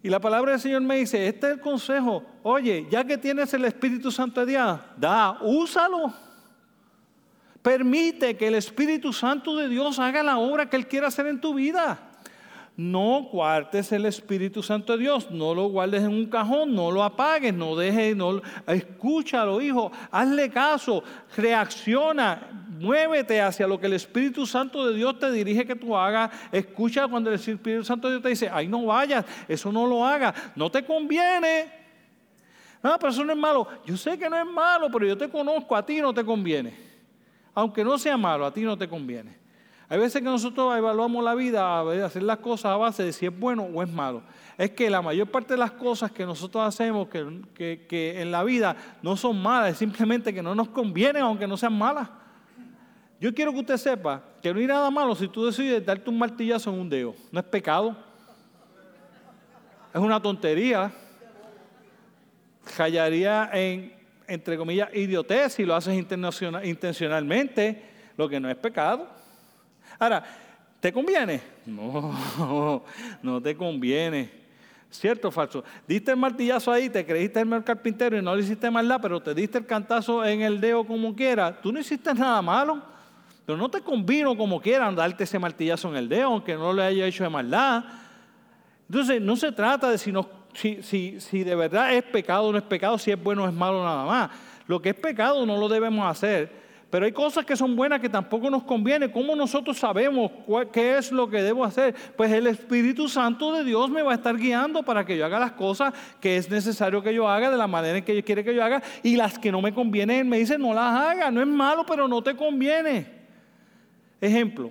Y 0.02 0.08
la 0.08 0.20
palabra 0.20 0.52
del 0.52 0.60
Señor 0.60 0.82
me 0.82 0.96
dice, 0.96 1.26
este 1.26 1.48
es 1.48 1.52
el 1.54 1.60
consejo, 1.60 2.24
oye, 2.42 2.86
ya 2.90 3.04
que 3.04 3.18
tienes 3.18 3.52
el 3.54 3.64
Espíritu 3.64 4.10
Santo 4.12 4.40
de 4.40 4.52
Dios, 4.52 4.80
da, 4.96 5.38
úsalo. 5.42 6.12
Permite 7.62 8.36
que 8.36 8.46
el 8.46 8.54
Espíritu 8.54 9.12
Santo 9.12 9.56
de 9.56 9.68
Dios 9.68 9.98
haga 9.98 10.22
la 10.22 10.38
obra 10.38 10.70
que 10.70 10.76
Él 10.76 10.86
quiere 10.86 11.06
hacer 11.06 11.26
en 11.26 11.40
tu 11.40 11.54
vida. 11.54 12.07
No 12.78 13.26
cuartes 13.28 13.90
el 13.90 14.06
Espíritu 14.06 14.62
Santo 14.62 14.92
de 14.92 15.00
Dios, 15.00 15.32
no 15.32 15.52
lo 15.52 15.64
guardes 15.64 16.04
en 16.04 16.10
un 16.10 16.26
cajón, 16.26 16.76
no 16.76 16.92
lo 16.92 17.02
apagues, 17.02 17.52
no 17.52 17.74
dejes, 17.74 18.14
no, 18.14 18.40
escúchalo, 18.68 19.60
hijo, 19.60 19.90
hazle 20.12 20.48
caso, 20.48 21.02
reacciona, 21.36 22.68
muévete 22.78 23.40
hacia 23.40 23.66
lo 23.66 23.80
que 23.80 23.86
el 23.86 23.94
Espíritu 23.94 24.46
Santo 24.46 24.86
de 24.86 24.94
Dios 24.94 25.18
te 25.18 25.32
dirige 25.32 25.66
que 25.66 25.74
tú 25.74 25.96
hagas. 25.96 26.30
Escucha 26.52 27.08
cuando 27.08 27.30
el 27.30 27.34
Espíritu 27.34 27.82
Santo 27.82 28.06
de 28.06 28.14
Dios 28.14 28.22
te 28.22 28.28
dice, 28.28 28.48
ay, 28.48 28.68
no 28.68 28.86
vayas, 28.86 29.24
eso 29.48 29.72
no 29.72 29.84
lo 29.84 30.06
hagas, 30.06 30.32
no 30.54 30.70
te 30.70 30.84
conviene. 30.84 31.72
No, 32.80 32.96
pero 32.96 33.10
eso 33.10 33.24
no 33.24 33.32
es 33.32 33.38
malo. 33.40 33.66
Yo 33.86 33.96
sé 33.96 34.16
que 34.16 34.30
no 34.30 34.38
es 34.38 34.46
malo, 34.46 34.88
pero 34.88 35.04
yo 35.04 35.18
te 35.18 35.28
conozco, 35.28 35.74
a 35.74 35.84
ti 35.84 36.00
no 36.00 36.14
te 36.14 36.24
conviene. 36.24 36.74
Aunque 37.54 37.82
no 37.82 37.98
sea 37.98 38.16
malo, 38.16 38.46
a 38.46 38.54
ti 38.54 38.60
no 38.60 38.78
te 38.78 38.88
conviene. 38.88 39.47
Hay 39.90 39.98
veces 39.98 40.20
que 40.20 40.28
nosotros 40.28 40.76
evaluamos 40.76 41.24
la 41.24 41.34
vida, 41.34 41.80
a 41.80 42.04
hacer 42.04 42.22
las 42.22 42.38
cosas 42.38 42.66
a 42.66 42.76
base 42.76 43.02
de 43.04 43.12
si 43.12 43.24
es 43.24 43.38
bueno 43.38 43.62
o 43.62 43.82
es 43.82 43.90
malo. 43.90 44.22
Es 44.58 44.70
que 44.72 44.90
la 44.90 45.00
mayor 45.00 45.30
parte 45.30 45.54
de 45.54 45.58
las 45.58 45.70
cosas 45.70 46.12
que 46.12 46.26
nosotros 46.26 46.62
hacemos 46.62 47.08
que, 47.08 47.86
que 47.88 48.20
en 48.20 48.30
la 48.30 48.44
vida 48.44 48.76
no 49.02 49.16
son 49.16 49.40
malas, 49.40 49.72
es 49.72 49.78
simplemente 49.78 50.34
que 50.34 50.42
no 50.42 50.54
nos 50.54 50.68
convienen 50.68 51.22
aunque 51.22 51.46
no 51.46 51.56
sean 51.56 51.72
malas. 51.72 52.10
Yo 53.18 53.34
quiero 53.34 53.52
que 53.52 53.60
usted 53.60 53.78
sepa 53.78 54.22
que 54.42 54.52
no 54.52 54.60
hay 54.60 54.66
nada 54.66 54.90
malo 54.90 55.14
si 55.14 55.26
tú 55.26 55.46
decides 55.46 55.84
darte 55.84 56.10
un 56.10 56.18
martillazo 56.18 56.70
en 56.70 56.80
un 56.80 56.88
dedo. 56.88 57.14
No 57.32 57.40
es 57.40 57.46
pecado. 57.46 57.96
Es 59.92 60.00
una 60.00 60.20
tontería. 60.20 60.92
Callaría 62.76 63.48
en, 63.54 63.94
entre 64.26 64.58
comillas, 64.58 64.90
idiotez 64.94 65.54
si 65.54 65.64
lo 65.64 65.74
haces 65.74 65.96
intencionalmente, 65.96 67.82
lo 68.16 68.28
que 68.28 68.38
no 68.38 68.50
es 68.50 68.56
pecado. 68.56 69.17
Ahora, 69.98 70.24
¿te 70.80 70.92
conviene? 70.92 71.40
No, 71.66 72.14
no 73.22 73.42
te 73.42 73.56
conviene. 73.56 74.30
¿Cierto 74.90 75.28
o 75.28 75.30
falso? 75.30 75.62
Diste 75.86 76.12
el 76.12 76.16
martillazo 76.16 76.72
ahí, 76.72 76.88
te 76.88 77.04
creíste 77.04 77.40
el 77.40 77.46
mejor 77.46 77.64
carpintero 77.64 78.16
y 78.16 78.22
no 78.22 78.34
le 78.34 78.42
hiciste 78.42 78.70
maldad, 78.70 78.98
pero 79.02 79.20
te 79.20 79.34
diste 79.34 79.58
el 79.58 79.66
cantazo 79.66 80.24
en 80.24 80.40
el 80.40 80.60
dedo 80.60 80.84
como 80.84 81.14
quiera. 81.14 81.60
Tú 81.60 81.72
no 81.72 81.80
hiciste 81.80 82.14
nada 82.14 82.40
malo. 82.40 82.82
Pero 83.48 83.56
no 83.56 83.70
te 83.70 83.80
convino 83.80 84.36
como 84.36 84.60
quieran 84.60 84.94
darte 84.94 85.24
ese 85.24 85.38
martillazo 85.38 85.88
en 85.88 85.96
el 85.96 86.06
dedo, 86.06 86.26
aunque 86.26 86.54
no 86.54 86.70
le 86.70 86.82
haya 86.82 87.06
hecho 87.06 87.24
de 87.24 87.30
maldad. 87.30 87.82
Entonces, 88.86 89.22
no 89.22 89.36
se 89.36 89.52
trata 89.52 89.90
de 89.90 89.96
si, 89.96 90.12
si, 90.82 91.18
si, 91.18 91.44
de 91.44 91.54
verdad 91.54 91.94
es 91.94 92.02
pecado 92.02 92.44
o 92.44 92.52
no 92.52 92.58
es 92.58 92.64
pecado, 92.64 92.98
si 92.98 93.10
es 93.10 93.22
bueno 93.22 93.44
o 93.44 93.48
es 93.48 93.54
malo 93.54 93.82
nada 93.82 94.04
más. 94.04 94.30
Lo 94.66 94.82
que 94.82 94.90
es 94.90 94.94
pecado 94.94 95.46
no 95.46 95.56
lo 95.56 95.66
debemos 95.66 96.06
hacer. 96.06 96.67
Pero 96.90 97.04
hay 97.04 97.12
cosas 97.12 97.44
que 97.44 97.54
son 97.54 97.76
buenas 97.76 98.00
que 98.00 98.08
tampoco 98.08 98.48
nos 98.48 98.62
conviene. 98.62 99.12
¿Cómo 99.12 99.36
nosotros 99.36 99.76
sabemos 99.76 100.32
qué 100.72 100.96
es 100.96 101.12
lo 101.12 101.28
que 101.28 101.42
debo 101.42 101.64
hacer? 101.64 101.94
Pues 102.16 102.32
el 102.32 102.46
Espíritu 102.46 103.08
Santo 103.08 103.52
de 103.52 103.62
Dios 103.62 103.90
me 103.90 104.00
va 104.00 104.12
a 104.12 104.14
estar 104.14 104.34
guiando 104.36 104.82
para 104.82 105.04
que 105.04 105.16
yo 105.16 105.26
haga 105.26 105.38
las 105.38 105.52
cosas 105.52 105.92
que 106.18 106.38
es 106.38 106.50
necesario 106.50 107.02
que 107.02 107.12
yo 107.12 107.28
haga 107.28 107.50
de 107.50 107.58
la 107.58 107.66
manera 107.66 107.98
en 107.98 108.04
que 108.04 108.12
Él 108.12 108.24
quiere 108.24 108.42
que 108.42 108.54
yo 108.54 108.64
haga. 108.64 108.82
Y 109.02 109.16
las 109.16 109.38
que 109.38 109.52
no 109.52 109.60
me 109.60 109.74
convienen, 109.74 110.20
Él 110.20 110.24
me 110.24 110.38
dice, 110.38 110.56
no 110.56 110.72
las 110.72 110.94
haga. 110.98 111.30
No 111.30 111.42
es 111.42 111.46
malo, 111.46 111.84
pero 111.86 112.08
no 112.08 112.22
te 112.22 112.34
conviene. 112.34 113.06
Ejemplo, 114.18 114.70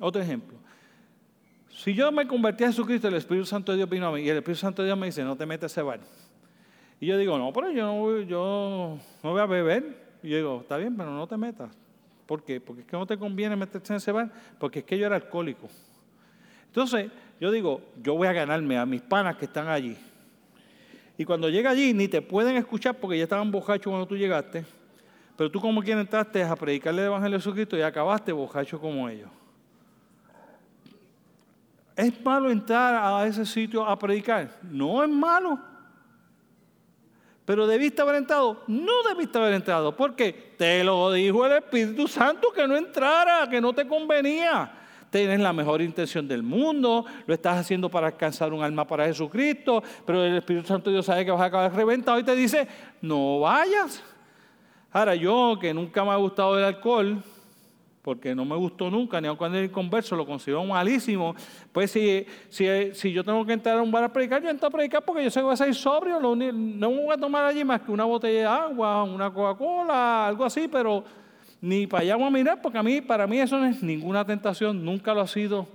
otro 0.00 0.20
ejemplo. 0.20 0.58
Si 1.68 1.94
yo 1.94 2.10
me 2.10 2.26
convertí 2.26 2.64
a 2.64 2.68
Jesucristo, 2.68 3.06
el 3.06 3.14
Espíritu 3.14 3.46
Santo 3.46 3.70
de 3.70 3.78
Dios 3.78 3.88
vino 3.88 4.08
a 4.08 4.12
mí 4.12 4.22
y 4.22 4.28
el 4.28 4.38
Espíritu 4.38 4.60
Santo 4.60 4.82
de 4.82 4.86
Dios 4.86 4.98
me 4.98 5.06
dice, 5.06 5.22
no 5.22 5.36
te 5.36 5.46
metas 5.46 5.70
a 5.70 5.72
ese 5.72 5.82
bar. 5.82 6.00
Y 6.98 7.06
yo 7.06 7.16
digo, 7.16 7.38
no, 7.38 7.52
pero 7.52 7.70
yo 7.70 7.86
no, 7.86 8.20
yo 8.22 8.98
no 9.22 9.30
voy 9.30 9.40
a 9.40 9.46
beber. 9.46 10.03
Y 10.24 10.30
yo 10.30 10.38
digo, 10.38 10.60
está 10.62 10.78
bien, 10.78 10.96
pero 10.96 11.10
no 11.10 11.26
te 11.26 11.36
metas. 11.36 11.68
¿Por 12.24 12.42
qué? 12.42 12.58
Porque 12.58 12.80
es 12.80 12.86
que 12.86 12.96
no 12.96 13.06
te 13.06 13.18
conviene 13.18 13.54
meterte 13.56 13.92
en 13.92 13.98
ese 13.98 14.10
bar, 14.10 14.32
porque 14.58 14.78
es 14.78 14.84
que 14.86 14.98
yo 14.98 15.04
era 15.04 15.16
alcohólico. 15.16 15.68
Entonces, 16.68 17.10
yo 17.38 17.50
digo, 17.50 17.82
yo 18.02 18.14
voy 18.14 18.26
a 18.26 18.32
ganarme 18.32 18.78
a 18.78 18.86
mis 18.86 19.02
panas 19.02 19.36
que 19.36 19.44
están 19.44 19.68
allí. 19.68 19.98
Y 21.18 21.26
cuando 21.26 21.50
llega 21.50 21.68
allí, 21.68 21.92
ni 21.92 22.08
te 22.08 22.22
pueden 22.22 22.56
escuchar 22.56 22.94
porque 22.94 23.18
ya 23.18 23.24
estaban 23.24 23.50
borrachos 23.50 23.90
cuando 23.90 24.06
tú 24.06 24.16
llegaste. 24.16 24.64
Pero 25.36 25.50
tú 25.50 25.60
como 25.60 25.82
quien 25.82 25.98
entraste 25.98 26.42
a 26.42 26.56
predicarle 26.56 27.02
el 27.02 27.08
Evangelio 27.08 27.36
de 27.36 27.42
Jesucristo 27.42 27.76
y 27.76 27.82
acabaste 27.82 28.32
bojacho 28.32 28.80
como 28.80 29.06
ellos. 29.10 29.28
¿Es 31.94 32.24
malo 32.24 32.50
entrar 32.50 32.94
a 32.94 33.26
ese 33.26 33.44
sitio 33.44 33.84
a 33.84 33.98
predicar? 33.98 34.58
No 34.62 35.04
es 35.04 35.10
malo. 35.10 35.73
Pero 37.44 37.66
debiste 37.66 38.00
haber 38.02 38.16
entrado. 38.16 38.62
No 38.66 39.02
debiste 39.08 39.38
haber 39.38 39.54
entrado. 39.54 39.94
Porque 39.94 40.54
te 40.56 40.82
lo 40.82 41.12
dijo 41.12 41.44
el 41.46 41.52
Espíritu 41.52 42.08
Santo 42.08 42.52
que 42.52 42.66
no 42.66 42.76
entrara, 42.76 43.48
que 43.48 43.60
no 43.60 43.72
te 43.72 43.86
convenía. 43.86 44.80
Tienes 45.10 45.38
la 45.38 45.52
mejor 45.52 45.80
intención 45.80 46.26
del 46.26 46.42
mundo, 46.42 47.04
lo 47.24 47.34
estás 47.34 47.58
haciendo 47.58 47.88
para 47.88 48.08
alcanzar 48.08 48.52
un 48.52 48.64
alma 48.64 48.84
para 48.84 49.06
Jesucristo, 49.06 49.80
pero 50.04 50.24
el 50.24 50.38
Espíritu 50.38 50.66
Santo 50.66 50.90
Dios 50.90 51.06
sabe 51.06 51.24
que 51.24 51.30
vas 51.30 51.40
a 51.40 51.44
acabar 51.44 51.72
reventado 51.72 52.18
y 52.18 52.24
te 52.24 52.34
dice, 52.34 52.66
no 53.00 53.38
vayas. 53.38 54.02
Ahora, 54.90 55.14
yo 55.14 55.56
que 55.60 55.72
nunca 55.72 56.04
me 56.04 56.10
ha 56.10 56.16
gustado 56.16 56.58
el 56.58 56.64
alcohol, 56.64 57.22
porque 58.04 58.34
no 58.34 58.44
me 58.44 58.54
gustó 58.54 58.90
nunca, 58.90 59.18
ni 59.18 59.28
aun 59.28 59.36
cuando 59.38 59.56
el 59.56 59.70
converso 59.70 60.14
lo 60.14 60.26
considero 60.26 60.62
malísimo, 60.62 61.34
pues 61.72 61.90
si, 61.90 62.26
si, 62.50 63.10
yo 63.10 63.24
tengo 63.24 63.46
que 63.46 63.54
entrar 63.54 63.78
a 63.78 63.82
un 63.82 63.90
bar 63.90 64.04
a 64.04 64.12
predicar, 64.12 64.42
yo 64.42 64.50
entro 64.50 64.68
a 64.68 64.70
predicar 64.70 65.02
porque 65.02 65.24
yo 65.24 65.30
sé 65.30 65.40
que 65.40 65.44
voy 65.44 65.54
a 65.54 65.56
ser 65.56 65.74
sobrio, 65.74 66.20
no 66.20 66.36
me 66.36 66.86
voy 66.86 67.14
a 67.14 67.16
tomar 67.16 67.46
allí 67.46 67.64
más 67.64 67.80
que 67.80 67.90
una 67.90 68.04
botella 68.04 68.40
de 68.40 68.44
agua, 68.44 69.04
una 69.04 69.32
Coca-Cola, 69.32 70.26
algo 70.28 70.44
así, 70.44 70.68
pero 70.68 71.02
ni 71.62 71.86
para 71.86 72.02
allá 72.02 72.16
voy 72.16 72.26
a 72.26 72.30
mirar, 72.30 72.60
porque 72.60 72.76
a 72.76 72.82
mí, 72.82 73.00
para 73.00 73.26
mí 73.26 73.40
eso 73.40 73.56
no 73.56 73.64
es 73.64 73.82
ninguna 73.82 74.22
tentación, 74.22 74.84
nunca 74.84 75.14
lo 75.14 75.22
ha 75.22 75.26
sido, 75.26 75.66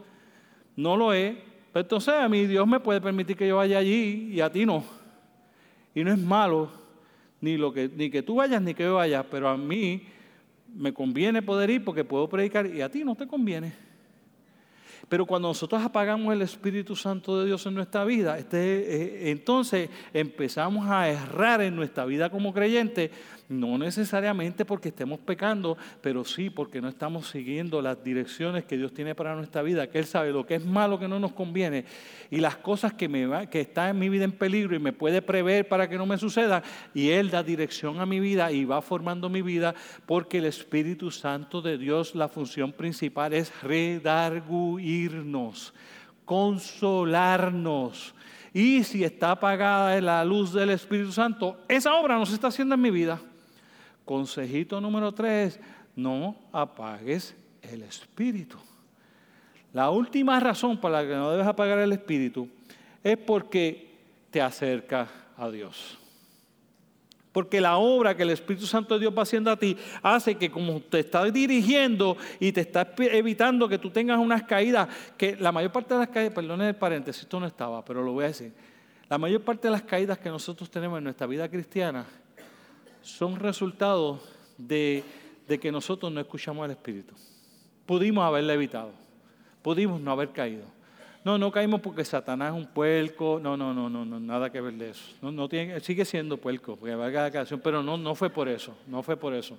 no 0.75 0.95
lo 0.95 1.11
es. 1.13 1.35
Pero 1.73 1.81
entonces 1.81 2.13
a 2.13 2.29
mí 2.29 2.45
Dios 2.45 2.67
me 2.67 2.79
puede 2.79 3.01
permitir 3.01 3.35
que 3.35 3.47
yo 3.47 3.57
vaya 3.57 3.79
allí 3.79 4.29
y 4.31 4.39
a 4.39 4.51
ti 4.51 4.67
no. 4.67 4.83
Y 5.95 6.03
no 6.03 6.11
es 6.11 6.19
malo, 6.19 6.69
ni, 7.41 7.57
lo 7.57 7.73
que, 7.73 7.89
ni 7.89 8.11
que 8.11 8.21
tú 8.21 8.35
vayas 8.35 8.61
ni 8.61 8.75
que 8.75 8.83
yo 8.83 8.95
vaya, 8.95 9.23
pero 9.23 9.49
a 9.49 9.57
mí 9.57 10.03
me 10.75 10.93
conviene 10.93 11.41
poder 11.41 11.69
ir 11.69 11.83
porque 11.83 12.03
puedo 12.03 12.29
predicar 12.29 12.65
y 12.65 12.81
a 12.81 12.89
ti 12.89 13.03
no 13.03 13.15
te 13.15 13.27
conviene. 13.27 13.73
Pero 15.09 15.25
cuando 15.25 15.47
nosotros 15.47 15.81
apagamos 15.81 16.31
el 16.31 16.43
Espíritu 16.43 16.95
Santo 16.95 17.39
de 17.39 17.47
Dios 17.47 17.65
en 17.65 17.73
nuestra 17.73 18.05
vida, 18.05 18.37
este, 18.37 18.57
eh, 18.57 19.31
entonces 19.31 19.89
empezamos 20.13 20.87
a 20.87 21.09
errar 21.09 21.61
en 21.61 21.75
nuestra 21.75 22.05
vida 22.05 22.29
como 22.29 22.53
creyentes 22.53 23.09
no 23.49 23.79
necesariamente 23.79 24.63
porque 24.63 24.89
estemos 24.89 25.19
pecando, 25.19 25.75
pero 26.01 26.23
sí 26.23 26.51
porque 26.51 26.81
no 26.81 26.87
estamos 26.87 27.27
siguiendo 27.27 27.81
las 27.81 28.01
direcciones 28.03 28.63
que 28.63 28.77
Dios 28.77 28.93
tiene 28.93 29.15
para 29.15 29.35
nuestra 29.35 29.63
vida, 29.63 29.89
que 29.89 29.97
Él 29.97 30.05
sabe 30.05 30.31
lo 30.31 30.45
que 30.45 30.55
es 30.55 30.65
malo, 30.65 30.99
que 30.99 31.07
no 31.07 31.19
nos 31.19 31.33
conviene, 31.33 31.83
y 32.29 32.37
las 32.37 32.57
cosas 32.57 32.93
que, 32.93 33.09
me 33.09 33.49
que 33.49 33.61
están 33.61 33.89
en 33.89 33.99
mi 33.99 34.07
vida 34.07 34.23
en 34.23 34.33
peligro 34.33 34.75
y 34.75 34.79
me 34.79 34.93
puede 34.93 35.23
prever 35.23 35.67
para 35.67 35.89
que 35.89 35.97
no 35.97 36.05
me 36.05 36.19
suceda, 36.19 36.61
y 36.93 37.09
Él 37.09 37.31
da 37.31 37.41
dirección 37.41 37.99
a 37.99 38.05
mi 38.05 38.19
vida 38.19 38.51
y 38.51 38.65
va 38.65 38.83
formando 38.83 39.29
mi 39.29 39.41
vida, 39.41 39.73
porque 40.05 40.37
el 40.37 40.45
Espíritu 40.45 41.09
Santo 41.09 41.61
de 41.63 41.79
Dios, 41.79 42.13
la 42.13 42.27
función 42.27 42.71
principal 42.71 43.33
es 43.33 43.51
consolarnos. 46.25 48.13
Y 48.53 48.83
si 48.83 49.03
está 49.03 49.31
apagada 49.31 49.99
la 50.01 50.25
luz 50.25 50.53
del 50.53 50.71
Espíritu 50.71 51.11
Santo, 51.11 51.57
esa 51.67 51.95
obra 51.95 52.17
no 52.17 52.25
se 52.25 52.33
está 52.33 52.47
haciendo 52.47 52.75
en 52.75 52.81
mi 52.81 52.91
vida. 52.91 53.19
Consejito 54.05 54.81
número 54.81 55.11
tres, 55.11 55.59
no 55.95 56.35
apagues 56.51 57.35
el 57.61 57.83
espíritu. 57.83 58.57
La 59.73 59.91
última 59.91 60.39
razón 60.39 60.79
por 60.79 60.91
la 60.91 61.03
que 61.03 61.13
no 61.13 61.31
debes 61.31 61.45
apagar 61.45 61.79
el 61.79 61.91
espíritu 61.91 62.47
es 63.03 63.17
porque 63.17 63.95
te 64.31 64.41
acerca 64.41 65.07
a 65.37 65.49
Dios. 65.49 65.97
Porque 67.31 67.61
la 67.61 67.77
obra 67.77 68.15
que 68.15 68.23
el 68.23 68.31
Espíritu 68.31 68.65
Santo 68.65 68.95
de 68.95 69.01
Dios 69.01 69.13
va 69.15 69.21
haciendo 69.21 69.51
a 69.51 69.55
ti 69.55 69.77
hace 70.01 70.35
que 70.35 70.49
como 70.49 70.79
te 70.79 70.99
está 70.99 71.25
dirigiendo 71.25 72.17
y 72.39 72.51
te 72.51 72.61
está 72.61 72.91
evitando 72.97 73.69
que 73.69 73.77
tú 73.77 73.91
tengas 73.91 74.17
unas 74.17 74.43
caídas, 74.43 74.87
que 75.15 75.35
la 75.35 75.51
mayor 75.51 75.71
parte 75.71 75.93
de 75.93 75.99
las 75.99 76.09
caídas, 76.09 76.33
perdón 76.33 76.61
el 76.61 76.75
paréntesis, 76.75 77.23
esto 77.23 77.39
no 77.39 77.45
estaba, 77.45 77.85
pero 77.85 78.03
lo 78.03 78.13
voy 78.13 78.23
a 78.23 78.27
decir. 78.27 78.51
La 79.09 79.17
mayor 79.17 79.41
parte 79.41 79.67
de 79.67 79.71
las 79.71 79.83
caídas 79.83 80.17
que 80.17 80.29
nosotros 80.29 80.69
tenemos 80.69 80.97
en 80.97 81.03
nuestra 81.03 81.27
vida 81.27 81.49
cristiana 81.49 82.05
son 83.01 83.39
resultado 83.39 84.19
de, 84.57 85.03
que 85.59 85.71
nosotros 85.71 86.11
no 86.11 86.19
escuchamos 86.19 86.63
al 86.65 86.71
Espíritu. 86.71 87.13
Pudimos 87.85 88.23
haberla 88.23 88.53
evitado, 88.53 88.91
pudimos 89.61 89.99
no 89.99 90.11
haber 90.11 90.29
caído. 90.29 90.65
No, 91.23 91.37
no 91.37 91.51
caímos 91.51 91.81
porque 91.81 92.05
Satanás 92.05 92.53
es 92.53 92.59
un 92.59 92.67
puerco, 92.67 93.39
no, 93.41 93.57
no, 93.57 93.73
no, 93.73 93.89
no, 93.89 94.05
no 94.05 94.19
nada 94.19 94.49
que 94.49 94.61
ver 94.61 94.73
de 94.73 94.91
eso. 94.91 95.15
No, 95.21 95.31
no 95.31 95.49
tiene, 95.49 95.79
sigue 95.81 96.05
siendo 96.05 96.37
puerco, 96.37 96.77
porque 96.77 96.95
valga 96.95 97.23
la 97.23 97.31
canción, 97.31 97.59
pero 97.61 97.83
no, 97.83 97.97
no 97.97 98.15
fue 98.15 98.29
por 98.29 98.47
eso, 98.47 98.75
no 98.87 99.03
fue 99.03 99.17
por 99.17 99.33
eso. 99.33 99.57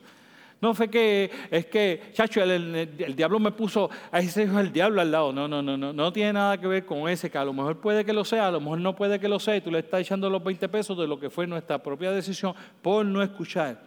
No 0.60 0.74
fue 0.74 0.88
que, 0.88 1.30
es 1.50 1.66
que, 1.66 2.10
chacho, 2.12 2.42
el, 2.42 3.16
diablo 3.16 3.38
me 3.38 3.50
puso, 3.50 3.88
ahí 4.10 4.28
se 4.28 4.44
dijo 4.44 4.60
el 4.60 4.70
diablo 4.70 5.00
al 5.00 5.10
lado. 5.10 5.32
No, 5.32 5.48
no, 5.48 5.62
no, 5.62 5.76
no, 5.76 5.92
no 5.92 6.12
tiene 6.12 6.34
nada 6.34 6.58
que 6.58 6.66
ver 6.66 6.84
con 6.84 7.08
ese, 7.08 7.30
que 7.30 7.38
a 7.38 7.44
lo 7.44 7.54
mejor 7.54 7.80
puede 7.80 8.04
que 8.04 8.12
lo 8.12 8.24
sea, 8.24 8.48
a 8.48 8.50
lo 8.50 8.60
mejor 8.60 8.78
no 8.78 8.94
puede 8.94 9.18
que 9.18 9.28
lo 9.28 9.38
sea, 9.38 9.56
y 9.56 9.62
tú 9.62 9.70
le 9.70 9.78
estás 9.78 10.02
echando 10.02 10.28
los 10.28 10.44
20 10.44 10.68
pesos 10.68 10.98
de 10.98 11.06
lo 11.06 11.18
que 11.18 11.30
fue 11.30 11.46
nuestra 11.46 11.82
propia 11.82 12.10
decisión 12.10 12.54
por 12.82 13.06
no 13.06 13.22
escuchar 13.22 13.80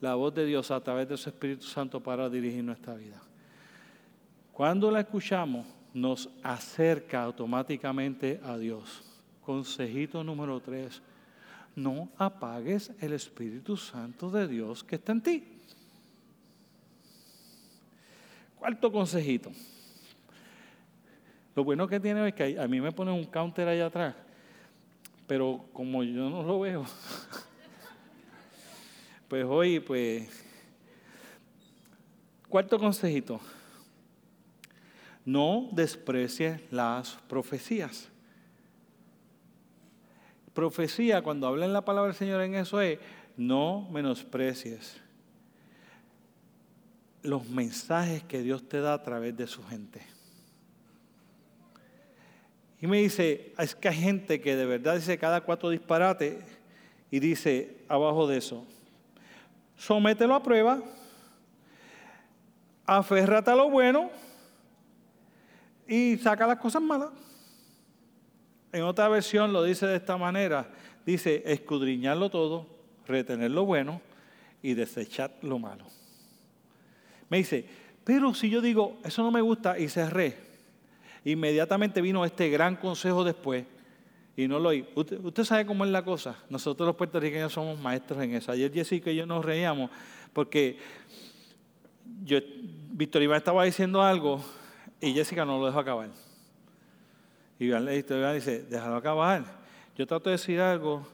la 0.00 0.16
voz 0.16 0.34
de 0.34 0.44
Dios 0.44 0.72
a 0.72 0.80
través 0.80 1.08
de 1.08 1.16
su 1.16 1.28
Espíritu 1.28 1.66
Santo 1.66 2.00
para 2.00 2.28
dirigir 2.28 2.64
nuestra 2.64 2.94
vida. 2.94 3.22
Cuando 4.52 4.90
la 4.90 5.00
escuchamos, 5.00 5.66
nos 5.94 6.30
acerca 6.42 7.22
automáticamente 7.22 8.40
a 8.44 8.56
Dios. 8.56 9.02
Consejito 9.44 10.24
número 10.24 10.60
tres, 10.60 11.02
no 11.74 12.08
apagues 12.16 12.92
el 13.00 13.12
Espíritu 13.12 13.76
Santo 13.76 14.30
de 14.30 14.46
Dios 14.46 14.84
que 14.84 14.96
está 14.96 15.12
en 15.12 15.22
ti. 15.22 15.44
Cuarto 18.58 18.92
consejito. 18.92 19.50
Lo 21.54 21.64
bueno 21.64 21.86
que 21.86 22.00
tiene 22.00 22.28
es 22.28 22.34
que 22.34 22.58
a 22.58 22.66
mí 22.66 22.80
me 22.80 22.92
ponen 22.92 23.14
un 23.14 23.26
counter 23.26 23.68
allá 23.68 23.86
atrás, 23.86 24.14
pero 25.26 25.66
como 25.72 26.02
yo 26.02 26.30
no 26.30 26.42
lo 26.42 26.60
veo, 26.60 26.84
pues 29.28 29.44
hoy, 29.44 29.80
pues, 29.80 30.44
cuarto 32.48 32.78
consejito. 32.78 33.40
No 35.24 35.68
desprecies 35.72 36.60
las 36.70 37.18
profecías. 37.28 38.08
Profecía, 40.52 41.22
cuando 41.22 41.46
habla 41.46 41.64
en 41.64 41.72
la 41.72 41.84
palabra 41.84 42.08
del 42.08 42.18
Señor 42.18 42.42
en 42.42 42.54
eso 42.56 42.80
es, 42.80 42.98
no 43.36 43.88
menosprecies 43.90 45.00
los 47.22 47.48
mensajes 47.48 48.24
que 48.24 48.42
Dios 48.42 48.68
te 48.68 48.80
da 48.80 48.94
a 48.94 49.02
través 49.02 49.36
de 49.36 49.46
su 49.46 49.64
gente. 49.64 50.02
Y 52.80 52.86
me 52.88 52.98
dice, 52.98 53.54
es 53.58 53.76
que 53.76 53.88
hay 53.88 53.96
gente 53.96 54.40
que 54.40 54.56
de 54.56 54.66
verdad 54.66 54.96
dice 54.96 55.16
cada 55.16 55.40
cuatro 55.40 55.70
disparates 55.70 56.44
y 57.12 57.20
dice 57.20 57.76
abajo 57.88 58.26
de 58.26 58.38
eso, 58.38 58.66
somételo 59.76 60.34
a 60.34 60.42
prueba, 60.42 60.82
aférrate 62.84 63.52
a 63.52 63.54
lo 63.54 63.70
bueno 63.70 64.10
y 65.86 66.16
saca 66.18 66.46
las 66.46 66.58
cosas 66.58 66.82
malas. 66.82 67.10
En 68.72 68.82
otra 68.82 69.08
versión 69.08 69.52
lo 69.52 69.62
dice 69.62 69.86
de 69.86 69.96
esta 69.96 70.16
manera, 70.16 70.70
dice 71.04 71.42
escudriñarlo 71.46 72.30
todo, 72.30 72.66
retener 73.06 73.50
lo 73.50 73.64
bueno 73.64 74.00
y 74.62 74.74
desechar 74.74 75.32
lo 75.42 75.58
malo. 75.58 75.84
Me 77.28 77.38
dice, 77.38 77.66
pero 78.04 78.34
si 78.34 78.48
yo 78.48 78.60
digo, 78.60 78.98
eso 79.04 79.22
no 79.22 79.30
me 79.30 79.40
gusta 79.40 79.78
y 79.78 79.88
cerré, 79.88 80.52
Inmediatamente 81.24 82.00
vino 82.00 82.24
este 82.24 82.48
gran 82.48 82.76
consejo 82.76 83.22
después 83.22 83.64
y 84.36 84.48
no 84.48 84.58
lo 84.58 84.70
oí. 84.70 84.84
Usted, 84.94 85.44
sabe 85.44 85.66
cómo 85.66 85.84
es 85.84 85.90
la 85.90 86.04
cosa. 86.04 86.36
Nosotros 86.50 86.86
los 86.86 86.96
puertorriqueños 86.96 87.52
somos 87.52 87.78
maestros 87.78 88.22
en 88.22 88.34
eso. 88.34 88.50
Ayer 88.50 88.72
Jessica 88.72 89.10
y 89.10 89.16
yo 89.16 89.26
nos 89.26 89.44
reíamos 89.44 89.90
porque 90.32 90.78
yo, 92.24 92.38
Víctor 92.90 93.22
Iván 93.22 93.38
estaba 93.38 93.64
diciendo 93.64 94.02
algo 94.02 94.42
y 95.02 95.12
Jessica 95.12 95.44
no 95.44 95.58
lo 95.58 95.66
dejó 95.66 95.80
acabar. 95.80 96.08
Y 97.58 97.66
Iván 97.66 97.86
dice, 97.86 98.62
déjalo 98.62 98.96
acabar. 98.96 99.44
Yo 99.96 100.06
trato 100.06 100.30
de 100.30 100.36
decir 100.36 100.60
algo 100.60 101.06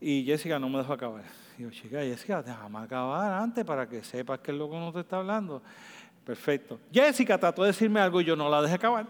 y 0.00 0.24
Jessica 0.24 0.58
no 0.58 0.68
me 0.68 0.78
dejó 0.78 0.92
acabar. 0.92 1.24
Y 1.58 1.62
yo, 1.62 1.70
chica, 1.70 2.00
Jessica, 2.00 2.42
déjame 2.42 2.78
acabar 2.78 3.32
antes 3.32 3.64
para 3.64 3.88
que 3.88 4.04
sepas 4.04 4.40
que 4.40 4.50
el 4.50 4.58
loco 4.58 4.78
no 4.78 4.92
te 4.92 5.00
está 5.00 5.16
hablando. 5.16 5.62
Perfecto. 6.24 6.78
Jessica 6.92 7.38
trató 7.38 7.62
de 7.62 7.68
decirme 7.68 7.98
algo 8.00 8.20
y 8.20 8.24
yo 8.24 8.36
no 8.36 8.48
la 8.48 8.60
dejé 8.60 8.74
acabar. 8.74 9.06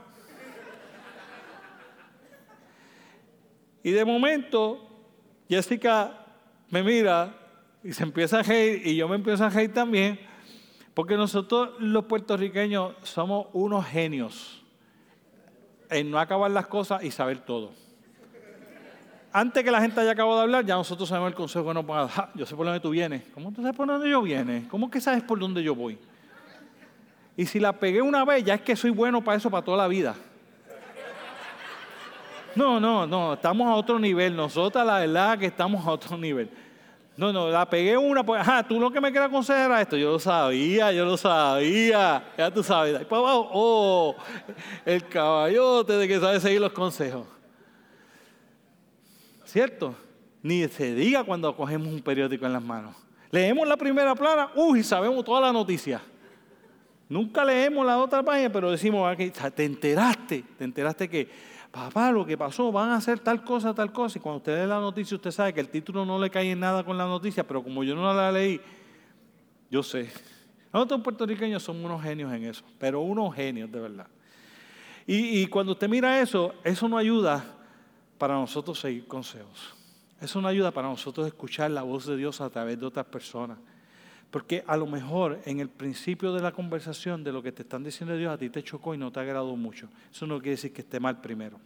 Y 3.82 3.90
de 3.90 4.04
momento, 4.04 4.88
Jessica 5.48 6.24
me 6.70 6.82
mira 6.82 7.34
y 7.82 7.92
se 7.92 8.04
empieza 8.04 8.38
a 8.38 8.42
reír 8.42 8.86
y 8.86 8.96
yo 8.96 9.08
me 9.08 9.16
empiezo 9.16 9.44
a 9.44 9.50
reír 9.50 9.74
también, 9.74 10.18
porque 10.94 11.16
nosotros 11.16 11.70
los 11.80 12.04
puertorriqueños 12.04 12.94
somos 13.02 13.48
unos 13.52 13.84
genios 13.84 14.62
en 15.90 16.10
no 16.10 16.18
acabar 16.18 16.50
las 16.50 16.68
cosas 16.68 17.02
y 17.02 17.10
saber 17.10 17.40
todo. 17.40 17.72
Antes 19.32 19.64
que 19.64 19.70
la 19.72 19.80
gente 19.80 20.00
haya 20.00 20.12
acabado 20.12 20.36
de 20.36 20.42
hablar, 20.44 20.64
ya 20.64 20.76
nosotros 20.76 21.08
sabemos 21.08 21.30
el 21.30 21.34
consejo 21.34 21.66
que 21.66 21.74
nos 21.74 21.84
van 21.84 22.04
a 22.04 22.06
dar. 22.06 22.30
Yo 22.36 22.46
sé 22.46 22.54
por 22.54 22.64
dónde 22.64 22.78
tú 22.78 22.90
vienes. 22.90 23.24
¿Cómo 23.34 23.50
tú 23.50 23.62
sabes 23.62 23.76
por 23.76 23.88
dónde 23.88 24.08
yo 24.08 24.22
viene? 24.22 24.68
¿Cómo 24.68 24.88
que 24.88 25.00
sabes 25.00 25.24
por 25.24 25.40
dónde 25.40 25.60
yo 25.60 25.74
voy? 25.74 25.98
Y 27.36 27.44
si 27.46 27.58
la 27.58 27.72
pegué 27.72 28.00
una 28.00 28.24
vez, 28.24 28.44
ya 28.44 28.54
es 28.54 28.60
que 28.60 28.76
soy 28.76 28.90
bueno 28.90 29.24
para 29.24 29.36
eso 29.36 29.50
para 29.50 29.64
toda 29.64 29.76
la 29.76 29.88
vida. 29.88 30.14
No, 32.54 32.78
no, 32.78 33.08
no, 33.08 33.34
estamos 33.34 33.66
a 33.66 33.74
otro 33.74 33.98
nivel. 33.98 34.36
Nosotros 34.36 34.86
la 34.86 35.00
verdad 35.00 35.36
que 35.36 35.46
estamos 35.46 35.84
a 35.84 35.90
otro 35.90 36.16
nivel. 36.16 36.48
No, 37.16 37.32
no, 37.32 37.48
la 37.48 37.68
pegué 37.68 37.96
una, 37.96 38.24
pues, 38.24 38.40
ajá, 38.40 38.66
tú 38.66 38.80
lo 38.80 38.90
que 38.90 39.00
me 39.00 39.12
quieres 39.12 39.28
aconsejar 39.28 39.70
era 39.70 39.80
esto. 39.80 39.96
Yo 39.96 40.12
lo 40.12 40.18
sabía, 40.18 40.92
yo 40.92 41.04
lo 41.04 41.16
sabía. 41.16 42.24
Ya 42.36 42.50
tú 42.50 42.62
sabes. 42.62 43.00
Y 43.00 43.04
para 43.04 43.20
abajo, 43.20 43.50
oh, 43.52 44.16
el 44.84 45.06
caballote 45.06 45.92
de 45.92 46.08
que 46.08 46.18
sabe 46.18 46.40
seguir 46.40 46.60
los 46.60 46.72
consejos. 46.72 47.26
¿Cierto? 49.44 49.94
Ni 50.42 50.66
se 50.66 50.92
diga 50.94 51.22
cuando 51.22 51.54
cogemos 51.56 51.88
un 51.88 52.02
periódico 52.02 52.46
en 52.46 52.52
las 52.52 52.62
manos. 52.62 52.96
Leemos 53.30 53.66
la 53.66 53.76
primera 53.76 54.14
plana, 54.14 54.50
uy, 54.56 54.82
sabemos 54.82 55.24
toda 55.24 55.40
la 55.40 55.52
noticia. 55.52 56.00
Nunca 57.08 57.44
leemos 57.44 57.86
la 57.86 57.98
otra 57.98 58.22
página, 58.22 58.50
pero 58.50 58.70
decimos 58.70 59.08
aquí, 59.08 59.30
te 59.30 59.64
enteraste, 59.64 60.44
te 60.58 60.64
enteraste 60.64 61.08
que 61.08 61.28
papá, 61.74 62.12
lo 62.12 62.24
que 62.24 62.38
pasó, 62.38 62.70
van 62.70 62.90
a 62.90 62.96
hacer 62.96 63.18
tal 63.18 63.42
cosa, 63.42 63.74
tal 63.74 63.92
cosa. 63.92 64.18
Y 64.18 64.20
cuando 64.20 64.36
usted 64.36 64.62
lee 64.62 64.68
la 64.68 64.78
noticia, 64.78 65.16
usted 65.16 65.32
sabe 65.32 65.52
que 65.52 65.58
el 65.60 65.68
título 65.68 66.04
no 66.04 66.20
le 66.20 66.30
cae 66.30 66.52
en 66.52 66.60
nada 66.60 66.84
con 66.84 66.96
la 66.96 67.04
noticia, 67.04 67.44
pero 67.44 67.64
como 67.64 67.82
yo 67.82 67.96
no 67.96 68.14
la 68.14 68.30
leí, 68.30 68.60
yo 69.68 69.82
sé. 69.82 70.12
Nosotros 70.72 71.00
puertorriqueños 71.02 71.64
somos 71.64 71.84
unos 71.84 72.00
genios 72.00 72.32
en 72.32 72.44
eso, 72.44 72.64
pero 72.78 73.00
unos 73.00 73.34
genios 73.34 73.72
de 73.72 73.80
verdad. 73.80 74.06
Y, 75.04 75.42
y 75.42 75.46
cuando 75.48 75.72
usted 75.72 75.88
mira 75.88 76.20
eso, 76.20 76.54
eso 76.62 76.88
no 76.88 76.96
ayuda 76.96 77.44
para 78.18 78.34
nosotros 78.34 78.78
seguir 78.78 79.08
consejos. 79.08 79.74
Eso 80.20 80.40
no 80.40 80.46
ayuda 80.46 80.70
para 80.70 80.86
nosotros 80.86 81.26
escuchar 81.26 81.72
la 81.72 81.82
voz 81.82 82.06
de 82.06 82.16
Dios 82.16 82.40
a 82.40 82.48
través 82.50 82.78
de 82.78 82.86
otras 82.86 83.06
personas. 83.06 83.58
Porque 84.34 84.64
a 84.66 84.76
lo 84.76 84.88
mejor 84.88 85.40
en 85.44 85.60
el 85.60 85.68
principio 85.68 86.32
de 86.32 86.42
la 86.42 86.50
conversación 86.50 87.22
de 87.22 87.30
lo 87.30 87.40
que 87.40 87.52
te 87.52 87.62
están 87.62 87.84
diciendo 87.84 88.16
Dios 88.16 88.34
a 88.34 88.36
ti 88.36 88.50
te 88.50 88.64
chocó 88.64 88.92
y 88.92 88.98
no 88.98 89.12
te 89.12 89.20
agradó 89.20 89.54
mucho. 89.54 89.88
Eso 90.12 90.26
no 90.26 90.40
quiere 90.40 90.56
decir 90.56 90.72
que 90.72 90.80
esté 90.80 90.98
mal 90.98 91.20
primero. 91.20 91.60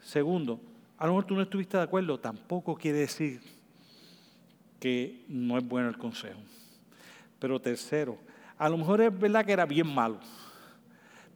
Segundo, 0.00 0.58
a 0.96 1.06
lo 1.06 1.12
mejor 1.12 1.26
tú 1.26 1.34
no 1.34 1.42
estuviste 1.42 1.76
de 1.76 1.82
acuerdo, 1.82 2.18
tampoco 2.18 2.74
quiere 2.74 3.00
decir 3.00 3.42
que 4.80 5.26
no 5.28 5.58
es 5.58 5.68
bueno 5.68 5.90
el 5.90 5.98
consejo. 5.98 6.40
Pero 7.38 7.60
tercero, 7.60 8.16
a 8.56 8.66
lo 8.70 8.78
mejor 8.78 9.02
es 9.02 9.20
verdad 9.20 9.44
que 9.44 9.52
era 9.52 9.66
bien 9.66 9.94
malo. 9.94 10.20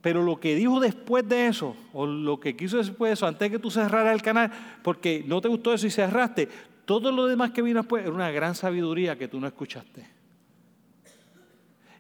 Pero 0.00 0.22
lo 0.22 0.40
que 0.40 0.54
dijo 0.54 0.80
después 0.80 1.28
de 1.28 1.48
eso, 1.48 1.76
o 1.92 2.06
lo 2.06 2.40
que 2.40 2.56
quiso 2.56 2.78
después 2.78 3.10
de 3.10 3.14
eso, 3.14 3.26
antes 3.26 3.40
de 3.40 3.50
que 3.50 3.58
tú 3.58 3.70
cerraras 3.70 4.14
el 4.14 4.22
canal, 4.22 4.50
porque 4.82 5.22
no 5.26 5.42
te 5.42 5.48
gustó 5.48 5.74
eso 5.74 5.86
y 5.86 5.90
cerraste, 5.90 6.48
todo 6.86 7.12
lo 7.12 7.26
demás 7.26 7.50
que 7.50 7.60
vino 7.60 7.80
después 7.80 8.04
era 8.04 8.14
una 8.14 8.30
gran 8.30 8.54
sabiduría 8.54 9.18
que 9.18 9.28
tú 9.28 9.38
no 9.38 9.46
escuchaste. 9.46 10.06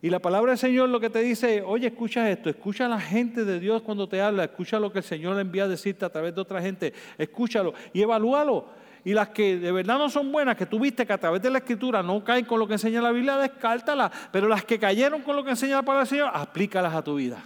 Y 0.00 0.08
la 0.10 0.20
palabra 0.20 0.52
del 0.52 0.58
Señor 0.58 0.88
lo 0.88 1.00
que 1.00 1.10
te 1.10 1.18
dice, 1.20 1.62
oye, 1.62 1.88
escucha 1.88 2.30
esto, 2.30 2.48
escucha 2.48 2.86
a 2.86 2.88
la 2.88 3.00
gente 3.00 3.44
de 3.44 3.58
Dios 3.58 3.82
cuando 3.82 4.08
te 4.08 4.20
habla, 4.20 4.44
escucha 4.44 4.78
lo 4.78 4.92
que 4.92 4.98
el 4.98 5.04
Señor 5.04 5.34
le 5.34 5.40
envía 5.40 5.64
a 5.64 5.68
decirte 5.68 6.04
a 6.04 6.08
través 6.08 6.34
de 6.34 6.40
otra 6.40 6.62
gente, 6.62 6.94
escúchalo 7.18 7.74
y 7.92 8.02
evalúalo. 8.02 8.68
Y 9.04 9.14
las 9.14 9.30
que 9.30 9.56
de 9.58 9.72
verdad 9.72 9.98
no 9.98 10.08
son 10.08 10.30
buenas, 10.30 10.56
que 10.56 10.66
tú 10.66 10.78
viste 10.78 11.04
que 11.04 11.12
a 11.12 11.18
través 11.18 11.42
de 11.42 11.50
la 11.50 11.58
escritura 11.58 12.02
no 12.02 12.22
caen 12.22 12.44
con 12.44 12.60
lo 12.60 12.68
que 12.68 12.74
enseña 12.74 13.02
la 13.02 13.10
Biblia, 13.10 13.36
descártalas. 13.36 14.12
Pero 14.30 14.48
las 14.48 14.64
que 14.64 14.78
cayeron 14.78 15.22
con 15.22 15.34
lo 15.34 15.42
que 15.44 15.50
enseña 15.50 15.76
la 15.76 15.82
palabra 15.82 16.04
del 16.04 16.08
Señor, 16.08 16.30
aplícalas 16.32 16.94
a 16.94 17.02
tu 17.02 17.16
vida. 17.16 17.44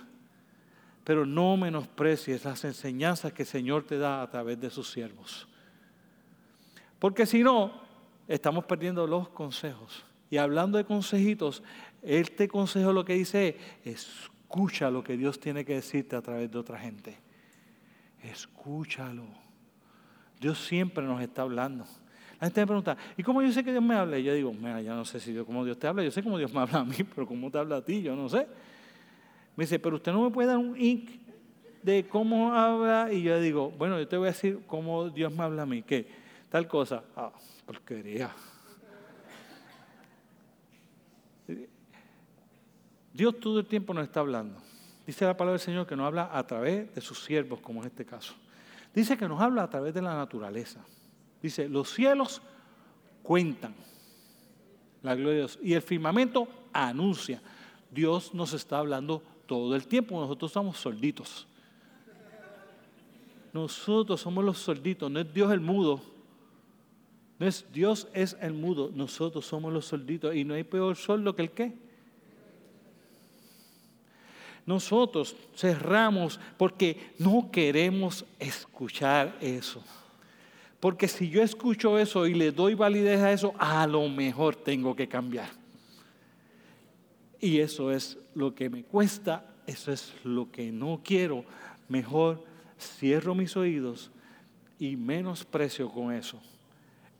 Pero 1.04 1.24
no 1.24 1.56
menosprecies 1.56 2.44
las 2.44 2.64
enseñanzas 2.64 3.32
que 3.32 3.42
el 3.42 3.48
Señor 3.48 3.84
te 3.84 3.98
da 3.98 4.22
a 4.22 4.30
través 4.30 4.60
de 4.60 4.70
sus 4.70 4.90
siervos. 4.90 5.49
Porque 7.00 7.26
si 7.26 7.42
no, 7.42 7.72
estamos 8.28 8.64
perdiendo 8.64 9.04
los 9.08 9.28
consejos. 9.30 10.04
Y 10.30 10.36
hablando 10.36 10.78
de 10.78 10.84
consejitos, 10.84 11.64
este 12.02 12.46
consejo 12.46 12.92
lo 12.92 13.04
que 13.04 13.14
dice 13.14 13.56
es, 13.84 14.30
escucha 14.50 14.90
lo 14.90 15.04
que 15.04 15.16
Dios 15.16 15.38
tiene 15.38 15.64
que 15.64 15.74
decirte 15.74 16.16
a 16.16 16.22
través 16.22 16.50
de 16.50 16.58
otra 16.58 16.76
gente. 16.76 17.16
Escúchalo. 18.20 19.22
Dios 20.40 20.58
siempre 20.58 21.04
nos 21.04 21.22
está 21.22 21.42
hablando. 21.42 21.84
La 22.40 22.48
gente 22.48 22.60
me 22.62 22.66
pregunta, 22.66 22.96
¿y 23.16 23.22
cómo 23.22 23.42
yo 23.42 23.52
sé 23.52 23.62
que 23.62 23.70
Dios 23.70 23.82
me 23.82 23.94
habla? 23.94 24.18
Y 24.18 24.24
yo 24.24 24.34
digo, 24.34 24.52
mira, 24.52 24.82
yo 24.82 24.92
no 24.96 25.04
sé 25.04 25.20
si 25.20 25.32
Dios, 25.32 25.46
cómo 25.46 25.64
Dios 25.64 25.78
te 25.78 25.86
habla, 25.86 26.02
yo 26.02 26.10
sé 26.10 26.20
cómo 26.20 26.36
Dios 26.36 26.52
me 26.52 26.58
habla 26.58 26.80
a 26.80 26.84
mí, 26.84 26.96
pero 27.14 27.28
cómo 27.28 27.48
te 27.48 27.58
habla 27.58 27.76
a 27.76 27.84
ti, 27.84 28.02
yo 28.02 28.16
no 28.16 28.28
sé. 28.28 28.48
Me 29.54 29.64
dice, 29.64 29.78
pero 29.78 29.96
usted 29.96 30.10
no 30.10 30.24
me 30.24 30.30
puede 30.30 30.48
dar 30.48 30.58
un 30.58 30.80
ink 30.80 31.10
de 31.82 32.04
cómo 32.08 32.52
habla. 32.52 33.12
Y 33.12 33.22
yo 33.22 33.40
digo, 33.40 33.70
bueno, 33.70 34.00
yo 34.00 34.08
te 34.08 34.16
voy 34.16 34.26
a 34.26 34.32
decir 34.32 34.60
cómo 34.66 35.10
Dios 35.10 35.32
me 35.32 35.44
habla 35.44 35.62
a 35.62 35.66
mí. 35.66 35.82
¿Qué? 35.82 36.08
Tal 36.50 36.68
cosa. 36.68 37.02
Ah, 37.16 37.32
porquería. 37.64 38.30
Dios 43.12 43.40
todo 43.40 43.60
el 43.60 43.66
tiempo 43.66 43.94
nos 43.94 44.04
está 44.04 44.20
hablando. 44.20 44.60
Dice 45.06 45.24
la 45.24 45.36
palabra 45.36 45.58
del 45.58 45.60
Señor 45.60 45.86
que 45.86 45.96
nos 45.96 46.06
habla 46.06 46.30
a 46.32 46.46
través 46.46 46.94
de 46.94 47.00
sus 47.00 47.24
siervos, 47.24 47.60
como 47.60 47.80
en 47.80 47.88
este 47.88 48.04
caso. 48.04 48.34
Dice 48.94 49.16
que 49.16 49.28
nos 49.28 49.40
habla 49.40 49.62
a 49.62 49.70
través 49.70 49.94
de 49.94 50.02
la 50.02 50.14
naturaleza. 50.14 50.84
Dice, 51.42 51.68
los 51.68 51.90
cielos 51.90 52.42
cuentan 53.22 53.74
la 55.02 55.14
gloria 55.14 55.32
de 55.32 55.38
Dios 55.38 55.58
y 55.62 55.74
el 55.74 55.82
firmamento 55.82 56.48
anuncia. 56.72 57.42
Dios 57.90 58.34
nos 58.34 58.52
está 58.52 58.78
hablando 58.78 59.22
todo 59.46 59.74
el 59.74 59.86
tiempo, 59.86 60.20
nosotros 60.20 60.52
somos 60.52 60.78
solditos. 60.78 61.46
Nosotros 63.52 64.20
somos 64.20 64.44
los 64.44 64.58
solditos, 64.58 65.10
no 65.10 65.18
es 65.18 65.34
Dios 65.34 65.52
el 65.52 65.60
mudo, 65.60 66.00
no 67.40 67.48
es 67.48 67.64
Dios 67.72 68.06
es 68.12 68.36
el 68.40 68.52
mudo, 68.52 68.92
nosotros 68.94 69.44
somos 69.44 69.72
los 69.72 69.86
solditos 69.86 70.36
y 70.36 70.44
no 70.44 70.54
hay 70.54 70.62
peor 70.62 70.94
sordo 70.94 71.34
que 71.34 71.42
el 71.42 71.50
qué. 71.50 71.72
Nosotros 74.64 75.34
cerramos 75.56 76.38
porque 76.56 77.12
no 77.18 77.50
queremos 77.50 78.24
escuchar 78.38 79.36
eso. 79.40 79.82
Porque 80.78 81.08
si 81.08 81.28
yo 81.28 81.42
escucho 81.42 81.98
eso 81.98 82.26
y 82.28 82.34
le 82.34 82.52
doy 82.52 82.74
validez 82.74 83.20
a 83.20 83.32
eso, 83.32 83.52
a 83.58 83.84
lo 83.88 84.08
mejor 84.08 84.54
tengo 84.54 84.94
que 84.94 85.08
cambiar. 85.08 85.50
Y 87.40 87.58
eso 87.58 87.90
es 87.90 88.16
lo 88.34 88.54
que 88.54 88.70
me 88.70 88.84
cuesta 88.84 89.50
eso 89.70 89.92
es 89.92 90.12
lo 90.24 90.50
que 90.50 90.72
no 90.72 91.00
quiero, 91.04 91.44
mejor 91.88 92.44
cierro 92.78 93.36
mis 93.36 93.56
oídos 93.56 94.10
y 94.80 94.96
menosprecio 94.96 95.88
con 95.88 96.12
eso. 96.12 96.40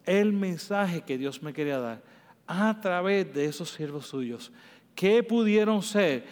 El 0.07 0.33
mensaje 0.33 1.03
que 1.03 1.19
Dios 1.19 1.43
me 1.43 1.53
quería 1.53 1.79
dar 1.79 2.03
a 2.47 2.81
través 2.81 3.33
de 3.33 3.45
esos 3.45 3.71
siervos 3.71 4.07
suyos, 4.07 4.51
que 4.95 5.23
pudieron 5.23 5.83
ser 5.83 6.25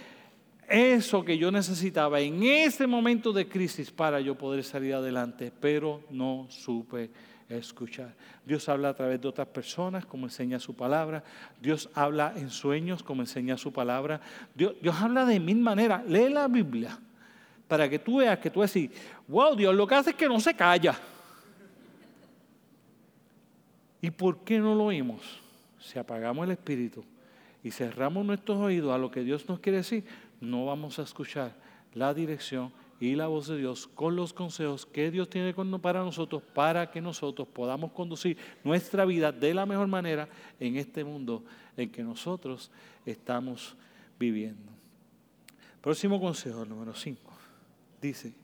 eso 0.69 1.25
que 1.25 1.39
yo 1.39 1.51
necesitaba 1.51 2.21
en 2.21 2.43
ese 2.43 2.87
momento 2.87 3.33
de 3.33 3.49
crisis 3.49 3.91
para 3.91 4.21
yo 4.21 4.35
poder 4.35 4.65
salir 4.65 4.95
adelante, 4.95 5.53
pero 5.61 6.03
no 6.11 6.47
supe 6.51 7.11
escuchar. 7.49 8.15
Dios 8.45 8.69
habla 8.69 8.91
a 8.91 8.95
través 8.95 9.21
de 9.21 9.29
otras 9.29 9.49
personas, 9.49 10.05
como 10.05 10.27
enseña 10.27 10.59
su 10.59 10.75
palabra. 10.75 11.25
Dios 11.61 11.89
habla 11.95 12.35
en 12.37 12.51
sueños, 12.51 13.03
como 13.03 13.23
enseña 13.23 13.57
su 13.57 13.73
palabra. 13.73 14.21
Dios, 14.55 14.75
habla 15.01 15.25
de 15.25 15.41
mil 15.41 15.59
maneras. 15.59 16.05
Lee 16.07 16.29
la 16.29 16.49
Biblia 16.49 16.99
para 17.67 17.89
que 17.89 17.99
tú 17.99 18.19
veas 18.19 18.39
que 18.39 18.51
tú 18.51 18.61
decís, 18.61 18.91
wow, 19.27 19.55
Dios 19.55 19.75
lo 19.75 19.87
que 19.87 19.95
hace 19.95 20.11
es 20.11 20.17
que 20.17 20.29
no 20.29 20.41
se 20.41 20.55
calla. 20.55 20.99
¿Y 24.01 24.11
por 24.11 24.45
qué 24.45 24.59
no 24.59 24.75
lo 24.75 24.85
oímos? 24.85 25.41
Si 25.81 25.99
apagamos 25.99 26.45
el 26.45 26.53
espíritu 26.53 27.05
y 27.63 27.71
cerramos 27.71 28.25
nuestros 28.25 28.59
oídos 28.59 28.93
a 28.93 28.99
lo 28.99 29.11
que 29.11 29.23
Dios 29.23 29.49
nos 29.49 29.61
quiere 29.61 29.79
decir, 29.79 30.05
no 30.41 30.67
vamos 30.67 30.99
a 30.99 31.03
escuchar 31.03 31.55
la 31.95 32.15
dirección 32.15 32.73
y 33.01 33.15
la 33.15 33.29
voz 33.29 33.49
de 33.49 33.59
Dios 33.59 33.87
con 33.87 34.17
los 34.17 34.33
consejos 34.33 34.85
que 34.85 35.11
Dios 35.11 35.31
tiene 35.31 35.55
para 35.81 36.01
nosotros 36.01 36.43
para 36.55 36.91
que 36.91 37.01
nosotros 37.01 37.47
podamos 37.47 37.93
conducir 37.93 38.37
nuestra 38.65 39.05
vida 39.05 39.31
de 39.31 39.55
la 39.55 39.67
mejor 39.67 39.87
manera 39.87 40.29
en 40.59 40.77
este 40.77 41.05
mundo 41.05 41.45
en 41.77 41.91
que 41.91 42.03
nosotros 42.03 42.71
estamos 43.07 43.77
viviendo. 44.19 44.73
Próximo 45.81 46.21
consejo, 46.21 46.65
número 46.65 46.93
5. 46.95 47.33
Dice, 48.03 48.35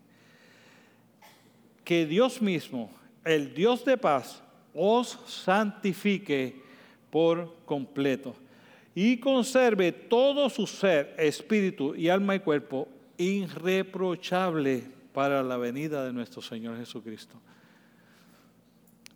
que 1.84 2.06
Dios 2.06 2.40
mismo, 2.40 2.90
el 3.24 3.54
Dios 3.54 3.84
de 3.84 3.96
paz, 3.96 4.42
os 4.74 5.18
santifique 5.26 6.62
por 7.10 7.64
completo 7.64 8.34
y 8.94 9.18
conserve 9.18 9.92
todo 9.92 10.48
su 10.50 10.66
ser, 10.66 11.14
espíritu 11.18 11.94
y 11.94 12.08
alma 12.08 12.34
y 12.34 12.40
cuerpo 12.40 12.88
irreprochable 13.16 14.84
para 15.12 15.42
la 15.42 15.56
venida 15.56 16.04
de 16.04 16.12
nuestro 16.12 16.42
Señor 16.42 16.76
Jesucristo. 16.76 17.40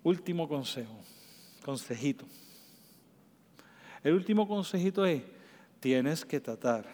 Último 0.03 0.49
consejo, 0.49 1.01
consejito. 1.65 2.25
El 4.03 4.15
último 4.15 4.47
consejito 4.47 5.05
es, 5.05 5.23
tienes 5.81 6.25
que 6.25 6.41
tratar 6.41 6.87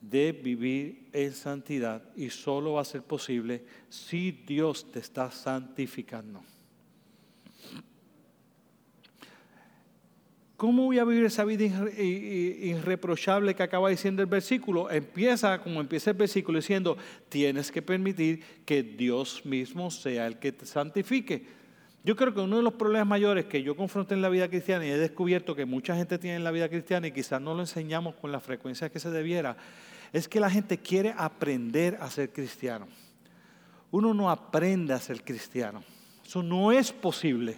de 0.00 0.32
vivir 0.32 1.08
en 1.12 1.32
santidad 1.32 2.02
y 2.14 2.30
solo 2.30 2.74
va 2.74 2.82
a 2.82 2.84
ser 2.84 3.02
posible 3.02 3.64
si 3.88 4.32
Dios 4.32 4.90
te 4.90 4.98
está 4.98 5.30
santificando. 5.30 6.42
¿Cómo 10.64 10.84
voy 10.84 10.98
a 10.98 11.04
vivir 11.04 11.26
esa 11.26 11.44
vida 11.44 11.62
irreprochable 11.98 13.54
que 13.54 13.62
acaba 13.62 13.90
diciendo 13.90 14.22
el 14.22 14.28
versículo? 14.28 14.90
Empieza 14.90 15.60
como 15.60 15.78
empieza 15.78 16.12
el 16.12 16.16
versículo 16.16 16.58
diciendo, 16.58 16.96
tienes 17.28 17.70
que 17.70 17.82
permitir 17.82 18.42
que 18.64 18.82
Dios 18.82 19.44
mismo 19.44 19.90
sea 19.90 20.26
el 20.26 20.38
que 20.38 20.52
te 20.52 20.64
santifique. 20.64 21.44
Yo 22.02 22.16
creo 22.16 22.32
que 22.32 22.40
uno 22.40 22.56
de 22.56 22.62
los 22.62 22.72
problemas 22.72 23.06
mayores 23.06 23.44
que 23.44 23.62
yo 23.62 23.76
confronté 23.76 24.14
en 24.14 24.22
la 24.22 24.30
vida 24.30 24.48
cristiana 24.48 24.86
y 24.86 24.88
he 24.88 24.96
descubierto 24.96 25.54
que 25.54 25.66
mucha 25.66 25.94
gente 25.96 26.16
tiene 26.16 26.36
en 26.36 26.44
la 26.44 26.50
vida 26.50 26.70
cristiana 26.70 27.08
y 27.08 27.12
quizás 27.12 27.42
no 27.42 27.52
lo 27.52 27.60
enseñamos 27.60 28.14
con 28.14 28.32
la 28.32 28.40
frecuencia 28.40 28.88
que 28.88 28.98
se 28.98 29.10
debiera, 29.10 29.58
es 30.14 30.28
que 30.28 30.40
la 30.40 30.48
gente 30.48 30.78
quiere 30.78 31.14
aprender 31.14 31.98
a 32.00 32.08
ser 32.08 32.32
cristiano. 32.32 32.88
Uno 33.90 34.14
no 34.14 34.30
aprende 34.30 34.94
a 34.94 34.98
ser 34.98 35.22
cristiano. 35.24 35.84
Eso 36.24 36.42
no 36.42 36.72
es 36.72 36.90
posible. 36.90 37.54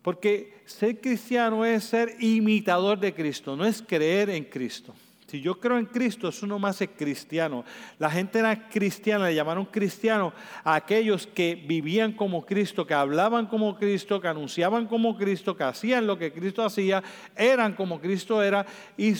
Porque 0.00 0.53
ser 0.64 1.00
cristiano 1.00 1.64
es 1.64 1.84
ser 1.84 2.16
imitador 2.20 2.98
de 2.98 3.14
Cristo, 3.14 3.56
no 3.56 3.64
es 3.64 3.82
creer 3.82 4.30
en 4.30 4.44
Cristo. 4.44 4.94
Si 5.26 5.40
yo 5.40 5.58
creo 5.58 5.78
en 5.78 5.86
Cristo, 5.86 6.28
eso 6.28 6.46
no 6.46 6.60
me 6.60 6.68
hace 6.68 6.86
cristiano. 6.86 7.64
La 7.98 8.08
gente 8.08 8.38
era 8.38 8.68
cristiana, 8.68 9.26
le 9.26 9.34
llamaron 9.34 9.64
cristiano 9.64 10.32
a 10.62 10.76
aquellos 10.76 11.26
que 11.26 11.56
vivían 11.56 12.12
como 12.12 12.46
Cristo, 12.46 12.86
que 12.86 12.94
hablaban 12.94 13.46
como 13.46 13.76
Cristo, 13.76 14.20
que 14.20 14.28
anunciaban 14.28 14.86
como 14.86 15.16
Cristo, 15.16 15.56
que 15.56 15.64
hacían 15.64 16.06
lo 16.06 16.16
que 16.16 16.32
Cristo 16.32 16.64
hacía, 16.64 17.02
eran 17.34 17.72
como 17.72 18.00
Cristo 18.00 18.42
era, 18.42 18.64
y 18.96 19.14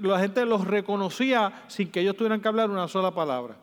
la 0.00 0.20
gente 0.20 0.46
los 0.46 0.66
reconocía 0.66 1.64
sin 1.66 1.90
que 1.90 2.00
ellos 2.00 2.16
tuvieran 2.16 2.40
que 2.40 2.48
hablar 2.48 2.70
una 2.70 2.88
sola 2.88 3.14
palabra. 3.14 3.58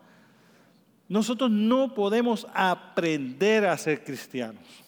Nosotros 1.08 1.50
no 1.50 1.92
podemos 1.92 2.46
aprender 2.54 3.66
a 3.66 3.76
ser 3.76 4.04
cristianos. 4.04 4.83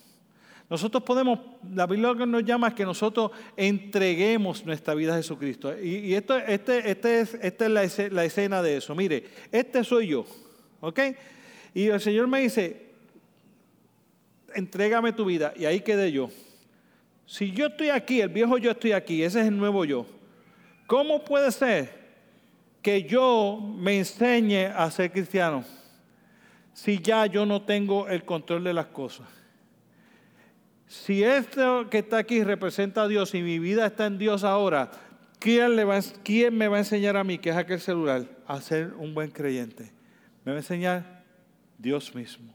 Nosotros 0.69 1.05
podemos, 1.05 1.39
la 1.75 1.87
Biblia 1.87 2.13
que 2.19 2.27
nos 2.27 2.45
llama 2.45 2.69
es 2.69 2.75
que 2.75 2.85
nosotros 2.85 3.31
entreguemos 3.57 4.67
nuestra 4.67 4.95
vida 4.95 5.15
a 5.15 5.17
Jesucristo. 5.17 5.73
Y, 5.81 6.13
esto, 6.15 6.37
este, 6.39 6.91
este 6.91 7.21
es, 7.21 7.35
esta 7.35 7.67
es 7.67 8.11
la 8.11 8.25
escena, 8.25 8.63
de 8.63 8.79
eso. 8.79 8.95
Mire, 8.95 9.25
este 9.53 9.85
soy 9.85 10.09
yo, 10.09 10.27
¿ok? 10.81 11.01
Y 11.73 11.87
el 11.87 12.01
Señor 12.01 12.27
me 12.27 12.41
dice, 12.41 12.87
entrégame 14.55 15.13
tu 15.13 15.25
vida. 15.25 15.53
Y 15.57 15.67
ahí 15.67 15.81
quedé 15.81 16.11
yo. 16.11 16.31
Si 17.27 17.53
yo 17.53 17.67
estoy 17.67 17.91
aquí, 17.91 18.21
el 18.21 18.29
viejo 18.29 18.59
yo 18.59 18.73
estoy 18.73 18.93
aquí, 18.93 19.23
ese 19.23 19.43
es 19.43 19.47
el 19.47 19.57
nuevo 19.57 19.85
yo. 19.85 20.05
¿Cómo 20.89 21.25
puede 21.25 21.53
ser 21.53 22.07
que 22.83 23.05
yo 23.05 23.61
me 23.61 23.99
enseñe 23.99 24.67
a 24.67 24.91
ser 24.91 25.13
cristiano 25.13 25.65
si 26.73 27.01
ya 27.01 27.27
yo 27.27 27.47
no 27.47 27.63
tengo 27.63 28.09
el 28.09 28.25
control 28.25 28.65
de 28.65 28.75
las 28.75 28.87
cosas? 28.87 29.27
Si 30.87 31.25
esto 31.25 31.91
que 31.91 31.99
está 31.99 32.19
aquí 32.19 32.45
representa 32.45 33.03
a 33.03 33.09
Dios 33.09 33.35
y 33.35 33.43
mi 33.43 33.59
vida 33.59 33.87
está 33.87 34.07
en 34.07 34.19
Dios 34.19 34.45
ahora, 34.45 34.91
¿quién, 35.41 35.75
me 35.75 35.85
va 36.69 36.77
a 36.77 36.79
enseñar 36.79 37.17
a 37.17 37.25
mí, 37.25 37.39
que 37.39 37.51
es 37.51 37.57
aquel 37.57 37.81
celular, 37.81 38.25
a 38.47 38.61
ser 38.61 38.95
un 38.95 39.13
buen 39.13 39.31
creyente? 39.31 39.93
Me 40.45 40.53
va 40.53 40.59
a 40.59 40.61
enseñar 40.61 41.25
Dios 41.77 42.15
mismo. 42.15 42.55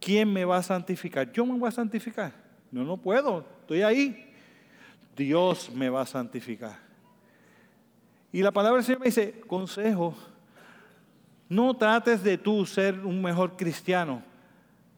¿Quién 0.00 0.32
me 0.32 0.44
va 0.44 0.58
a 0.58 0.62
santificar? 0.62 1.32
Yo 1.32 1.44
me 1.44 1.58
voy 1.58 1.68
a 1.68 1.72
santificar. 1.72 2.32
No, 2.70 2.84
no 2.84 2.96
puedo. 2.96 3.44
Estoy 3.62 3.82
ahí. 3.82 4.32
Dios 5.16 5.70
me 5.74 5.88
va 5.88 6.02
a 6.02 6.06
santificar. 6.06 6.78
Y 8.32 8.42
la 8.42 8.52
palabra 8.52 8.76
del 8.76 8.84
Señor 8.84 9.00
me 9.00 9.06
dice, 9.06 9.40
consejo, 9.46 10.14
no 11.48 11.74
trates 11.74 12.22
de 12.22 12.38
tú 12.38 12.64
ser 12.66 13.00
un 13.00 13.22
mejor 13.22 13.56
cristiano 13.56 14.22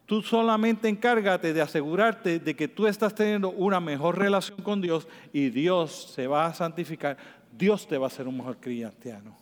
Tú 0.08 0.22
solamente 0.22 0.88
encárgate 0.88 1.52
de 1.52 1.60
asegurarte 1.60 2.38
de 2.38 2.56
que 2.56 2.66
tú 2.66 2.86
estás 2.86 3.14
teniendo 3.14 3.50
una 3.50 3.78
mejor 3.78 4.16
relación 4.16 4.56
con 4.62 4.80
Dios 4.80 5.06
y 5.34 5.50
Dios 5.50 6.14
se 6.14 6.26
va 6.26 6.46
a 6.46 6.54
santificar. 6.54 7.18
Dios 7.52 7.86
te 7.86 7.98
va 7.98 8.06
a 8.06 8.08
hacer 8.08 8.26
un 8.26 8.38
mejor 8.38 8.56
cristiano. 8.56 9.36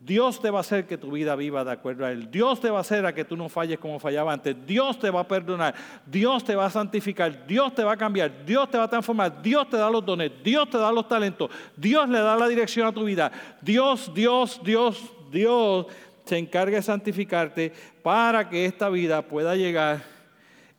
Dios 0.00 0.40
te 0.40 0.48
va 0.48 0.60
a 0.60 0.60
hacer 0.62 0.86
que 0.86 0.96
tu 0.96 1.10
vida 1.10 1.36
viva 1.36 1.62
de 1.64 1.72
acuerdo 1.72 2.06
a 2.06 2.12
Él. 2.12 2.30
Dios 2.30 2.62
te 2.62 2.70
va 2.70 2.78
a 2.78 2.80
hacer 2.80 3.04
a 3.04 3.14
que 3.14 3.26
tú 3.26 3.36
no 3.36 3.50
falles 3.50 3.78
como 3.78 3.98
fallaba 3.98 4.32
antes. 4.32 4.56
Dios 4.66 4.98
te 4.98 5.10
va 5.10 5.20
a 5.20 5.28
perdonar. 5.28 5.74
Dios 6.06 6.42
te 6.42 6.56
va 6.56 6.64
a 6.64 6.70
santificar. 6.70 7.46
Dios 7.46 7.74
te 7.74 7.84
va 7.84 7.92
a 7.92 7.96
cambiar. 7.98 8.42
Dios 8.46 8.70
te 8.70 8.78
va 8.78 8.84
a 8.84 8.88
transformar. 8.88 9.42
Dios 9.42 9.68
te 9.68 9.76
da 9.76 9.90
los 9.90 10.02
dones. 10.02 10.32
Dios 10.42 10.70
te 10.70 10.78
da 10.78 10.90
los 10.90 11.06
talentos. 11.06 11.50
Dios 11.76 12.08
le 12.08 12.20
da 12.20 12.36
la 12.36 12.48
dirección 12.48 12.86
a 12.86 12.92
tu 12.92 13.04
vida. 13.04 13.30
Dios, 13.60 14.10
Dios, 14.14 14.62
Dios, 14.64 15.12
Dios 15.30 15.88
se 16.24 16.38
encargue 16.38 16.76
de 16.76 16.82
santificarte 16.82 17.72
para 18.02 18.48
que 18.48 18.66
esta 18.66 18.88
vida 18.88 19.26
pueda 19.26 19.56
llegar 19.56 20.04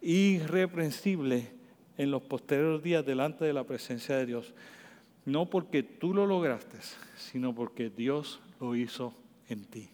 irreprensible 0.02 1.52
en 1.98 2.12
los 2.12 2.22
posteriores 2.24 2.84
días 2.84 3.06
delante 3.06 3.46
de 3.46 3.54
la 3.54 3.64
presencia 3.64 4.18
de 4.18 4.26
Dios. 4.26 4.54
No 5.26 5.50
porque 5.50 5.84
tú 5.84 6.14
lo 6.14 6.26
lograste, 6.26 6.78
sino 7.18 7.54
porque 7.54 7.90
Dios 7.90 8.40
lo 8.60 8.76
hizo 8.76 9.14
en 9.50 9.66
ti. 9.66 9.90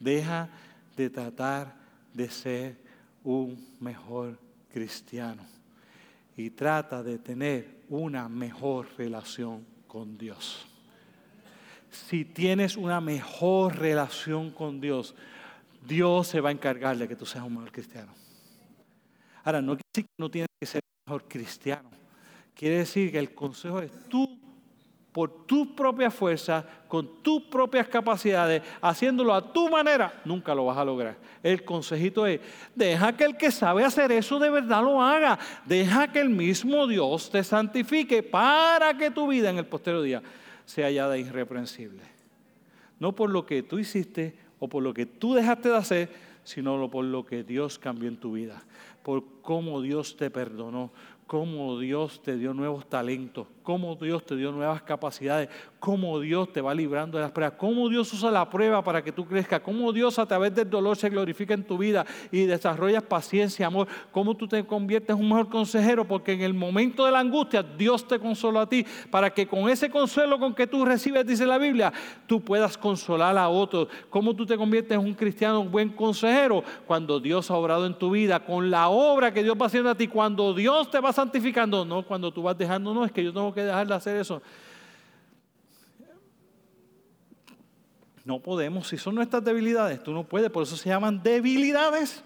Deja 0.00 0.48
de 0.96 1.10
tratar 1.10 1.74
de 2.14 2.30
ser 2.30 2.76
un 3.24 3.68
mejor 3.80 4.38
cristiano 4.72 5.44
y 6.36 6.50
trata 6.50 7.02
de 7.02 7.18
tener 7.18 7.78
una 7.88 8.28
mejor 8.28 8.88
relación 8.96 9.64
con 9.86 10.16
Dios 10.18 10.67
si 11.90 12.24
tienes 12.24 12.76
una 12.76 13.00
mejor 13.00 13.78
relación 13.78 14.50
con 14.50 14.80
Dios, 14.80 15.14
Dios 15.86 16.26
se 16.26 16.40
va 16.40 16.50
a 16.50 16.52
encargar 16.52 16.96
de 16.96 17.08
que 17.08 17.16
tú 17.16 17.24
seas 17.24 17.44
un 17.44 17.54
mejor 17.54 17.72
cristiano. 17.72 18.12
Ahora, 19.44 19.62
no 19.62 19.72
quiere 19.72 19.88
decir 19.94 20.04
que 20.04 20.22
no 20.22 20.30
tienes 20.30 20.48
que 20.60 20.66
ser 20.66 20.82
mejor 21.06 21.24
cristiano. 21.26 21.90
Quiere 22.54 22.78
decir 22.78 23.10
que 23.10 23.18
el 23.18 23.34
consejo 23.34 23.80
es 23.80 23.90
tú, 24.08 24.38
por 25.12 25.46
tu 25.46 25.74
propia 25.74 26.10
fuerza, 26.10 26.64
con 26.86 27.22
tus 27.22 27.42
propias 27.44 27.88
capacidades, 27.88 28.62
haciéndolo 28.80 29.34
a 29.34 29.52
tu 29.52 29.70
manera, 29.70 30.20
nunca 30.24 30.54
lo 30.54 30.66
vas 30.66 30.76
a 30.76 30.84
lograr. 30.84 31.16
El 31.42 31.64
consejito 31.64 32.26
es, 32.26 32.40
deja 32.74 33.16
que 33.16 33.24
el 33.24 33.36
que 33.36 33.50
sabe 33.50 33.84
hacer 33.84 34.12
eso 34.12 34.38
de 34.38 34.50
verdad 34.50 34.82
lo 34.82 35.00
haga. 35.00 35.38
Deja 35.64 36.12
que 36.12 36.20
el 36.20 36.28
mismo 36.28 36.86
Dios 36.86 37.30
te 37.30 37.42
santifique 37.42 38.22
para 38.22 38.96
que 38.96 39.10
tu 39.10 39.28
vida 39.28 39.50
en 39.50 39.58
el 39.58 39.66
posterior 39.66 40.02
día 40.02 40.22
sea 40.68 40.88
hallada 40.88 41.16
irreprensible. 41.16 42.02
No 43.00 43.14
por 43.14 43.30
lo 43.30 43.46
que 43.46 43.62
tú 43.62 43.78
hiciste 43.78 44.36
o 44.58 44.68
por 44.68 44.82
lo 44.82 44.92
que 44.92 45.06
tú 45.06 45.32
dejaste 45.32 45.70
de 45.70 45.76
hacer, 45.76 46.10
sino 46.44 46.90
por 46.90 47.06
lo 47.06 47.24
que 47.24 47.42
Dios 47.42 47.78
cambió 47.78 48.06
en 48.06 48.18
tu 48.18 48.32
vida, 48.32 48.62
por 49.02 49.24
cómo 49.40 49.80
Dios 49.80 50.18
te 50.18 50.30
perdonó, 50.30 50.90
cómo 51.26 51.78
Dios 51.78 52.22
te 52.22 52.36
dio 52.36 52.52
nuevos 52.52 52.86
talentos, 52.86 53.46
cómo 53.68 53.94
Dios 53.96 54.24
te 54.24 54.34
dio 54.34 54.50
nuevas 54.50 54.80
capacidades, 54.80 55.50
cómo 55.78 56.18
Dios 56.20 56.50
te 56.54 56.62
va 56.62 56.72
librando 56.72 57.18
de 57.18 57.24
las 57.24 57.32
pruebas, 57.32 57.58
cómo 57.58 57.90
Dios 57.90 58.10
usa 58.14 58.30
la 58.30 58.48
prueba 58.48 58.82
para 58.82 59.04
que 59.04 59.12
tú 59.12 59.26
crezcas, 59.26 59.60
cómo 59.60 59.92
Dios 59.92 60.18
a 60.18 60.24
través 60.24 60.54
del 60.54 60.70
dolor 60.70 60.96
se 60.96 61.10
glorifica 61.10 61.52
en 61.52 61.64
tu 61.64 61.76
vida 61.76 62.06
y 62.32 62.46
desarrollas 62.46 63.02
paciencia, 63.02 63.66
amor, 63.66 63.86
cómo 64.10 64.34
tú 64.34 64.48
te 64.48 64.64
conviertes 64.64 65.14
en 65.14 65.22
un 65.22 65.28
mejor 65.28 65.50
consejero, 65.50 66.08
porque 66.08 66.32
en 66.32 66.40
el 66.40 66.54
momento 66.54 67.04
de 67.04 67.12
la 67.12 67.18
angustia 67.18 67.62
Dios 67.62 68.08
te 68.08 68.18
consoló 68.18 68.60
a 68.60 68.66
ti 68.66 68.86
para 69.10 69.28
que 69.28 69.46
con 69.46 69.68
ese 69.68 69.90
consuelo 69.90 70.38
con 70.38 70.54
que 70.54 70.66
tú 70.66 70.86
recibes, 70.86 71.26
dice 71.26 71.44
la 71.44 71.58
Biblia, 71.58 71.92
tú 72.26 72.40
puedas 72.40 72.78
consolar 72.78 73.36
a 73.36 73.50
otros. 73.50 73.88
Cómo 74.08 74.34
tú 74.34 74.46
te 74.46 74.56
conviertes 74.56 74.92
en 74.92 75.04
un 75.04 75.12
cristiano, 75.12 75.60
un 75.60 75.70
buen 75.70 75.90
consejero, 75.90 76.64
cuando 76.86 77.20
Dios 77.20 77.50
ha 77.50 77.54
obrado 77.54 77.84
en 77.84 77.98
tu 77.98 78.12
vida, 78.12 78.40
con 78.40 78.70
la 78.70 78.88
obra 78.88 79.30
que 79.30 79.42
Dios 79.42 79.58
va 79.60 79.66
haciendo 79.66 79.90
a 79.90 79.94
ti, 79.94 80.08
cuando 80.08 80.54
Dios 80.54 80.90
te 80.90 81.00
va 81.00 81.12
santificando, 81.12 81.84
no 81.84 82.02
cuando 82.02 82.32
tú 82.32 82.40
vas 82.40 82.56
dejando, 82.56 82.94
no, 82.94 83.04
es 83.04 83.12
que 83.12 83.22
yo 83.22 83.30
tengo 83.30 83.52
que 83.52 83.57
dejar 83.64 83.86
de 83.86 83.94
hacer 83.94 84.16
eso. 84.16 84.42
No 88.24 88.40
podemos, 88.40 88.88
si 88.88 88.98
son 88.98 89.14
nuestras 89.14 89.42
debilidades, 89.42 90.02
tú 90.02 90.12
no 90.12 90.22
puedes, 90.22 90.50
por 90.50 90.62
eso 90.62 90.76
se 90.76 90.88
llaman 90.88 91.22
debilidades. 91.22 92.22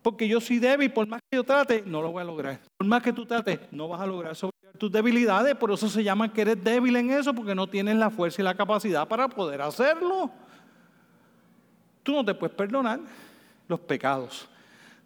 Porque 0.00 0.28
yo 0.28 0.40
soy 0.40 0.60
débil, 0.60 0.92
por 0.92 1.08
más 1.08 1.20
que 1.28 1.36
yo 1.36 1.42
trate, 1.42 1.82
no 1.84 2.00
lo 2.00 2.12
voy 2.12 2.22
a 2.22 2.24
lograr. 2.24 2.60
Por 2.76 2.86
más 2.86 3.02
que 3.02 3.12
tú 3.12 3.26
trates, 3.26 3.58
no 3.72 3.88
vas 3.88 4.00
a 4.00 4.06
lograr 4.06 4.36
sobre 4.36 4.56
tus 4.78 4.92
debilidades, 4.92 5.56
por 5.56 5.72
eso 5.72 5.88
se 5.88 6.04
llama 6.04 6.32
que 6.32 6.42
eres 6.42 6.62
débil 6.62 6.94
en 6.96 7.10
eso, 7.10 7.34
porque 7.34 7.54
no 7.54 7.66
tienes 7.66 7.96
la 7.96 8.10
fuerza 8.10 8.40
y 8.40 8.44
la 8.44 8.54
capacidad 8.54 9.08
para 9.08 9.28
poder 9.28 9.60
hacerlo. 9.60 10.30
Tú 12.02 12.12
no 12.12 12.24
te 12.24 12.32
puedes 12.34 12.56
perdonar 12.56 13.00
los 13.66 13.80
pecados. 13.80 14.48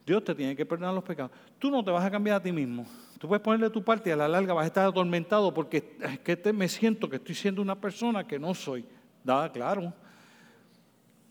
Dios 0.04 0.22
te 0.22 0.34
tiene 0.34 0.54
que 0.54 0.66
perdonar 0.66 0.94
los 0.94 1.04
pecados. 1.04 1.32
Tú 1.58 1.70
no 1.70 1.82
te 1.82 1.90
vas 1.90 2.04
a 2.04 2.10
cambiar 2.10 2.36
a 2.36 2.42
ti 2.42 2.52
mismo. 2.52 2.86
Tú 3.22 3.28
puedes 3.28 3.40
ponerle 3.40 3.70
tu 3.70 3.84
parte 3.84 4.10
y 4.10 4.12
a 4.12 4.16
la 4.16 4.26
larga 4.26 4.52
vas 4.52 4.64
a 4.64 4.66
estar 4.66 4.84
atormentado 4.84 5.54
porque 5.54 5.96
es 6.00 6.18
que 6.18 6.52
me 6.52 6.68
siento 6.68 7.08
que 7.08 7.18
estoy 7.18 7.36
siendo 7.36 7.62
una 7.62 7.76
persona 7.76 8.26
que 8.26 8.36
no 8.36 8.52
soy. 8.52 8.84
Da 9.22 9.48
claro. 9.52 9.92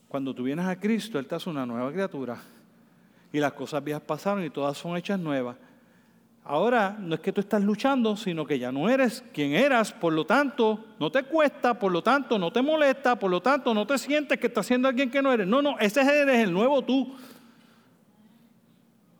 Cuando 0.08 0.34
tú 0.34 0.44
vienes 0.44 0.64
a 0.64 0.80
Cristo, 0.80 1.18
Él 1.18 1.26
te 1.26 1.34
hace 1.34 1.50
una 1.50 1.66
nueva 1.66 1.92
criatura. 1.92 2.38
Y 3.30 3.38
las 3.40 3.52
cosas 3.52 3.84
viejas 3.84 4.02
pasaron 4.04 4.42
y 4.42 4.48
todas 4.48 4.78
son 4.78 4.96
hechas 4.96 5.20
nuevas. 5.20 5.58
Ahora 6.44 6.96
no 6.98 7.14
es 7.14 7.20
que 7.20 7.30
tú 7.30 7.42
estás 7.42 7.62
luchando, 7.62 8.16
sino 8.16 8.46
que 8.46 8.58
ya 8.58 8.72
no 8.72 8.88
eres 8.88 9.22
quien 9.34 9.52
eras, 9.52 9.92
por 9.92 10.14
lo 10.14 10.24
tanto 10.24 10.82
no 10.98 11.12
te 11.12 11.24
cuesta, 11.24 11.78
por 11.78 11.92
lo 11.92 12.02
tanto 12.02 12.38
no 12.38 12.50
te 12.50 12.62
molesta, 12.62 13.16
por 13.16 13.30
lo 13.30 13.42
tanto 13.42 13.74
no 13.74 13.86
te 13.86 13.98
sientes 13.98 14.40
que 14.40 14.46
estás 14.46 14.64
siendo 14.64 14.88
alguien 14.88 15.10
que 15.10 15.20
no 15.20 15.30
eres. 15.30 15.46
No, 15.46 15.60
no, 15.60 15.78
ese 15.78 16.00
eres 16.00 16.38
el 16.38 16.54
nuevo 16.54 16.80
tú. 16.80 17.14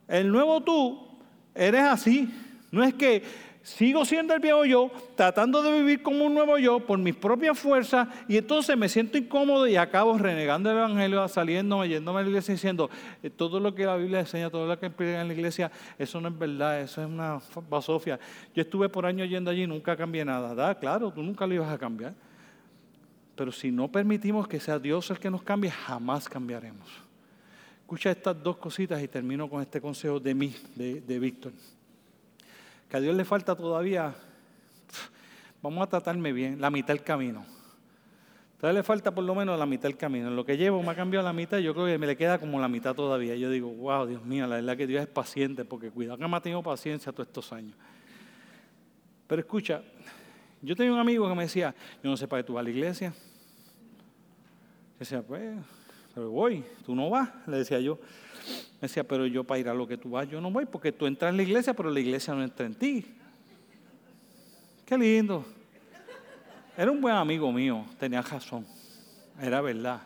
El 0.08 0.32
nuevo 0.32 0.62
tú 0.62 1.06
eres 1.54 1.82
así. 1.82 2.32
No 2.72 2.82
es 2.82 2.94
que 2.94 3.22
sigo 3.62 4.04
siendo 4.06 4.34
el 4.34 4.40
viejo 4.40 4.64
yo, 4.64 4.90
tratando 5.14 5.62
de 5.62 5.72
vivir 5.78 6.02
como 6.02 6.24
un 6.24 6.34
nuevo 6.34 6.58
yo 6.58 6.80
por 6.80 6.98
mis 6.98 7.14
propias 7.14 7.58
fuerzas 7.58 8.08
y 8.26 8.38
entonces 8.38 8.76
me 8.78 8.88
siento 8.88 9.18
incómodo 9.18 9.68
y 9.68 9.76
acabo 9.76 10.16
renegando 10.16 10.70
el 10.70 10.78
Evangelio, 10.78 11.28
saliendo, 11.28 11.84
yéndome 11.84 12.20
a 12.20 12.22
la 12.22 12.28
iglesia 12.28 12.54
diciendo, 12.54 12.88
eh, 13.22 13.28
todo 13.28 13.60
lo 13.60 13.74
que 13.74 13.84
la 13.84 13.96
Biblia 13.96 14.20
enseña, 14.20 14.48
todo 14.48 14.66
lo 14.66 14.78
que 14.80 14.86
explica 14.86 15.20
en 15.20 15.28
la 15.28 15.34
iglesia, 15.34 15.70
eso 15.98 16.18
no 16.18 16.28
es 16.28 16.38
verdad, 16.38 16.80
eso 16.80 17.02
es 17.02 17.08
una 17.08 17.40
basofia. 17.68 18.18
Yo 18.54 18.62
estuve 18.62 18.88
por 18.88 19.04
años 19.04 19.28
yendo 19.28 19.50
allí 19.50 19.64
y 19.64 19.66
nunca 19.66 19.96
cambié 19.96 20.24
nada. 20.24 20.54
Da, 20.54 20.74
claro, 20.74 21.12
tú 21.12 21.22
nunca 21.22 21.46
lo 21.46 21.54
ibas 21.54 21.70
a 21.70 21.76
cambiar. 21.76 22.14
Pero 23.36 23.52
si 23.52 23.70
no 23.70 23.86
permitimos 23.88 24.48
que 24.48 24.58
sea 24.60 24.78
Dios 24.78 25.10
el 25.10 25.18
que 25.18 25.30
nos 25.30 25.42
cambie, 25.42 25.70
jamás 25.70 26.26
cambiaremos. 26.26 26.88
Escucha 27.82 28.10
estas 28.10 28.42
dos 28.42 28.56
cositas 28.56 29.02
y 29.02 29.08
termino 29.08 29.48
con 29.48 29.60
este 29.60 29.78
consejo 29.78 30.18
de 30.18 30.34
mí, 30.34 30.54
de, 30.74 31.02
de 31.02 31.18
Víctor 31.18 31.52
que 32.93 32.99
a 32.99 33.01
Dios 33.01 33.16
le 33.16 33.24
falta 33.24 33.57
todavía, 33.57 34.14
vamos 35.62 35.82
a 35.82 35.86
tratarme 35.88 36.30
bien, 36.30 36.61
la 36.61 36.68
mitad 36.68 36.88
del 36.88 37.03
camino. 37.03 37.43
Todavía 38.61 38.80
le 38.80 38.82
falta 38.82 39.14
por 39.14 39.24
lo 39.24 39.34
menos 39.34 39.59
la 39.59 39.64
mitad 39.64 39.84
del 39.84 39.97
camino. 39.97 40.28
En 40.28 40.36
lo 40.36 40.45
que 40.45 40.59
llevo 40.59 40.82
me 40.82 40.90
ha 40.90 40.95
cambiado 40.95 41.24
la 41.24 41.32
mitad, 41.32 41.57
yo 41.57 41.72
creo 41.72 41.86
que 41.86 41.97
me 41.97 42.07
le 42.07 42.18
queda 42.18 42.38
como 42.38 42.61
la 42.61 42.68
mitad 42.68 42.95
todavía. 42.95 43.34
Yo 43.34 43.49
digo, 43.49 43.70
wow, 43.70 44.05
Dios 44.05 44.22
mío, 44.26 44.47
la 44.47 44.57
verdad 44.57 44.76
que 44.76 44.86
Dios 44.86 45.01
es 45.01 45.09
paciente, 45.09 45.64
porque 45.64 45.90
cuidado 45.90 46.18
que 46.18 46.28
me 46.28 46.36
ha 46.36 46.40
tenido 46.40 46.62
paciencia 46.62 47.12
todos 47.12 47.28
estos 47.28 47.51
años. 47.55 47.74
Pero 49.26 49.40
escucha, 49.40 49.80
yo 50.61 50.76
tenía 50.76 50.93
un 50.93 50.99
amigo 50.99 51.26
que 51.26 51.34
me 51.34 51.45
decía, 51.45 51.74
yo 52.05 52.11
no 52.11 52.16
sé 52.18 52.28
para 52.28 52.43
qué 52.43 52.47
tú 52.47 52.53
vas 52.53 52.61
a 52.61 52.64
la 52.64 52.70
iglesia. 52.70 53.14
Yo 54.93 54.99
decía, 54.99 55.22
pues, 55.22 55.57
pero 56.14 56.28
voy, 56.30 56.62
tú 56.84 56.95
no 56.95 57.09
vas, 57.09 57.30
le 57.47 57.57
decía 57.57 57.80
yo. 57.80 57.99
Me 58.74 58.88
decía, 58.88 59.05
pero 59.05 59.26
yo 59.26 59.45
para 59.45 59.61
ir 59.61 59.68
a 59.68 59.74
lo 59.74 59.86
que 59.86 59.97
tú 59.97 60.11
vas, 60.11 60.28
yo 60.28 60.40
no 60.40 60.51
voy, 60.51 60.66
porque 60.66 60.93
tú 60.93 61.07
entras 61.07 61.30
en 61.30 61.36
la 61.36 61.43
iglesia, 61.43 61.74
pero 61.74 61.90
la 61.90 62.01
iglesia 62.01 62.34
no 62.34 62.43
entra 62.43 62.66
en 62.66 62.74
ti. 62.74 63.07
Qué 64.84 64.99
lindo. 64.99 65.45
Era 66.76 66.90
un 66.90 67.01
buen 67.01 67.14
amigo 67.14 67.53
mío, 67.53 67.84
tenía 67.99 68.22
razón. 68.22 68.66
Era 69.40 69.61
verdad. 69.61 70.03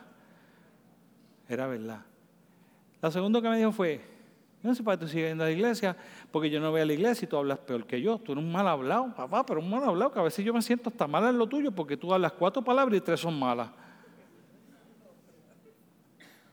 Era 1.49 1.67
verdad. 1.67 2.01
La 3.01 3.11
segunda 3.11 3.41
que 3.41 3.49
me 3.49 3.59
dijo 3.59 3.73
fue, 3.73 4.01
yo 4.63 4.69
no 4.69 4.75
sé 4.75 4.83
para 4.83 4.99
qué 4.99 5.05
tú 5.05 5.11
sigues 5.11 5.33
a 5.33 5.37
la 5.37 5.51
iglesia, 5.51 5.97
porque 6.33 6.51
yo 6.51 6.61
no 6.61 6.71
voy 6.71 6.81
a 6.81 6.87
la 6.87 6.93
iglesia 6.93 7.25
y 7.25 7.29
tú 7.29 7.37
hablas 7.37 7.59
peor 7.61 7.87
que 7.87 8.01
yo. 8.01 8.19
Tú 8.19 8.33
eres 8.33 8.45
un 8.45 8.51
mal 8.51 8.67
hablado, 8.67 9.15
papá, 9.15 9.47
pero 9.47 9.61
un 9.61 9.71
mal 9.71 9.85
hablado, 9.85 10.13
que 10.13 10.19
a 10.19 10.23
veces 10.23 10.45
yo 10.45 10.53
me 10.53 10.63
siento 10.63 10.91
hasta 10.91 11.07
mal 11.07 11.25
en 11.25 11.39
lo 11.39 11.47
tuyo, 11.47 11.71
porque 11.71 11.97
tú 11.97 12.13
hablas 12.13 12.33
cuatro 12.33 12.63
palabras 12.63 12.99
y 12.99 13.01
tres 13.01 13.21
son 13.21 13.39
malas. 13.39 13.71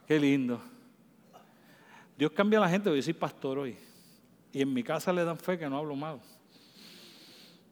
Qué 0.08 0.20
lindo. 0.20 0.62
Dios 2.18 2.32
cambia 2.32 2.60
a 2.60 2.62
la 2.62 2.70
gente, 2.70 2.96
yo 2.96 3.02
soy 3.02 3.14
pastor 3.14 3.60
hoy. 3.60 3.76
Y 4.52 4.62
en 4.62 4.72
mi 4.72 4.84
casa 4.84 5.12
le 5.12 5.26
dan 5.26 5.38
fe 5.38 5.58
que 5.58 5.68
no 5.68 5.78
hablo 5.78 5.96
mal. 5.96 6.20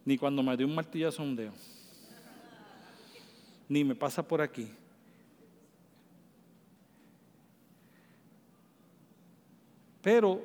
Ni 0.03 0.17
cuando 0.17 0.41
me 0.41 0.57
dio 0.57 0.65
un 0.65 0.73
martillazo 0.73 1.21
a 1.21 1.25
un 1.25 1.35
dedo. 1.35 1.53
Ni 3.69 3.83
me 3.83 3.93
pasa 3.93 4.27
por 4.27 4.41
aquí. 4.41 4.67
Pero 10.01 10.41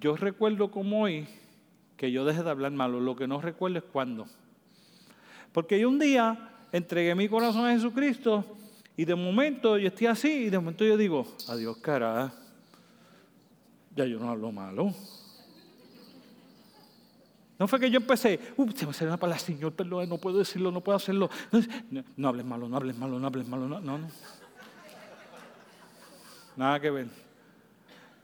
yo 0.00 0.16
recuerdo 0.16 0.70
como 0.70 1.02
hoy 1.02 1.28
que 1.98 2.10
yo 2.10 2.24
dejé 2.24 2.42
de 2.42 2.50
hablar 2.50 2.72
malo. 2.72 3.00
Lo 3.00 3.14
que 3.14 3.28
no 3.28 3.40
recuerdo 3.42 3.78
es 3.78 3.84
cuándo. 3.84 4.26
Porque 5.52 5.78
yo 5.78 5.90
un 5.90 5.98
día 5.98 6.50
entregué 6.72 7.14
mi 7.14 7.28
corazón 7.28 7.66
a 7.66 7.72
Jesucristo 7.74 8.44
y 8.96 9.04
de 9.04 9.14
momento 9.14 9.76
yo 9.76 9.88
estoy 9.88 10.06
así 10.06 10.28
y 10.46 10.50
de 10.50 10.58
momento 10.58 10.84
yo 10.84 10.96
digo, 10.96 11.26
adiós 11.46 11.76
cara 11.76 12.32
ya 13.94 14.04
yo 14.04 14.18
no 14.18 14.30
hablo 14.30 14.50
malo. 14.52 14.92
No 17.58 17.68
fue 17.68 17.78
que 17.78 17.90
yo 17.90 17.98
empecé, 17.98 18.40
uh, 18.56 18.70
se 18.72 18.86
me 18.86 18.92
salió 18.92 19.12
una 19.12 19.16
palabra, 19.16 19.38
Señor, 19.38 19.72
perdón, 19.72 20.08
no 20.08 20.18
puedo 20.18 20.38
decirlo, 20.38 20.72
no 20.72 20.80
puedo 20.80 20.96
hacerlo. 20.96 21.30
No, 22.16 22.28
hables 22.28 22.44
malo, 22.44 22.68
no 22.68 22.76
hables 22.76 22.98
malo, 22.98 23.18
no 23.18 23.26
hables 23.26 23.46
malo, 23.46 23.68
no, 23.68 23.80
no. 23.80 24.08
Nada 26.56 26.80
que 26.80 26.90
ver. 26.90 27.06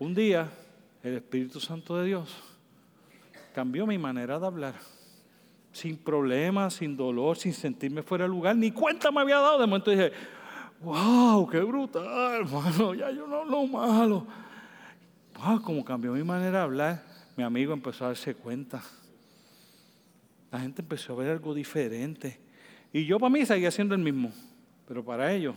Un 0.01 0.14
día, 0.14 0.49
el 1.03 1.16
Espíritu 1.16 1.61
Santo 1.61 1.97
de 1.97 2.07
Dios 2.07 2.35
cambió 3.55 3.87
mi 3.87 3.99
manera 3.99 4.39
de 4.41 4.47
hablar. 4.47 4.75
Sin 5.73 5.97
problemas, 5.97 6.75
sin 6.75 6.97
dolor, 6.97 7.37
sin 7.37 7.53
sentirme 7.53 8.03
fuera 8.03 8.25
de 8.25 8.31
lugar, 8.31 8.57
ni 8.57 8.73
cuenta 8.73 9.12
me 9.12 9.21
había 9.21 9.39
dado. 9.39 9.61
De 9.61 9.66
momento 9.66 9.93
dije, 9.93 10.11
wow, 10.81 11.49
qué 11.49 11.61
brutal, 11.61 12.41
hermano, 12.41 12.95
ya 12.95 13.12
yo 13.12 13.29
no 13.29 13.43
hablo 13.43 13.66
malo 13.68 14.27
como 15.64 15.84
cambió 15.84 16.12
mi 16.12 16.22
manera 16.22 16.59
de 16.59 16.64
hablar, 16.64 17.03
mi 17.36 17.45
amigo 17.45 17.72
empezó 17.72 18.05
a 18.05 18.09
darse 18.09 18.34
cuenta. 18.34 18.82
La 20.51 20.61
gente 20.61 20.82
empezó 20.82 21.12
a 21.12 21.16
ver 21.16 21.30
algo 21.30 21.55
diferente. 21.55 22.38
Y 22.93 23.07
yo 23.07 23.18
para 23.18 23.30
mí 23.30 23.47
seguía 23.47 23.70
siendo 23.70 23.95
el 23.95 24.03
mismo, 24.03 24.32
pero 24.86 25.05
para 25.05 25.32
ellos, 25.32 25.55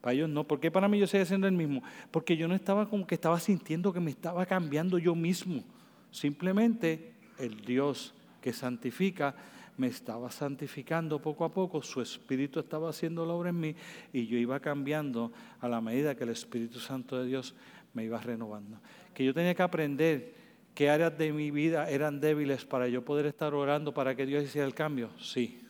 para 0.00 0.14
ellos 0.14 0.28
no. 0.28 0.44
¿Por 0.44 0.60
qué 0.60 0.70
para 0.70 0.88
mí 0.88 0.98
yo 0.98 1.06
seguía 1.06 1.24
siendo 1.24 1.46
el 1.46 1.54
mismo? 1.54 1.82
Porque 2.10 2.36
yo 2.36 2.48
no 2.48 2.54
estaba 2.54 2.88
como 2.88 3.06
que 3.06 3.14
estaba 3.14 3.38
sintiendo 3.40 3.92
que 3.92 4.00
me 4.00 4.10
estaba 4.10 4.44
cambiando 4.44 4.98
yo 4.98 5.14
mismo. 5.14 5.62
Simplemente 6.10 7.14
el 7.38 7.60
Dios 7.64 8.14
que 8.40 8.52
santifica 8.52 9.34
me 9.76 9.88
estaba 9.88 10.30
santificando 10.30 11.20
poco 11.20 11.44
a 11.44 11.52
poco, 11.52 11.82
su 11.82 12.00
Espíritu 12.00 12.60
estaba 12.60 12.90
haciendo 12.90 13.26
la 13.26 13.34
obra 13.34 13.50
en 13.50 13.60
mí 13.60 13.76
y 14.12 14.26
yo 14.26 14.38
iba 14.38 14.58
cambiando 14.60 15.32
a 15.60 15.68
la 15.68 15.80
medida 15.80 16.14
que 16.14 16.24
el 16.24 16.30
Espíritu 16.30 16.80
Santo 16.80 17.18
de 17.18 17.26
Dios 17.26 17.54
me 17.96 18.04
iba 18.04 18.20
renovando 18.20 18.78
que 19.16 19.24
yo 19.24 19.32
tenía 19.32 19.54
que 19.54 19.62
aprender 19.62 20.34
qué 20.74 20.90
áreas 20.90 21.16
de 21.16 21.32
mi 21.32 21.50
vida 21.50 21.88
eran 21.88 22.20
débiles 22.20 22.66
para 22.66 22.86
yo 22.86 23.02
poder 23.02 23.24
estar 23.24 23.54
orando 23.54 23.94
para 23.94 24.14
que 24.14 24.26
Dios 24.26 24.44
hiciera 24.44 24.66
el 24.66 24.74
cambio. 24.74 25.08
Sí. 25.18 25.62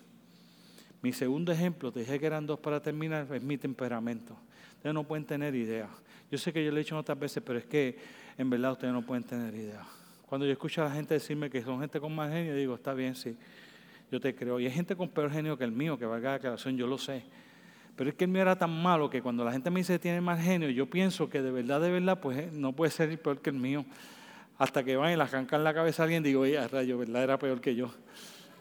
Mi 1.00 1.12
segundo 1.12 1.52
ejemplo, 1.52 1.92
te 1.92 2.00
dije 2.00 2.18
que 2.18 2.26
eran 2.26 2.44
dos 2.44 2.58
para 2.58 2.82
terminar, 2.82 3.28
es 3.32 3.42
mi 3.42 3.56
temperamento. 3.56 4.36
Ustedes 4.74 4.92
no 4.92 5.04
pueden 5.04 5.24
tener 5.24 5.54
idea. 5.54 5.88
Yo 6.28 6.38
sé 6.38 6.52
que 6.52 6.64
yo 6.64 6.72
lo 6.72 6.78
he 6.78 6.80
dicho 6.80 6.98
otras 6.98 7.16
veces, 7.16 7.40
pero 7.46 7.60
es 7.60 7.66
que 7.66 7.96
en 8.36 8.50
verdad 8.50 8.72
ustedes 8.72 8.92
no 8.92 9.02
pueden 9.02 9.22
tener 9.22 9.54
idea. 9.54 9.86
Cuando 10.26 10.44
yo 10.44 10.50
escucho 10.50 10.82
a 10.82 10.86
la 10.86 10.90
gente 10.90 11.14
decirme 11.14 11.48
que 11.48 11.62
son 11.62 11.78
gente 11.78 12.00
con 12.00 12.12
más 12.12 12.32
genio, 12.32 12.52
digo, 12.56 12.74
está 12.74 12.94
bien, 12.94 13.14
sí. 13.14 13.36
yo 14.10 14.18
te 14.18 14.34
creo. 14.34 14.58
Y 14.58 14.66
hay 14.66 14.72
gente 14.72 14.96
con 14.96 15.08
peor 15.08 15.30
genio 15.30 15.56
que 15.56 15.62
el 15.62 15.70
mío, 15.70 15.96
que 15.96 16.04
valga 16.04 16.30
la 16.30 16.34
aclaración, 16.34 16.76
yo 16.76 16.88
lo 16.88 16.98
sé. 16.98 17.22
Pero 17.96 18.10
es 18.10 18.16
que 18.16 18.24
el 18.24 18.30
mío 18.30 18.42
era 18.42 18.56
tan 18.56 18.70
malo 18.70 19.08
que 19.08 19.22
cuando 19.22 19.44
la 19.44 19.52
gente 19.52 19.70
me 19.70 19.80
dice 19.80 19.94
que 19.94 19.98
tiene 19.98 20.20
más 20.20 20.42
genio, 20.42 20.68
yo 20.68 20.86
pienso 20.86 21.30
que 21.30 21.40
de 21.40 21.50
verdad, 21.50 21.80
de 21.80 21.90
verdad, 21.90 22.20
pues 22.20 22.38
eh, 22.38 22.50
no 22.52 22.72
puede 22.72 22.90
ser 22.90 23.20
peor 23.20 23.40
que 23.40 23.50
el 23.50 23.56
mío. 23.56 23.84
Hasta 24.58 24.84
que 24.84 24.96
van 24.96 25.12
y 25.12 25.16
le 25.16 25.22
arrancan 25.22 25.64
la 25.64 25.74
cabeza 25.74 26.02
a 26.02 26.04
alguien, 26.04 26.22
digo, 26.22 26.42
oye, 26.42 26.66
rayo, 26.68 26.98
¿verdad? 26.98 27.22
Era 27.22 27.38
peor 27.38 27.60
que 27.60 27.74
yo. 27.74 27.90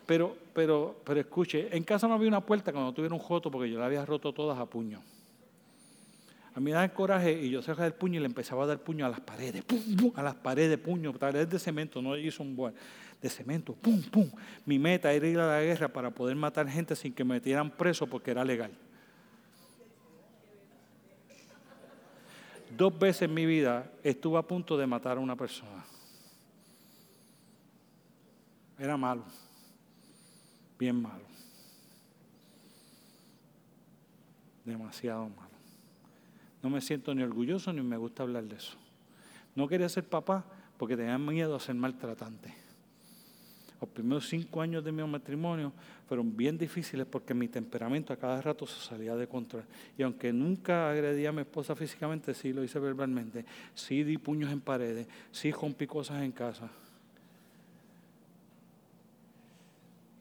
Pero, 0.05 0.35
pero, 0.53 1.01
pero 1.03 1.19
escuche, 1.19 1.75
en 1.75 1.83
casa 1.83 2.07
no 2.07 2.13
había 2.13 2.27
una 2.27 2.41
puerta 2.41 2.71
cuando 2.71 2.93
tuviera 2.93 3.13
un 3.13 3.19
joto 3.19 3.49
porque 3.49 3.69
yo 3.69 3.79
la 3.79 3.85
había 3.85 4.05
roto 4.05 4.33
todas 4.33 4.57
a 4.57 4.65
puño. 4.65 5.01
A 6.53 6.59
mí 6.59 6.65
me 6.65 6.71
daba 6.71 6.85
el 6.85 6.93
coraje 6.93 7.33
y 7.33 7.49
yo 7.49 7.61
cerraba 7.61 7.87
el 7.87 7.93
puño 7.93 8.17
y 8.17 8.19
le 8.21 8.27
empezaba 8.27 8.63
a 8.63 8.67
dar 8.67 8.79
puño 8.79 9.05
a 9.05 9.09
las 9.09 9.19
paredes, 9.19 9.63
pum, 9.65 9.95
pum, 9.97 10.11
a 10.15 10.23
las 10.23 10.35
paredes, 10.35 10.77
puño, 10.77 11.11
paredes 11.11 11.49
de 11.49 11.59
cemento, 11.59 12.01
no 12.01 12.15
hizo 12.15 12.43
un 12.43 12.55
buen, 12.55 12.73
de 13.21 13.29
cemento, 13.29 13.73
pum, 13.73 14.01
pum. 14.03 14.29
Mi 14.65 14.79
meta 14.79 15.11
era 15.11 15.27
ir 15.27 15.39
a 15.39 15.47
la 15.47 15.61
guerra 15.61 15.89
para 15.89 16.11
poder 16.11 16.37
matar 16.37 16.69
gente 16.69 16.95
sin 16.95 17.13
que 17.13 17.25
me 17.25 17.35
metieran 17.35 17.71
preso 17.71 18.07
porque 18.07 18.31
era 18.31 18.45
legal. 18.45 18.71
Dos 22.75 22.97
veces 22.97 23.23
en 23.23 23.33
mi 23.33 23.45
vida 23.45 23.89
estuve 24.03 24.37
a 24.37 24.41
punto 24.41 24.77
de 24.77 24.85
matar 24.85 25.17
a 25.17 25.21
una 25.21 25.35
persona. 25.35 25.85
Era 28.77 28.97
malo, 28.97 29.23
bien 30.77 31.01
malo, 31.01 31.23
demasiado 34.65 35.29
malo. 35.29 35.55
No 36.61 36.69
me 36.69 36.81
siento 36.81 37.15
ni 37.15 37.23
orgulloso 37.23 37.71
ni 37.71 37.81
me 37.81 37.95
gusta 37.95 38.23
hablar 38.23 38.43
de 38.43 38.57
eso. 38.57 38.75
No 39.55 39.67
quería 39.69 39.87
ser 39.87 40.03
papá 40.03 40.43
porque 40.77 40.97
tenía 40.97 41.17
miedo 41.17 41.55
a 41.55 41.59
ser 41.61 41.75
maltratante. 41.75 42.64
Los 43.79 43.89
primeros 43.89 44.27
cinco 44.27 44.61
años 44.61 44.83
de 44.83 44.91
mi 44.91 45.03
matrimonio 45.03 45.73
fueron 46.07 46.35
bien 46.35 46.57
difíciles 46.57 47.05
porque 47.05 47.33
mi 47.33 47.47
temperamento 47.47 48.13
a 48.13 48.17
cada 48.17 48.41
rato 48.41 48.65
se 48.65 48.79
salía 48.79 49.15
de 49.15 49.27
control. 49.27 49.65
Y 49.97 50.03
aunque 50.03 50.31
nunca 50.31 50.89
agredí 50.89 51.25
a 51.25 51.31
mi 51.31 51.41
esposa 51.41 51.75
físicamente, 51.75 52.33
sí 52.33 52.53
lo 52.53 52.63
hice 52.63 52.79
verbalmente, 52.79 53.45
sí 53.73 54.03
di 54.03 54.17
puños 54.17 54.51
en 54.51 54.61
paredes, 54.61 55.07
sí 55.31 55.51
rompí 55.51 55.87
cosas 55.87 56.23
en 56.23 56.31
casa. 56.31 56.69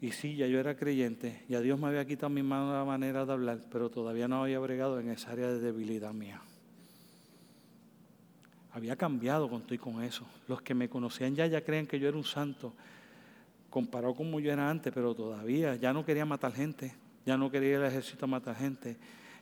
Y 0.01 0.13
sí, 0.13 0.37
ya 0.37 0.47
yo 0.47 0.61
era 0.61 0.77
creyente, 0.77 1.45
ya 1.49 1.61
Dios 1.61 1.81
me 1.81 1.87
había 1.87 2.05
quitado 2.05 2.29
mi 2.29 2.43
mala 2.43 2.85
manera 2.85 3.25
de 3.25 3.33
hablar, 3.33 3.61
pero 3.71 3.89
todavía 3.89 4.29
no 4.29 4.43
había 4.43 4.59
bregado 4.59 5.01
en 5.01 5.09
esa 5.09 5.31
área 5.33 5.49
de 5.49 5.61
debilidad 5.61 6.13
mía. 6.13 6.43
Había 8.73 8.97
cambiado 8.97 9.49
con 9.49 9.63
y 9.71 9.79
con 9.79 10.03
eso. 10.03 10.27
Los 10.47 10.61
que 10.61 10.75
me 10.75 10.91
conocían 10.91 11.35
ya 11.35 11.47
ya 11.47 11.63
creen 11.63 11.87
que 11.87 11.99
yo 11.99 12.09
era 12.09 12.19
un 12.19 12.25
santo, 12.25 12.75
comparado 13.75 14.15
como 14.15 14.39
yo 14.39 14.53
era 14.53 14.71
antes, 14.71 14.93
pero 14.95 15.17
todavía 15.17 15.75
ya 15.75 15.93
no 15.93 16.05
quería 16.05 16.25
matar 16.25 16.53
gente, 16.53 16.95
ya 17.27 17.37
no 17.37 17.51
quería 17.51 17.71
ir 17.71 17.77
al 17.79 17.87
ejército 17.87 18.25
a 18.25 18.29
matar 18.29 18.55
gente, 18.55 18.97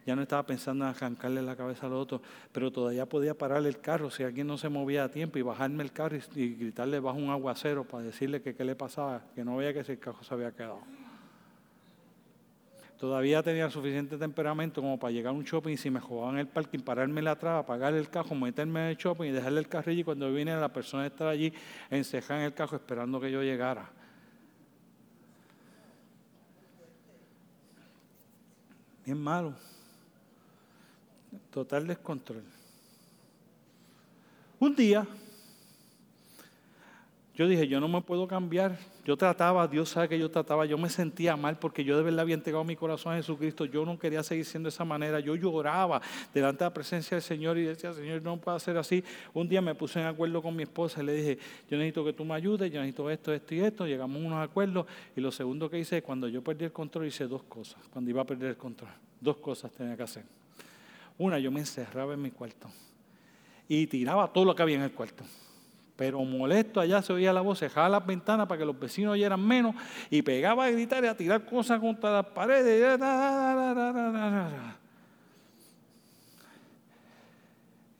ya 0.06 0.16
no 0.16 0.22
estaba 0.22 0.46
pensando 0.46 0.86
en 0.86 0.90
arrancarle 0.90 1.42
la 1.42 1.54
cabeza 1.54 1.84
al 1.84 1.92
otro, 1.92 2.22
pero 2.50 2.72
todavía 2.72 3.04
podía 3.04 3.34
pararle 3.36 3.68
el 3.68 3.78
carro 3.78 4.10
si 4.10 4.22
alguien 4.22 4.46
no 4.46 4.56
se 4.56 4.70
movía 4.70 5.04
a 5.04 5.10
tiempo 5.10 5.38
y 5.38 5.42
bajarme 5.42 5.82
el 5.82 5.92
carro 5.92 6.16
y, 6.34 6.54
gritarle 6.54 6.98
bajo 6.98 7.18
un 7.18 7.28
aguacero 7.28 7.84
para 7.84 8.04
decirle 8.04 8.40
que 8.40 8.54
qué 8.54 8.64
le 8.64 8.74
pasaba, 8.74 9.22
que 9.34 9.44
no 9.44 9.58
veía 9.58 9.74
que 9.74 9.80
ese 9.80 9.98
carro 9.98 10.24
se 10.24 10.32
había 10.32 10.50
quedado. 10.50 10.80
Todavía 12.98 13.42
tenía 13.42 13.68
suficiente 13.68 14.16
temperamento 14.16 14.80
como 14.80 14.98
para 14.98 15.12
llegar 15.12 15.34
a 15.34 15.36
un 15.36 15.44
shopping 15.44 15.74
y 15.74 15.76
si 15.76 15.90
me 15.90 16.00
jugaban 16.00 16.38
el 16.38 16.46
parking, 16.46 16.78
pararme 16.78 17.28
atrás, 17.28 17.60
apagar 17.60 17.92
el 17.92 18.08
carro, 18.08 18.34
meterme 18.34 18.80
en 18.80 18.86
el 18.86 18.96
shopping 18.96 19.26
y 19.26 19.32
dejarle 19.32 19.60
el 19.60 19.68
carro 19.68 19.92
allí. 19.92 20.02
Cuando 20.02 20.32
vine, 20.32 20.56
la 20.56 20.72
persona 20.72 21.06
estaba 21.06 21.32
allí 21.32 21.52
encejada 21.90 22.40
en 22.40 22.46
el 22.46 22.54
carro 22.54 22.78
esperando 22.78 23.20
que 23.20 23.30
yo 23.30 23.42
llegara. 23.42 23.90
Bien 29.04 29.18
malo. 29.18 29.54
Total 31.50 31.86
descontrol. 31.86 32.42
Un 34.60 34.76
día, 34.76 35.06
yo 37.34 37.48
dije, 37.48 37.66
yo 37.66 37.80
no 37.80 37.88
me 37.88 38.02
puedo 38.02 38.28
cambiar. 38.28 38.76
Yo 39.06 39.16
trataba, 39.16 39.66
Dios 39.66 39.88
sabe 39.88 40.10
que 40.10 40.18
yo 40.18 40.30
trataba, 40.30 40.66
yo 40.66 40.76
me 40.76 40.90
sentía 40.90 41.34
mal 41.34 41.58
porque 41.58 41.82
yo 41.82 41.96
de 41.96 42.02
verdad 42.02 42.20
había 42.20 42.34
entregado 42.34 42.62
mi 42.62 42.76
corazón 42.76 43.14
a 43.14 43.16
Jesucristo. 43.16 43.64
Yo 43.64 43.86
no 43.86 43.98
quería 43.98 44.22
seguir 44.22 44.44
siendo 44.44 44.66
de 44.66 44.74
esa 44.74 44.84
manera. 44.84 45.18
Yo 45.18 45.34
lloraba 45.34 46.02
delante 46.34 46.58
de 46.58 46.66
la 46.66 46.74
presencia 46.74 47.14
del 47.14 47.22
Señor 47.22 47.56
y 47.56 47.62
decía, 47.62 47.94
Señor, 47.94 48.22
no 48.22 48.36
puedo 48.36 48.54
hacer 48.54 48.76
así. 48.76 49.02
Un 49.32 49.48
día 49.48 49.62
me 49.62 49.74
puse 49.74 49.98
en 49.98 50.06
acuerdo 50.06 50.42
con 50.42 50.54
mi 50.54 50.64
esposa 50.64 51.02
y 51.02 51.06
le 51.06 51.14
dije, 51.14 51.38
yo 51.70 51.78
necesito 51.78 52.04
que 52.04 52.12
tú 52.12 52.22
me 52.24 52.34
ayudes, 52.34 52.70
yo 52.70 52.80
necesito 52.80 53.08
esto, 53.08 53.32
esto 53.32 53.54
y 53.54 53.60
esto. 53.60 53.86
Llegamos 53.86 54.22
a 54.22 54.26
unos 54.26 54.44
acuerdos 54.44 54.86
y 55.16 55.20
lo 55.22 55.32
segundo 55.32 55.70
que 55.70 55.78
hice, 55.78 56.02
cuando 56.02 56.28
yo 56.28 56.42
perdí 56.42 56.66
el 56.66 56.72
control, 56.72 57.06
hice 57.06 57.26
dos 57.26 57.44
cosas. 57.44 57.80
Cuando 57.90 58.10
iba 58.10 58.20
a 58.20 58.26
perder 58.26 58.50
el 58.50 58.56
control, 58.58 58.90
dos 59.18 59.38
cosas 59.38 59.72
tenía 59.72 59.96
que 59.96 60.02
hacer. 60.02 60.24
Una, 61.16 61.38
yo 61.38 61.50
me 61.50 61.60
encerraba 61.60 62.12
en 62.12 62.20
mi 62.20 62.30
cuarto 62.30 62.68
y 63.68 63.86
tiraba 63.86 64.30
todo 64.30 64.44
lo 64.44 64.54
que 64.54 64.62
había 64.62 64.76
en 64.76 64.82
el 64.82 64.92
cuarto. 64.92 65.24
Pero 65.96 66.24
molesto, 66.24 66.80
allá 66.80 67.02
se 67.02 67.12
oía 67.12 67.32
la 67.32 67.42
voz, 67.42 67.60
dejaba 67.60 67.88
las 67.88 68.06
ventanas 68.06 68.46
para 68.46 68.58
que 68.58 68.64
los 68.64 68.78
vecinos 68.78 69.12
oyeran 69.12 69.46
menos 69.46 69.74
y 70.10 70.22
pegaba 70.22 70.64
a 70.64 70.70
gritar 70.70 71.04
y 71.04 71.06
a 71.06 71.16
tirar 71.16 71.44
cosas 71.44 71.78
contra 71.80 72.10
las 72.10 72.26
paredes. 72.26 72.98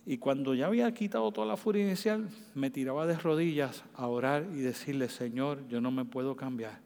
Y 0.05 0.18
cuando 0.18 0.55
ya 0.55 0.66
había 0.66 0.93
quitado 0.93 1.30
toda 1.30 1.47
la 1.47 1.57
furia 1.57 1.84
inicial, 1.84 2.28
me 2.55 2.70
tiraba 2.70 3.07
de 3.07 3.16
rodillas 3.16 3.84
a 3.95 4.07
orar 4.09 4.47
y 4.53 4.61
decirle, 4.61 5.09
Señor, 5.09 5.66
yo 5.68 5.80
no 5.80 5.90
me 5.90 6.05
puedo 6.05 6.34
cambiar, 6.34 6.80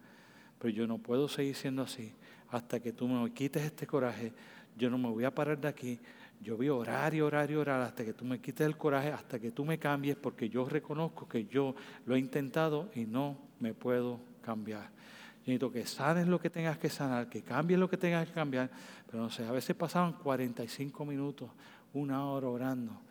pero 0.59 0.73
yo 0.73 0.85
no 0.85 0.99
puedo 0.99 1.27
seguir 1.27 1.55
siendo 1.55 1.81
así 1.81 2.13
hasta 2.49 2.79
que 2.79 2.93
tú 2.93 3.07
me 3.07 3.31
quites 3.31 3.63
este 3.63 3.87
coraje. 3.87 4.33
Yo 4.77 4.89
no 4.89 4.97
me 4.97 5.09
voy 5.09 5.23
a 5.23 5.33
parar 5.33 5.59
de 5.59 5.67
aquí 5.67 5.99
yo 6.41 6.55
voy 6.55 6.67
a 6.67 6.73
orar 6.73 7.13
y 7.13 7.21
orar 7.21 7.49
y 7.49 7.55
orar 7.55 7.81
hasta 7.81 8.05
que 8.05 8.13
tú 8.13 8.23
me 8.23 8.39
quites 8.39 8.65
el 8.65 8.77
coraje, 8.77 9.11
hasta 9.11 9.39
que 9.39 9.51
tú 9.51 9.65
me 9.65 9.79
cambies, 9.79 10.15
porque 10.15 10.49
yo 10.49 10.65
reconozco 10.65 11.27
que 11.27 11.45
yo 11.45 11.75
lo 12.05 12.15
he 12.15 12.19
intentado 12.19 12.89
y 12.95 13.05
no 13.05 13.37
me 13.59 13.73
puedo 13.73 14.19
cambiar. 14.41 14.83
Yo 14.83 15.53
necesito 15.53 15.71
que 15.71 15.85
sanes 15.85 16.27
lo 16.27 16.39
que 16.39 16.49
tengas 16.49 16.77
que 16.77 16.89
sanar, 16.89 17.29
que 17.29 17.41
cambies 17.41 17.79
lo 17.79 17.89
que 17.89 17.97
tengas 17.97 18.27
que 18.27 18.33
cambiar. 18.33 18.69
Pero 19.05 19.23
no 19.23 19.29
sé, 19.29 19.45
a 19.45 19.51
veces 19.51 19.75
pasaban 19.75 20.13
45 20.13 21.05
minutos, 21.05 21.49
una 21.93 22.25
hora 22.25 22.47
orando 22.47 23.01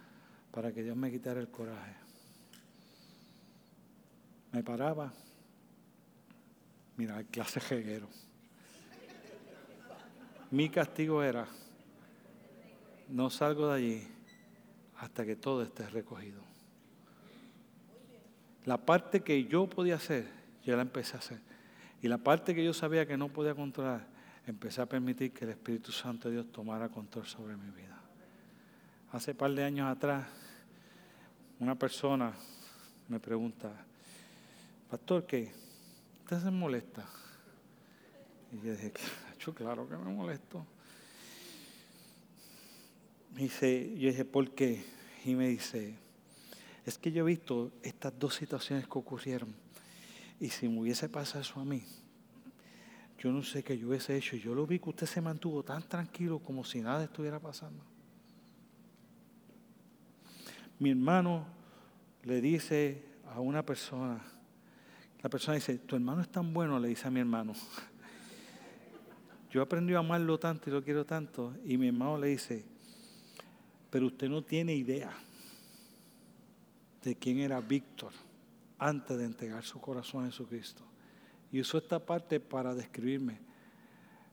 para 0.51 0.73
que 0.73 0.83
Dios 0.83 0.97
me 0.97 1.11
quitara 1.11 1.41
el 1.41 1.49
coraje. 1.49 1.95
Me 4.53 4.63
paraba. 4.63 5.13
Mira, 6.97 7.23
clase 7.25 7.61
jeguero. 7.61 8.09
Mi 10.51 10.71
castigo 10.71 11.23
era 11.23 11.47
no 13.09 13.31
salgo 13.31 13.69
de 13.69 13.75
allí 13.75 14.09
hasta 14.99 15.25
que 15.25 15.37
todo 15.37 15.63
esté 15.63 15.89
recogido. 15.89 16.41
La 18.65 18.79
parte 18.79 19.21
que 19.21 19.45
yo 19.45 19.69
podía 19.69 19.97
hacer, 19.97 20.27
yo 20.65 20.75
la 20.77 20.83
empecé 20.83 21.17
a 21.17 21.21
hacer. 21.21 21.39
Y 22.03 22.09
la 22.09 22.19
parte 22.19 22.55
que 22.55 22.65
yo 22.65 22.75
sabía 22.75 23.07
que 23.07 23.17
no 23.17 23.29
podía 23.29 23.55
controlar, 23.55 24.07
empecé 24.47 24.81
a 24.81 24.87
permitir 24.87 25.33
que 25.33 25.45
el 25.45 25.51
Espíritu 25.51 25.93
Santo 25.93 26.29
de 26.29 26.35
Dios 26.35 26.53
tomara 26.53 26.89
control 26.89 27.27
sobre 27.27 27.57
mi 27.57 27.71
vida. 27.71 27.99
Hace 29.13 29.33
un 29.33 29.37
par 29.37 29.53
de 29.53 29.65
años 29.65 29.89
atrás, 29.89 30.27
una 31.59 31.75
persona 31.75 32.33
me 33.09 33.21
pregunta, 33.21 33.71
Pastor, 34.91 35.27
¿qué? 35.27 35.53
¿Usted 36.23 36.41
se 36.41 36.51
molesta? 36.51 37.05
Y 38.53 38.67
yo 38.67 38.73
dije, 38.73 38.93
claro 39.55 39.89
que 39.89 39.97
me 39.97 40.13
molesto. 40.13 40.67
Me 43.37 43.43
dice, 43.43 43.93
yo 43.99 44.09
dije, 44.09 44.25
¿por 44.25 44.51
qué? 44.53 44.83
Y 45.27 45.35
me 45.35 45.49
dice, 45.49 45.95
es 46.87 46.97
que 46.97 47.13
yo 47.13 47.23
he 47.23 47.27
visto 47.27 47.71
estas 47.83 48.19
dos 48.19 48.35
situaciones 48.35 48.87
que 48.87 48.99
ocurrieron. 48.99 49.55
Y 50.41 50.49
si 50.49 50.67
me 50.71 50.81
hubiese 50.81 51.11
pasado 51.11 51.43
eso 51.43 51.61
a 51.61 51.65
mí, 51.67 51.85
yo 53.19 53.31
no 53.31 53.43
sé 53.43 53.63
qué 53.63 53.77
yo 53.77 53.89
hubiese 53.89 54.17
hecho. 54.17 54.37
Yo 54.37 54.55
lo 54.55 54.67
vi 54.67 54.79
que 54.79 54.89
usted 54.89 55.07
se 55.07 55.21
mantuvo 55.21 55.63
tan 55.63 55.83
tranquilo 55.83 56.39
como 56.39 56.65
si 56.65 56.81
nada 56.81 57.05
estuviera 57.05 57.39
pasando. 57.39 57.85
Mi 60.79 60.93
hermano 60.93 61.47
le 62.23 62.41
dice 62.41 63.05
a 63.35 63.41
una 63.41 63.63
persona, 63.67 64.19
la 65.23 65.29
persona 65.29 65.57
dice, 65.57 65.77
tu 65.77 65.95
hermano 65.95 66.23
es 66.23 66.29
tan 66.31 66.55
bueno, 66.55 66.81
le 66.81 66.89
dice 66.89 67.07
a 67.07 67.11
mi 67.11 67.21
hermano. 67.21 67.53
Yo 69.51 69.61
aprendí 69.61 69.93
a 69.93 69.99
amarlo 69.99 70.39
tanto 70.39 70.71
y 70.71 70.73
lo 70.73 70.83
quiero 70.83 71.05
tanto. 71.05 71.55
Y 71.67 71.77
mi 71.77 71.89
hermano 71.89 72.17
le 72.17 72.29
dice, 72.29 72.76
pero 73.91 74.07
usted 74.07 74.29
no 74.29 74.43
tiene 74.43 74.75
idea 74.75 75.13
de 77.03 77.15
quién 77.15 77.39
era 77.39 77.61
Víctor 77.61 78.13
antes 78.79 79.17
de 79.17 79.25
entregar 79.25 79.65
su 79.65 79.81
corazón 79.81 80.25
a 80.25 80.27
Jesucristo. 80.27 80.83
Y 81.53 81.61
usó 81.61 81.79
esta 81.79 82.05
parte 82.05 82.41
para 82.41 82.75
describirme. 82.75 83.39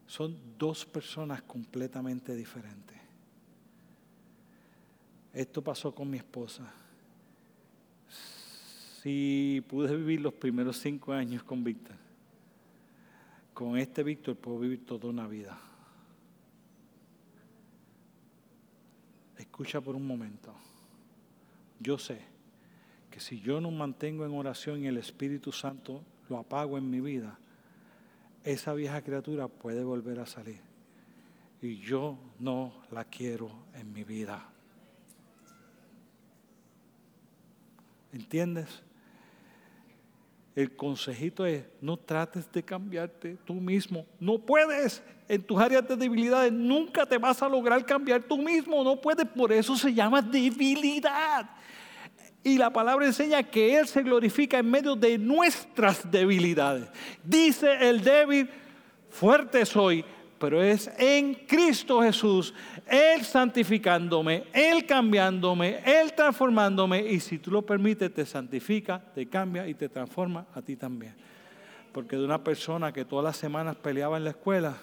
Son 0.08 0.36
dos 0.58 0.86
personas 0.86 1.42
completamente 1.44 2.36
diferentes. 2.36 2.98
Esto 5.34 5.64
pasó 5.64 5.94
con 5.94 6.10
mi 6.10 6.18
esposa. 6.18 6.72
Si 9.02 9.64
pude 9.68 9.96
vivir 9.96 10.22
los 10.22 10.34
primeros 10.34 10.78
cinco 10.78 11.14
años 11.14 11.44
con 11.44 11.64
Víctor, 11.64 11.96
con 13.54 13.78
este 13.78 14.04
Víctor 14.04 14.36
puedo 14.36 14.60
vivir 14.60 14.86
toda 14.86 15.10
una 15.10 15.28
vida. 15.28 15.60
Escucha 19.54 19.82
por 19.82 19.96
un 19.96 20.08
momento. 20.08 20.52
Yo 21.80 22.00
sé 22.00 22.18
que 23.12 23.20
si 23.20 23.40
yo 23.40 23.62
no 23.62 23.70
mantengo 23.70 24.26
en 24.26 24.34
oración 24.34 24.84
y 24.84 24.88
el 24.88 24.98
Espíritu 24.98 25.52
Santo 25.52 26.02
lo 26.28 26.40
apago 26.40 26.76
en 26.76 26.90
mi 26.90 27.00
vida, 27.00 27.38
esa 28.44 28.74
vieja 28.74 29.04
criatura 29.04 29.48
puede 29.48 29.84
volver 29.84 30.20
a 30.20 30.26
salir. 30.26 30.60
Y 31.62 31.78
yo 31.78 32.18
no 32.40 32.74
la 32.90 33.06
quiero 33.06 33.52
en 33.76 33.94
mi 33.94 34.04
vida. 34.04 34.50
¿Entiendes? 38.12 38.82
El 40.56 40.76
consejito 40.76 41.46
es, 41.46 41.64
no 41.82 41.98
trates 41.98 42.52
de 42.52 42.62
cambiarte 42.62 43.38
tú 43.44 43.56
mismo. 43.56 44.06
No 44.20 44.38
puedes. 44.38 45.02
En 45.28 45.42
tus 45.42 45.60
áreas 45.60 45.88
de 45.88 45.96
debilidades 45.96 46.52
nunca 46.52 47.06
te 47.06 47.18
vas 47.18 47.42
a 47.42 47.50
lograr 47.50 47.84
cambiar 47.86 48.22
tú 48.22 48.38
mismo. 48.38 48.84
No 48.84 49.02
puedes. 49.02 49.26
Por 49.26 49.52
eso 49.52 49.76
se 49.76 49.94
llama 49.94 50.22
debilidad. 50.22 51.50
Y 52.44 52.58
la 52.58 52.72
palabra 52.72 53.06
enseña 53.06 53.42
que 53.42 53.78
Él 53.78 53.88
se 53.88 54.04
glorifica 54.04 54.60
en 54.60 54.70
medio 54.70 54.96
de 54.96 55.18
nuestras 55.18 56.10
debilidades. 56.12 56.88
Dice 57.24 57.90
el 57.90 58.04
débil, 58.04 58.50
fuerte 59.10 59.66
soy 59.66 60.06
pero 60.44 60.62
es 60.62 60.92
en 60.98 61.36
Cristo 61.36 62.02
Jesús, 62.02 62.54
Él 62.86 63.24
santificándome, 63.24 64.44
Él 64.52 64.86
cambiándome, 64.86 65.80
Él 65.86 66.12
transformándome, 66.14 67.00
y 67.00 67.22
si 67.22 67.40
tú 67.40 67.50
lo 67.50 67.62
permites, 67.62 68.14
te 68.14 68.26
santifica, 68.26 69.02
te 69.16 69.26
cambia 69.30 69.66
y 69.66 69.74
te 69.74 69.88
transforma 69.88 70.46
a 70.54 70.62
ti 70.62 70.76
también. 70.76 71.16
Porque 71.94 72.18
de 72.18 72.26
una 72.26 72.44
persona 72.44 72.92
que 72.92 73.06
todas 73.06 73.24
las 73.24 73.38
semanas 73.38 73.78
peleaba 73.78 74.18
en 74.18 74.26
la 74.26 74.32
escuela, 74.32 74.76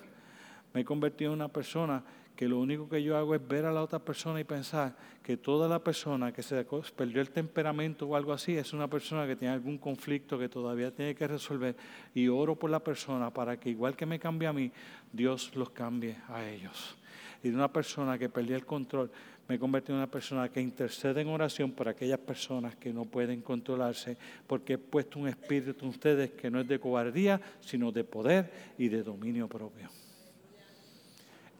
me 0.72 0.80
he 0.80 0.84
convertido 0.86 1.32
en 1.32 1.40
una 1.40 1.48
persona 1.48 2.02
que 2.40 2.48
lo 2.48 2.58
único 2.58 2.88
que 2.88 3.02
yo 3.02 3.18
hago 3.18 3.34
es 3.34 3.46
ver 3.46 3.66
a 3.66 3.70
la 3.70 3.82
otra 3.82 3.98
persona 3.98 4.40
y 4.40 4.44
pensar 4.44 4.96
que 5.22 5.36
toda 5.36 5.68
la 5.68 5.84
persona 5.84 6.32
que 6.32 6.42
se 6.42 6.64
perdió 6.96 7.20
el 7.20 7.28
temperamento 7.28 8.06
o 8.06 8.16
algo 8.16 8.32
así 8.32 8.56
es 8.56 8.72
una 8.72 8.88
persona 8.88 9.26
que 9.26 9.36
tiene 9.36 9.52
algún 9.52 9.76
conflicto 9.76 10.38
que 10.38 10.48
todavía 10.48 10.90
tiene 10.90 11.14
que 11.14 11.28
resolver 11.28 11.76
y 12.14 12.28
oro 12.28 12.56
por 12.56 12.70
la 12.70 12.80
persona 12.80 13.30
para 13.30 13.60
que 13.60 13.68
igual 13.68 13.94
que 13.94 14.06
me 14.06 14.18
cambie 14.18 14.48
a 14.48 14.54
mí, 14.54 14.72
Dios 15.12 15.54
los 15.54 15.68
cambie 15.68 16.16
a 16.28 16.42
ellos. 16.48 16.96
Y 17.42 17.50
de 17.50 17.56
una 17.56 17.70
persona 17.70 18.16
que 18.16 18.30
perdió 18.30 18.56
el 18.56 18.64
control, 18.64 19.10
me 19.46 19.56
he 19.56 19.58
convertido 19.58 19.96
en 19.96 19.98
una 19.98 20.10
persona 20.10 20.48
que 20.48 20.62
intercede 20.62 21.20
en 21.20 21.28
oración 21.28 21.72
por 21.72 21.90
aquellas 21.90 22.20
personas 22.20 22.74
que 22.74 22.90
no 22.90 23.04
pueden 23.04 23.42
controlarse, 23.42 24.16
porque 24.46 24.72
he 24.72 24.78
puesto 24.78 25.18
un 25.18 25.28
espíritu 25.28 25.84
en 25.84 25.90
ustedes 25.90 26.30
que 26.30 26.50
no 26.50 26.60
es 26.60 26.68
de 26.68 26.80
cobardía, 26.80 27.38
sino 27.60 27.92
de 27.92 28.04
poder 28.04 28.50
y 28.78 28.88
de 28.88 29.02
dominio 29.02 29.46
propio. 29.46 29.90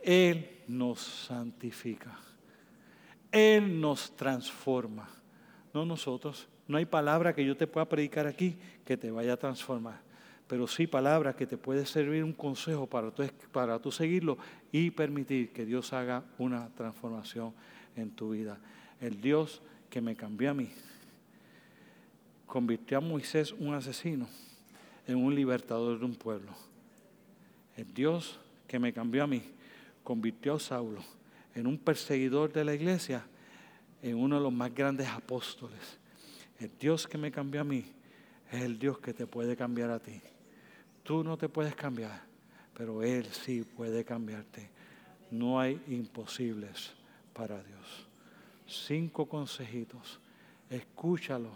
Él 0.03 0.63
nos 0.67 1.01
santifica. 1.01 2.19
Él 3.33 3.81
nos 3.81 4.15
transforma. 4.17 5.09
No 5.73 5.85
nosotros. 5.85 6.49
No 6.67 6.79
hay 6.79 6.85
palabra 6.85 7.35
que 7.35 7.45
yo 7.45 7.57
te 7.57 7.67
pueda 7.67 7.89
predicar 7.89 8.27
aquí 8.27 8.57
que 8.85 8.97
te 8.97 9.11
vaya 9.11 9.35
a 9.35 9.37
transformar. 9.37 10.01
Pero 10.47 10.67
sí 10.67 10.87
palabras 10.87 11.37
que 11.37 11.47
te 11.47 11.57
puede 11.57 11.87
servir 11.87 12.25
un 12.25 12.33
consejo 12.33 12.87
para 12.87 13.11
tú, 13.11 13.25
para 13.53 13.79
tú 13.79 13.93
seguirlo 13.93 14.37
y 14.73 14.91
permitir 14.91 15.53
que 15.53 15.65
Dios 15.65 15.93
haga 15.93 16.25
una 16.39 16.69
transformación 16.75 17.53
en 17.97 18.11
tu 18.11 18.31
vida. 18.31 18.59
El 19.01 19.21
Dios 19.21 19.63
que 19.89 20.01
me 20.01 20.17
cambió 20.17 20.51
a 20.51 20.55
mí 20.55 20.71
convirtió 22.51 22.99
a 22.99 23.01
Moisés, 23.01 23.53
un 23.53 23.75
asesino, 23.75 24.29
en 25.07 25.17
un 25.17 25.35
libertador 25.35 25.99
de 25.99 26.05
un 26.05 26.17
pueblo. 26.17 26.53
El 27.77 27.95
Dios 27.95 28.39
que 28.67 28.79
me 28.79 28.93
cambió 28.93 29.23
a 29.23 29.27
mí 29.27 29.43
convirtió 30.11 30.55
a 30.55 30.59
Saulo 30.59 30.99
en 31.55 31.69
un 31.69 31.79
perseguidor 31.79 32.53
de 32.53 32.65
la 32.65 32.75
iglesia, 32.75 33.25
en 34.03 34.17
uno 34.17 34.39
de 34.39 34.43
los 34.43 34.53
más 34.53 34.75
grandes 34.75 35.07
apóstoles. 35.07 36.01
El 36.59 36.73
Dios 36.81 37.07
que 37.07 37.17
me 37.17 37.31
cambió 37.31 37.61
a 37.61 37.65
mí 37.65 37.85
es 38.51 38.63
el 38.63 38.77
Dios 38.77 38.99
que 38.99 39.15
te 39.15 39.29
puede 39.29 39.55
cambiar 39.55 39.89
a 39.93 40.01
ti. 40.01 40.21
Tú 41.05 41.23
no 41.23 41.39
te 41.39 41.49
puedes 41.49 41.77
cambiar, 41.77 42.25
pero 42.75 43.05
Él 43.05 43.25
sí 43.27 43.63
puede 43.63 44.05
cambiarte. 44.05 44.69
No 45.31 45.61
hay 45.61 45.81
imposibles 45.87 46.91
para 47.33 47.63
Dios. 47.63 48.09
Cinco 48.67 49.27
consejitos. 49.27 50.19
Escúchalos, 50.69 51.55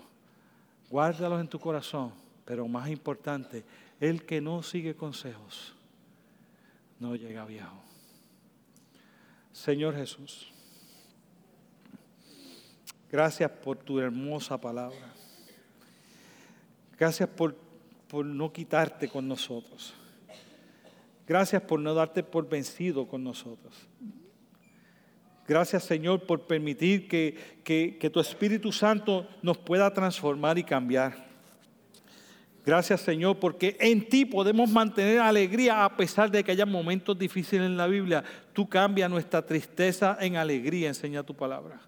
guárdalos 0.89 1.41
en 1.41 1.49
tu 1.49 1.59
corazón, 1.59 2.13
pero 2.45 2.69
más 2.69 2.89
importante, 2.89 3.65
el 3.99 4.25
que 4.25 4.41
no 4.41 4.63
sigue 4.63 4.95
consejos 4.95 5.75
no 7.01 7.17
llega 7.17 7.45
viejo. 7.47 7.94
Señor 9.55 9.95
Jesús, 9.95 10.53
gracias 13.11 13.49
por 13.49 13.79
tu 13.79 14.01
hermosa 14.01 14.61
palabra. 14.61 15.15
Gracias 16.99 17.29
por, 17.29 17.55
por 18.09 18.27
no 18.27 18.53
quitarte 18.53 19.09
con 19.09 19.29
nosotros. 19.29 19.95
Gracias 21.27 21.63
por 21.63 21.79
no 21.79 21.95
darte 21.95 22.25
por 22.25 22.49
vencido 22.49 23.07
con 23.07 23.23
nosotros. 23.23 23.75
Gracias 25.47 25.85
Señor 25.85 26.27
por 26.27 26.49
permitir 26.49 27.07
que, 27.07 27.61
que, 27.63 28.11
tu 28.11 28.19
Espíritu 28.19 28.73
Santo 28.73 29.29
nos 29.41 29.57
pueda 29.57 29.95
transformar 29.95 30.59
y 30.59 30.65
cambiar. 30.65 31.29
Gracias 32.67 33.03
Señor, 33.03 33.39
porque 33.39 33.77
en 33.79 34.09
ti 34.09 34.25
podemos 34.25 34.69
mantener 34.69 35.21
alegría 35.21 35.85
a 35.85 35.97
pesar 35.97 36.29
de 36.29 36.43
que 36.43 36.51
haya 36.51 36.67
momentos 36.67 37.17
difíciles 37.17 37.67
en 37.67 37.77
la 37.77 37.87
Biblia. 37.87 38.25
Tú 38.55 38.67
cambias 38.69 39.11
nuestra 39.11 39.45
tristeza 39.45 40.17
en 40.21 40.37
alegría, 40.37 40.89
enseña 40.89 41.23
tu 41.23 41.35
palabra. 41.35 41.81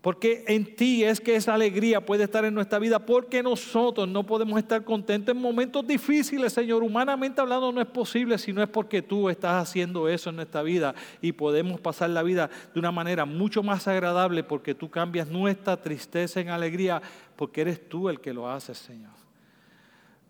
Porque 0.00 0.44
en 0.48 0.74
ti 0.76 1.04
es 1.04 1.20
que 1.20 1.36
esa 1.36 1.54
alegría 1.54 2.04
puede 2.04 2.24
estar 2.24 2.44
en 2.46 2.54
nuestra 2.54 2.78
vida, 2.78 3.04
porque 3.04 3.42
nosotros 3.42 4.08
no 4.08 4.24
podemos 4.24 4.58
estar 4.58 4.82
contentos 4.82 5.34
en 5.34 5.40
momentos 5.40 5.86
difíciles, 5.86 6.54
Señor. 6.54 6.82
Humanamente 6.82 7.40
hablando 7.40 7.70
no 7.70 7.80
es 7.80 7.86
posible 7.86 8.38
si 8.38 8.52
no 8.52 8.62
es 8.62 8.68
porque 8.68 9.02
tú 9.02 9.28
estás 9.28 9.62
haciendo 9.62 10.08
eso 10.08 10.30
en 10.30 10.36
nuestra 10.36 10.62
vida 10.62 10.94
y 11.20 11.32
podemos 11.32 11.78
pasar 11.80 12.10
la 12.10 12.22
vida 12.22 12.48
de 12.72 12.80
una 12.80 12.90
manera 12.90 13.26
mucho 13.26 13.62
más 13.62 13.86
agradable 13.86 14.42
porque 14.42 14.74
tú 14.74 14.90
cambias 14.90 15.28
nuestra 15.28 15.76
tristeza 15.76 16.40
en 16.40 16.48
alegría, 16.48 17.02
porque 17.36 17.60
eres 17.60 17.88
tú 17.88 18.08
el 18.08 18.20
que 18.20 18.32
lo 18.32 18.50
haces, 18.50 18.78
Señor. 18.78 19.12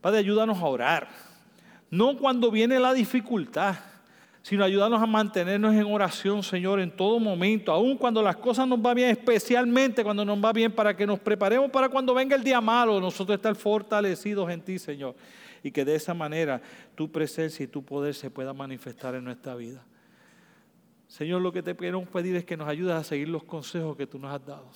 Padre, 0.01 0.19
ayúdanos 0.19 0.59
a 0.59 0.67
orar. 0.67 1.09
No 1.91 2.19
cuando 2.19 2.51
viene 2.51 2.81
la 2.81 2.93
dificultad, 2.93 3.77
sino 4.43 4.65
ayúdanos 4.65 5.01
a 5.03 5.07
mantenernos 5.07 5.75
en 5.75 5.85
oración, 5.85 6.43
Señor, 6.43 6.81
en 6.81 6.91
todo 6.91 7.19
momento, 7.21 7.73
aun 7.73 7.97
cuando 7.97 8.23
las 8.23 8.37
cosas 8.37 8.67
nos 8.67 8.81
van 8.81 8.95
bien, 8.95 9.11
especialmente 9.11 10.03
cuando 10.03 10.25
nos 10.25 10.43
va 10.43 10.53
bien, 10.53 10.73
para 10.73 10.97
que 10.97 11.07
nos 11.07 11.19
preparemos 11.19 11.71
para 11.71 11.89
cuando 11.89 12.15
venga 12.15 12.37
el 12.37 12.43
día 12.43 12.61
malo, 12.61 13.01
nosotros 13.01 13.37
estar 13.37 13.55
fortalecidos 13.55 14.51
en 14.51 14.63
ti, 14.63 14.79
Señor. 14.79 15.15
Y 15.63 15.71
que 15.71 15.85
de 15.85 15.95
esa 15.95 16.15
manera 16.15 16.63
tu 16.95 17.13
presencia 17.13 17.65
y 17.65 17.67
tu 17.67 17.85
poder 17.85 18.15
se 18.15 18.31
pueda 18.31 18.55
manifestar 18.55 19.15
en 19.15 19.25
nuestra 19.25 19.55
vida. 19.55 19.85
Señor, 21.07 21.43
lo 21.43 21.53
que 21.53 21.63
te 21.63 21.77
queremos 21.77 22.09
pedir 22.09 22.37
es 22.37 22.45
que 22.45 22.57
nos 22.57 22.69
ayudes 22.69 22.95
a 22.95 23.05
seguir 23.05 23.29
los 23.29 23.45
consejos 23.45 23.97
que 23.97 24.07
tú 24.07 24.19
nos 24.19 24.33
has 24.33 24.47
dado. 24.47 24.71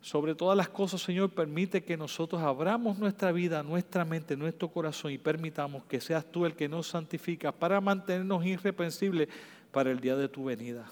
Sobre 0.00 0.34
todas 0.34 0.56
las 0.56 0.70
cosas, 0.70 1.02
Señor, 1.02 1.30
permite 1.30 1.84
que 1.84 1.96
nosotros 1.96 2.40
abramos 2.40 2.98
nuestra 2.98 3.32
vida, 3.32 3.62
nuestra 3.62 4.04
mente, 4.04 4.36
nuestro 4.36 4.68
corazón 4.68 5.12
y 5.12 5.18
permitamos 5.18 5.84
que 5.84 6.00
seas 6.00 6.24
tú 6.24 6.46
el 6.46 6.54
que 6.54 6.68
nos 6.68 6.88
santifica 6.88 7.52
para 7.52 7.80
mantenernos 7.80 8.44
irreprensibles 8.44 9.28
para 9.70 9.90
el 9.90 10.00
día 10.00 10.16
de 10.16 10.28
tu 10.28 10.44
venida. 10.44 10.86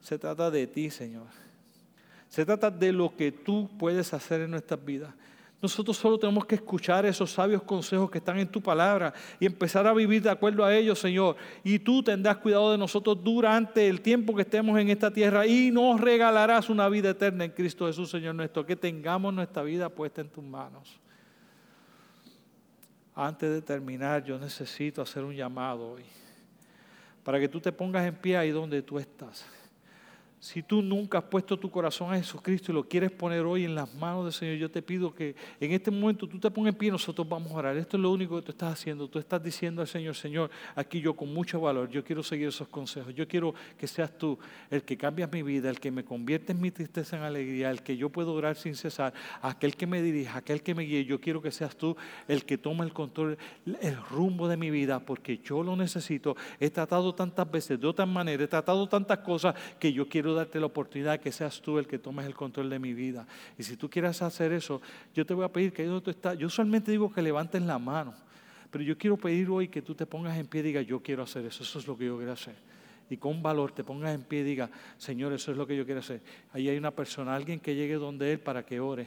Se 0.00 0.18
trata 0.18 0.50
de 0.50 0.66
ti, 0.66 0.90
Señor. 0.90 1.26
Se 2.28 2.44
trata 2.44 2.70
de 2.70 2.92
lo 2.92 3.14
que 3.14 3.32
tú 3.32 3.70
puedes 3.78 4.14
hacer 4.14 4.40
en 4.40 4.50
nuestras 4.50 4.82
vidas. 4.82 5.14
Nosotros 5.64 5.96
solo 5.96 6.18
tenemos 6.18 6.44
que 6.44 6.56
escuchar 6.56 7.06
esos 7.06 7.30
sabios 7.30 7.62
consejos 7.62 8.10
que 8.10 8.18
están 8.18 8.38
en 8.38 8.46
tu 8.46 8.60
palabra 8.60 9.14
y 9.40 9.46
empezar 9.46 9.86
a 9.86 9.94
vivir 9.94 10.20
de 10.20 10.28
acuerdo 10.28 10.62
a 10.62 10.76
ellos, 10.76 10.98
Señor. 10.98 11.36
Y 11.62 11.78
tú 11.78 12.02
tendrás 12.02 12.36
cuidado 12.36 12.70
de 12.70 12.76
nosotros 12.76 13.24
durante 13.24 13.88
el 13.88 14.02
tiempo 14.02 14.36
que 14.36 14.42
estemos 14.42 14.78
en 14.78 14.90
esta 14.90 15.10
tierra 15.10 15.46
y 15.46 15.70
nos 15.70 15.98
regalarás 15.98 16.68
una 16.68 16.86
vida 16.90 17.08
eterna 17.08 17.46
en 17.46 17.50
Cristo 17.52 17.86
Jesús, 17.86 18.10
Señor 18.10 18.34
nuestro. 18.34 18.66
Que 18.66 18.76
tengamos 18.76 19.32
nuestra 19.32 19.62
vida 19.62 19.88
puesta 19.88 20.20
en 20.20 20.28
tus 20.28 20.44
manos. 20.44 21.00
Antes 23.14 23.50
de 23.50 23.62
terminar, 23.62 24.22
yo 24.22 24.38
necesito 24.38 25.00
hacer 25.00 25.24
un 25.24 25.34
llamado 25.34 25.92
hoy 25.92 26.04
para 27.22 27.40
que 27.40 27.48
tú 27.48 27.58
te 27.58 27.72
pongas 27.72 28.06
en 28.06 28.14
pie 28.14 28.36
ahí 28.36 28.50
donde 28.50 28.82
tú 28.82 28.98
estás. 28.98 29.46
Si 30.44 30.62
tú 30.62 30.82
nunca 30.82 31.16
has 31.16 31.24
puesto 31.24 31.58
tu 31.58 31.70
corazón 31.70 32.12
a 32.12 32.18
Jesucristo 32.18 32.70
y 32.70 32.74
lo 32.74 32.86
quieres 32.86 33.10
poner 33.10 33.46
hoy 33.46 33.64
en 33.64 33.74
las 33.74 33.94
manos 33.94 34.24
del 34.24 34.32
Señor, 34.34 34.56
yo 34.56 34.70
te 34.70 34.82
pido 34.82 35.14
que 35.14 35.34
en 35.58 35.72
este 35.72 35.90
momento 35.90 36.28
tú 36.28 36.38
te 36.38 36.50
pongas 36.50 36.74
en 36.74 36.78
pie 36.78 36.88
y 36.88 36.92
nosotros 36.92 37.26
vamos 37.26 37.50
a 37.52 37.54
orar. 37.54 37.76
Esto 37.78 37.96
es 37.96 38.02
lo 38.02 38.10
único 38.12 38.36
que 38.36 38.42
tú 38.42 38.52
estás 38.52 38.74
haciendo. 38.74 39.08
Tú 39.08 39.18
estás 39.18 39.42
diciendo 39.42 39.80
al 39.80 39.88
Señor, 39.88 40.14
Señor, 40.14 40.50
aquí 40.74 41.00
yo 41.00 41.16
con 41.16 41.32
mucho 41.32 41.62
valor, 41.62 41.88
yo 41.88 42.04
quiero 42.04 42.22
seguir 42.22 42.48
esos 42.48 42.68
consejos. 42.68 43.14
Yo 43.14 43.26
quiero 43.26 43.54
que 43.78 43.86
seas 43.86 44.18
tú 44.18 44.38
el 44.70 44.82
que 44.82 44.98
cambias 44.98 45.32
mi 45.32 45.42
vida, 45.42 45.70
el 45.70 45.80
que 45.80 45.90
me 45.90 46.04
convierte 46.04 46.52
en 46.52 46.60
mi 46.60 46.70
tristeza 46.70 47.16
en 47.16 47.22
alegría, 47.22 47.70
el 47.70 47.82
que 47.82 47.96
yo 47.96 48.10
puedo 48.10 48.34
orar 48.34 48.56
sin 48.56 48.74
cesar, 48.74 49.14
aquel 49.40 49.74
que 49.76 49.86
me 49.86 50.02
dirija, 50.02 50.36
aquel 50.36 50.62
que 50.62 50.74
me 50.74 50.82
guíe. 50.82 51.06
Yo 51.06 51.22
quiero 51.22 51.40
que 51.40 51.52
seas 51.52 51.74
tú 51.74 51.96
el 52.28 52.44
que 52.44 52.58
toma 52.58 52.84
el 52.84 52.92
control, 52.92 53.38
el 53.80 53.96
rumbo 54.10 54.46
de 54.46 54.58
mi 54.58 54.70
vida, 54.70 55.00
porque 55.00 55.38
yo 55.38 55.62
lo 55.62 55.74
necesito. 55.74 56.36
He 56.60 56.68
tratado 56.68 57.14
tantas 57.14 57.50
veces 57.50 57.80
de 57.80 57.86
otra 57.86 58.04
manera, 58.04 58.44
he 58.44 58.48
tratado 58.48 58.86
tantas 58.86 59.20
cosas 59.20 59.54
que 59.78 59.90
yo 59.90 60.06
quiero 60.06 60.33
darte 60.34 60.60
la 60.60 60.66
oportunidad 60.66 61.20
que 61.20 61.32
seas 61.32 61.60
tú 61.60 61.78
el 61.78 61.86
que 61.86 61.98
tomes 61.98 62.26
el 62.26 62.34
control 62.34 62.70
de 62.70 62.78
mi 62.78 62.92
vida. 62.92 63.26
Y 63.58 63.62
si 63.62 63.76
tú 63.76 63.88
quieres 63.88 64.20
hacer 64.22 64.52
eso, 64.52 64.80
yo 65.14 65.24
te 65.24 65.34
voy 65.34 65.44
a 65.44 65.48
pedir 65.48 65.72
que 65.72 65.82
ahí 65.82 65.88
donde 65.88 66.04
tú 66.04 66.10
estás, 66.10 66.36
yo 66.38 66.48
solamente 66.48 66.90
digo 66.90 67.12
que 67.12 67.22
levantes 67.22 67.62
la 67.62 67.78
mano, 67.78 68.14
pero 68.70 68.84
yo 68.84 68.98
quiero 68.98 69.16
pedir 69.16 69.48
hoy 69.50 69.68
que 69.68 69.82
tú 69.82 69.94
te 69.94 70.06
pongas 70.06 70.36
en 70.36 70.46
pie 70.46 70.60
y 70.60 70.64
digas, 70.64 70.86
yo 70.86 71.00
quiero 71.00 71.22
hacer 71.22 71.44
eso, 71.46 71.62
eso 71.62 71.78
es 71.78 71.86
lo 71.86 71.96
que 71.96 72.06
yo 72.06 72.16
quiero 72.16 72.32
hacer. 72.32 72.56
Y 73.10 73.16
con 73.16 73.42
valor 73.42 73.72
te 73.72 73.84
pongas 73.84 74.14
en 74.14 74.22
pie 74.22 74.40
y 74.40 74.44
digas, 74.44 74.70
Señor, 74.96 75.32
eso 75.32 75.52
es 75.52 75.56
lo 75.56 75.66
que 75.66 75.76
yo 75.76 75.84
quiero 75.84 76.00
hacer. 76.00 76.20
Ahí 76.52 76.68
hay 76.68 76.76
una 76.76 76.90
persona, 76.90 77.34
alguien 77.34 77.60
que 77.60 77.74
llegue 77.74 77.94
donde 77.94 78.32
Él 78.32 78.40
para 78.40 78.64
que 78.64 78.80
ore. 78.80 79.06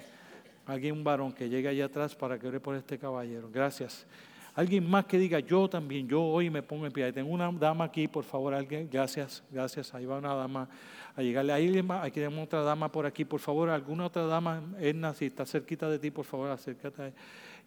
Alguien, 0.67 0.93
un 0.93 1.03
varón 1.03 1.31
que 1.31 1.49
llegue 1.49 1.69
allá 1.69 1.85
atrás 1.85 2.13
para 2.13 2.37
que 2.37 2.47
ore 2.47 2.59
por 2.59 2.75
este 2.75 2.97
caballero. 2.97 3.49
Gracias. 3.51 4.05
Alguien 4.53 4.89
más 4.89 5.05
que 5.05 5.19
diga, 5.19 5.39
yo 5.39 5.69
también, 5.69 6.07
yo 6.07 6.21
hoy 6.21 6.49
me 6.49 6.63
pongo 6.63 6.85
en 6.85 6.91
pie. 6.91 7.13
Tengo 7.13 7.29
una 7.29 7.51
dama 7.51 7.85
aquí, 7.85 8.07
por 8.07 8.23
favor, 8.23 8.53
alguien. 8.53 8.89
Gracias, 8.91 9.43
gracias. 9.51 9.93
Ahí 9.93 10.05
va 10.05 10.17
una 10.17 10.33
dama 10.33 10.67
a 11.17 11.23
llegarle. 11.23 11.51
Ahí 11.51 11.67
aquí 12.01 12.19
tenemos 12.19 12.45
otra 12.45 12.61
dama 12.61 12.91
por 12.91 13.07
aquí, 13.07 13.25
por 13.25 13.39
favor. 13.39 13.69
¿Alguna 13.69 14.05
otra 14.05 14.27
dama, 14.27 14.61
Edna, 14.79 15.15
si 15.15 15.25
está 15.25 15.45
cerquita 15.47 15.89
de 15.89 15.97
ti, 15.97 16.11
por 16.11 16.25
favor, 16.25 16.49
acércate. 16.51 17.11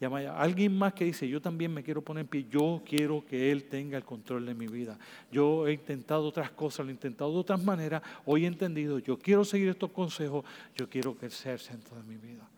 Llama 0.01 0.20
Alguien 0.36 0.78
más 0.78 0.94
que 0.94 1.05
dice, 1.05 1.28
yo 1.28 1.42
también 1.42 1.74
me 1.74 1.82
quiero 1.82 2.01
poner 2.01 2.22
en 2.22 2.28
pie. 2.28 2.46
Yo 2.48 2.80
quiero 2.86 3.24
que 3.26 3.51
Él 3.51 3.64
tenga 3.64 3.98
el 3.98 4.05
control 4.05 4.46
de 4.46 4.55
mi 4.55 4.68
vida. 4.68 4.96
Yo 5.32 5.66
he 5.66 5.72
intentado 5.72 6.28
otras 6.28 6.53
cosas, 6.53 6.86
lo 6.86 6.90
he 6.90 6.94
intentado 6.94 7.32
de 7.32 7.38
otras 7.38 7.62
maneras. 7.62 8.03
Hoy 8.24 8.44
he 8.44 8.46
entendido, 8.46 9.01
yo 9.01 9.18
quiero 9.18 9.44
seguir 9.44 9.68
estos 9.68 9.90
consejos. 9.90 10.44
Yo 10.76 10.88
quiero 10.88 11.18
que 11.18 11.26
Él 11.26 11.32
sea 11.32 11.53
el 11.53 11.59
centro 11.59 11.96
de 11.96 12.05
mi 12.05 12.16
vida. 12.16 12.48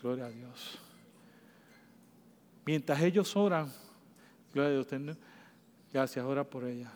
Gloria 0.00 0.24
a 0.24 0.30
Dios. 0.30 0.78
Mientras 2.64 3.00
ellos 3.02 3.36
oran, 3.36 3.70
gloria 4.54 4.70
a 4.70 4.82
Dios, 4.82 5.16
gracias, 5.92 6.24
ora 6.24 6.42
por 6.42 6.64
ella. 6.64 6.90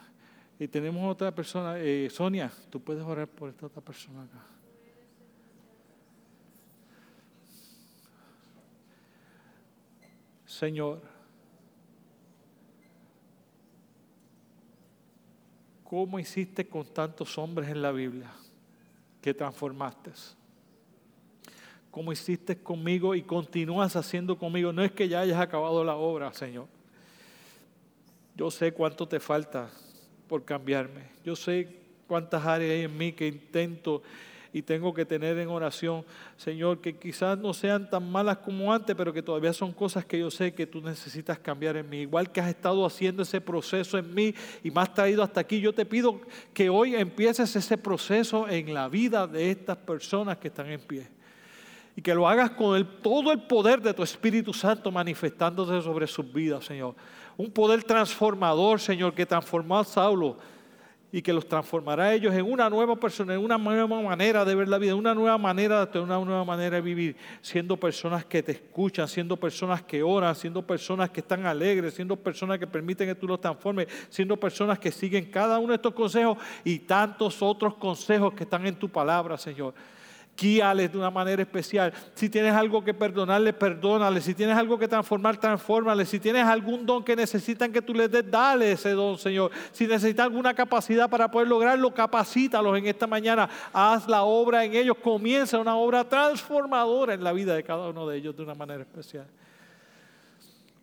Y 0.60 0.68
tenemos 0.68 1.10
otra 1.10 1.34
persona, 1.34 1.78
eh, 1.78 2.10
Sonia, 2.10 2.52
tú 2.68 2.82
puedes 2.82 3.02
orar 3.02 3.26
por 3.26 3.48
esta 3.48 3.64
otra 3.64 3.80
persona 3.80 4.24
acá. 4.24 4.44
Señor, 10.44 11.00
¿cómo 15.82 16.18
hiciste 16.18 16.68
con 16.68 16.84
tantos 16.92 17.38
hombres 17.38 17.70
en 17.70 17.80
la 17.80 17.90
Biblia 17.90 18.30
que 19.22 19.32
transformaste? 19.32 20.10
como 21.90 22.12
hiciste 22.12 22.62
conmigo 22.62 23.16
y 23.16 23.22
continúas 23.22 23.96
haciendo 23.96 24.38
conmigo. 24.38 24.72
No 24.72 24.84
es 24.84 24.92
que 24.92 25.08
ya 25.08 25.20
hayas 25.20 25.40
acabado 25.40 25.82
la 25.82 25.96
obra, 25.96 26.32
Señor. 26.32 26.68
Yo 28.36 28.48
sé 28.50 28.72
cuánto 28.72 29.08
te 29.08 29.18
falta 29.18 29.70
por 30.30 30.44
cambiarme. 30.44 31.02
Yo 31.24 31.34
sé 31.34 31.66
cuántas 32.06 32.46
áreas 32.46 32.70
hay 32.70 32.84
en 32.84 32.96
mí 32.96 33.10
que 33.10 33.26
intento 33.26 34.00
y 34.52 34.62
tengo 34.62 34.94
que 34.94 35.04
tener 35.04 35.36
en 35.38 35.48
oración, 35.48 36.04
Señor, 36.36 36.80
que 36.80 36.96
quizás 36.96 37.36
no 37.36 37.52
sean 37.52 37.90
tan 37.90 38.08
malas 38.08 38.38
como 38.38 38.72
antes, 38.72 38.94
pero 38.94 39.12
que 39.12 39.24
todavía 39.24 39.52
son 39.52 39.72
cosas 39.72 40.04
que 40.04 40.20
yo 40.20 40.30
sé 40.30 40.54
que 40.54 40.68
tú 40.68 40.80
necesitas 40.80 41.36
cambiar 41.40 41.76
en 41.76 41.90
mí. 41.90 42.02
Igual 42.02 42.30
que 42.30 42.40
has 42.40 42.48
estado 42.48 42.86
haciendo 42.86 43.24
ese 43.24 43.40
proceso 43.40 43.98
en 43.98 44.14
mí 44.14 44.32
y 44.62 44.70
me 44.70 44.80
has 44.80 44.94
traído 44.94 45.24
hasta 45.24 45.40
aquí, 45.40 45.60
yo 45.60 45.72
te 45.72 45.84
pido 45.84 46.20
que 46.54 46.70
hoy 46.70 46.94
empieces 46.94 47.56
ese 47.56 47.76
proceso 47.76 48.48
en 48.48 48.72
la 48.72 48.88
vida 48.88 49.26
de 49.26 49.50
estas 49.50 49.78
personas 49.78 50.38
que 50.38 50.46
están 50.46 50.70
en 50.70 50.80
pie 50.80 51.08
y 51.96 52.02
que 52.02 52.14
lo 52.14 52.28
hagas 52.28 52.50
con 52.52 53.02
todo 53.02 53.32
el 53.32 53.42
poder 53.42 53.82
de 53.82 53.92
tu 53.92 54.04
Espíritu 54.04 54.52
Santo 54.52 54.92
manifestándose 54.92 55.82
sobre 55.82 56.06
sus 56.06 56.32
vidas, 56.32 56.64
Señor. 56.64 56.94
Un 57.40 57.50
poder 57.50 57.82
transformador, 57.82 58.78
Señor, 58.78 59.14
que 59.14 59.24
transformó 59.24 59.78
a 59.78 59.84
Saulo 59.84 60.36
y 61.10 61.22
que 61.22 61.32
los 61.32 61.48
transformará 61.48 62.04
a 62.04 62.14
ellos 62.14 62.34
en 62.34 62.44
una 62.44 62.68
nueva 62.68 62.96
persona, 62.96 63.32
en 63.32 63.40
una 63.40 63.56
nueva 63.56 64.02
manera 64.02 64.44
de 64.44 64.54
ver 64.54 64.68
la 64.68 64.76
vida, 64.76 64.92
en 64.92 64.98
una 64.98 65.14
nueva 65.14 65.38
manera 65.38 65.86
de 65.86 66.00
una 66.00 66.18
nueva 66.18 66.44
manera 66.44 66.76
de 66.76 66.82
vivir, 66.82 67.16
siendo 67.40 67.78
personas 67.78 68.26
que 68.26 68.42
te 68.42 68.52
escuchan, 68.52 69.08
siendo 69.08 69.38
personas 69.38 69.80
que 69.82 70.02
oran, 70.02 70.36
siendo 70.36 70.60
personas 70.60 71.08
que 71.08 71.20
están 71.20 71.46
alegres, 71.46 71.94
siendo 71.94 72.14
personas 72.14 72.58
que 72.58 72.66
permiten 72.66 73.08
que 73.08 73.14
tú 73.14 73.26
los 73.26 73.40
transformes, 73.40 73.88
siendo 74.10 74.36
personas 74.36 74.78
que 74.78 74.92
siguen 74.92 75.30
cada 75.30 75.58
uno 75.58 75.68
de 75.68 75.76
estos 75.76 75.94
consejos 75.94 76.36
y 76.62 76.80
tantos 76.80 77.40
otros 77.40 77.74
consejos 77.76 78.34
que 78.34 78.44
están 78.44 78.66
en 78.66 78.74
tu 78.74 78.90
palabra, 78.90 79.38
Señor 79.38 79.72
guíales 80.36 80.90
de 80.90 80.98
una 80.98 81.10
manera 81.10 81.42
especial. 81.42 81.92
Si 82.14 82.28
tienes 82.28 82.54
algo 82.54 82.82
que 82.82 82.94
perdonarle, 82.94 83.52
perdónale. 83.52 84.20
Si 84.20 84.34
tienes 84.34 84.56
algo 84.56 84.78
que 84.78 84.88
transformar, 84.88 85.36
transfórmale. 85.36 86.06
Si 86.06 86.18
tienes 86.18 86.44
algún 86.44 86.86
don 86.86 87.04
que 87.04 87.14
necesitan 87.14 87.72
que 87.72 87.82
tú 87.82 87.92
les 87.94 88.10
des, 88.10 88.28
dale 88.30 88.72
ese 88.72 88.90
don, 88.90 89.18
Señor. 89.18 89.50
Si 89.72 89.86
necesitan 89.86 90.26
alguna 90.26 90.54
capacidad 90.54 91.08
para 91.08 91.30
poder 91.30 91.48
lograrlo, 91.48 91.92
capacítalos 91.92 92.78
en 92.78 92.86
esta 92.86 93.06
mañana. 93.06 93.48
Haz 93.72 94.08
la 94.08 94.22
obra 94.22 94.64
en 94.64 94.74
ellos. 94.74 94.96
Comienza 95.02 95.58
una 95.58 95.76
obra 95.76 96.08
transformadora 96.08 97.14
en 97.14 97.22
la 97.22 97.32
vida 97.32 97.54
de 97.54 97.62
cada 97.62 97.88
uno 97.88 98.06
de 98.08 98.16
ellos 98.16 98.36
de 98.36 98.42
una 98.42 98.54
manera 98.54 98.80
especial. 98.80 99.26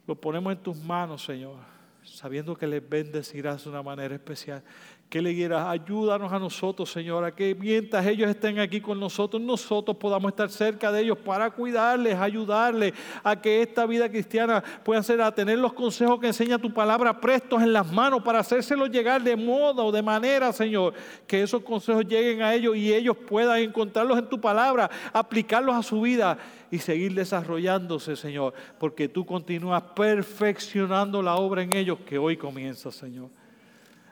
Lo 0.05 0.15
ponemos 0.15 0.53
en 0.53 0.59
tus 0.59 0.77
manos, 0.77 1.25
Señor, 1.25 1.55
sabiendo 2.03 2.55
que 2.55 2.65
les 2.65 2.87
bendecirás 2.87 3.63
de 3.63 3.69
una 3.69 3.83
manera 3.83 4.15
especial 4.15 4.63
que 5.09 5.21
le 5.21 5.33
quieras. 5.33 5.65
Ayúdanos 5.67 6.31
a 6.33 6.39
nosotros, 6.39 6.91
Señor, 6.91 7.23
a 7.23 7.33
que 7.33 7.55
mientras 7.55 8.05
ellos 8.05 8.29
estén 8.29 8.59
aquí 8.59 8.81
con 8.81 8.99
nosotros, 8.99 9.41
nosotros 9.41 9.95
podamos 9.95 10.29
estar 10.31 10.49
cerca 10.49 10.91
de 10.91 11.01
ellos 11.01 11.17
para 11.17 11.49
cuidarles, 11.49 12.15
ayudarles 12.15 12.93
a 13.23 13.39
que 13.39 13.61
esta 13.61 13.85
vida 13.85 14.09
cristiana 14.09 14.61
pueda 14.83 15.01
ser 15.01 15.21
a 15.21 15.33
tener 15.33 15.59
los 15.59 15.71
consejos 15.71 16.19
que 16.19 16.27
enseña 16.27 16.57
tu 16.57 16.73
palabra 16.73 17.21
prestos 17.21 17.61
en 17.61 17.71
las 17.71 17.89
manos 17.89 18.21
para 18.21 18.39
hacérselos 18.39 18.89
llegar 18.89 19.21
de 19.23 19.37
modo, 19.37 19.91
de 19.91 20.01
manera, 20.01 20.51
Señor, 20.51 20.93
que 21.25 21.41
esos 21.41 21.63
consejos 21.63 22.05
lleguen 22.05 22.41
a 22.41 22.53
ellos 22.53 22.75
y 22.75 22.93
ellos 22.93 23.15
puedan 23.15 23.59
encontrarlos 23.59 24.17
en 24.17 24.27
tu 24.27 24.41
palabra, 24.41 24.89
aplicarlos 25.13 25.75
a 25.75 25.83
su 25.83 26.01
vida 26.01 26.37
y 26.69 26.79
seguir 26.79 27.13
desarrollándose, 27.13 28.17
Señor, 28.17 28.53
porque 28.77 29.07
tú 29.07 29.25
continúas 29.25 29.81
perfeccionando 29.95 31.21
la 31.21 31.37
obra 31.37 31.63
en 31.63 31.71
ellos 31.71 31.99
que 32.05 32.17
hoy 32.17 32.35
comienza, 32.35 32.91
Señor 32.91 33.29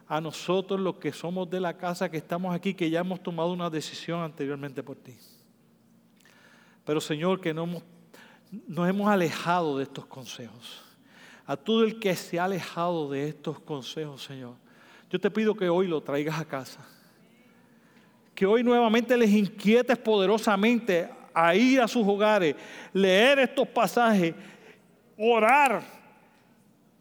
a 0.07 0.21
nosotros 0.21 0.79
los 0.79 0.97
que 0.97 1.11
somos 1.11 1.49
de 1.49 1.59
la 1.59 1.75
casa, 1.77 2.09
que 2.09 2.17
estamos 2.17 2.53
aquí, 2.55 2.73
que 2.73 2.89
ya 2.89 2.99
hemos 2.99 3.21
tomado 3.21 3.51
una 3.51 3.69
decisión 3.69 4.21
anteriormente 4.21 4.83
por 4.83 4.97
ti. 4.97 5.15
Pero 6.85 7.01
Señor, 7.01 7.41
que 7.41 7.53
no 7.53 7.81
nos 8.67 8.89
hemos 8.89 9.09
alejado 9.09 9.77
de 9.77 9.83
estos 9.83 10.05
consejos. 10.05 10.81
A 11.45 11.55
todo 11.57 11.83
el 11.83 11.99
que 11.99 12.15
se 12.15 12.39
ha 12.39 12.45
alejado 12.45 13.09
de 13.09 13.29
estos 13.29 13.59
consejos, 13.59 14.23
Señor, 14.23 14.55
yo 15.09 15.19
te 15.19 15.29
pido 15.29 15.55
que 15.55 15.69
hoy 15.69 15.87
lo 15.87 16.01
traigas 16.01 16.39
a 16.39 16.45
casa. 16.45 16.85
Que 18.33 18.45
hoy 18.45 18.63
nuevamente 18.63 19.15
les 19.17 19.31
inquietes 19.31 19.97
poderosamente 19.97 21.09
a 21.33 21.55
ir 21.55 21.81
a 21.81 21.87
sus 21.87 22.05
hogares, 22.07 22.55
leer 22.93 23.39
estos 23.39 23.67
pasajes, 23.67 24.33
orar 25.17 25.83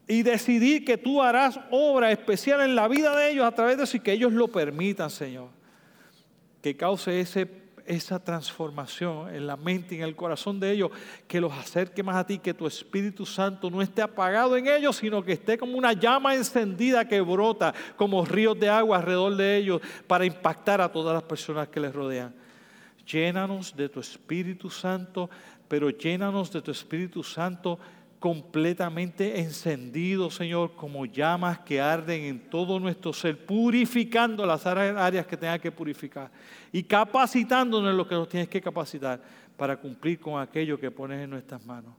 y 0.06 0.22
decidir 0.22 0.84
que 0.84 0.98
tú 0.98 1.22
harás 1.22 1.58
obra 1.70 2.12
especial 2.12 2.60
en 2.60 2.74
la 2.74 2.88
vida 2.88 3.16
de 3.16 3.30
ellos 3.30 3.44
a 3.44 3.52
través 3.52 3.76
de 3.76 3.84
eso 3.84 3.96
y 3.96 4.00
que 4.00 4.12
ellos 4.12 4.32
lo 4.32 4.48
permitan, 4.48 5.08
Señor. 5.10 5.48
Que 6.60 6.76
cause 6.76 7.20
ese, 7.20 7.48
esa 7.86 8.22
transformación 8.22 9.34
en 9.34 9.46
la 9.46 9.56
mente 9.56 9.94
y 9.94 9.98
en 9.98 10.04
el 10.04 10.14
corazón 10.14 10.60
de 10.60 10.72
ellos, 10.72 10.90
que 11.26 11.40
los 11.40 11.52
acerque 11.52 12.02
más 12.02 12.16
a 12.16 12.26
ti, 12.26 12.38
que 12.38 12.52
tu 12.52 12.66
Espíritu 12.66 13.24
Santo 13.24 13.70
no 13.70 13.80
esté 13.80 14.02
apagado 14.02 14.56
en 14.56 14.66
ellos, 14.66 14.96
sino 14.96 15.22
que 15.22 15.32
esté 15.32 15.56
como 15.56 15.78
una 15.78 15.94
llama 15.94 16.34
encendida 16.34 17.08
que 17.08 17.20
brota 17.22 17.74
como 17.96 18.24
ríos 18.26 18.58
de 18.60 18.68
agua 18.68 18.98
alrededor 18.98 19.36
de 19.36 19.56
ellos 19.56 19.80
para 20.06 20.26
impactar 20.26 20.82
a 20.82 20.92
todas 20.92 21.14
las 21.14 21.22
personas 21.22 21.68
que 21.68 21.80
les 21.80 21.94
rodean. 21.94 22.34
Llénanos 23.06 23.74
de 23.74 23.88
tu 23.88 24.00
Espíritu 24.00 24.68
Santo, 24.68 25.28
pero 25.68 25.90
llénanos 25.90 26.50
de 26.52 26.62
tu 26.62 26.70
Espíritu 26.70 27.22
Santo 27.22 27.78
completamente 28.24 29.38
encendidos, 29.38 30.36
Señor, 30.36 30.74
como 30.76 31.04
llamas 31.04 31.58
que 31.58 31.78
arden 31.78 32.22
en 32.22 32.40
todo 32.48 32.80
nuestro 32.80 33.12
ser, 33.12 33.44
purificando 33.44 34.46
las 34.46 34.64
áreas 34.64 35.26
que 35.26 35.36
tenga 35.36 35.58
que 35.58 35.70
purificar 35.70 36.30
y 36.72 36.84
capacitándonos 36.84 37.90
en 37.90 37.98
lo 37.98 38.08
que 38.08 38.14
nos 38.14 38.26
tienes 38.26 38.48
que 38.48 38.62
capacitar 38.62 39.20
para 39.58 39.76
cumplir 39.76 40.18
con 40.18 40.40
aquello 40.40 40.80
que 40.80 40.90
pones 40.90 41.22
en 41.22 41.28
nuestras 41.28 41.66
manos. 41.66 41.92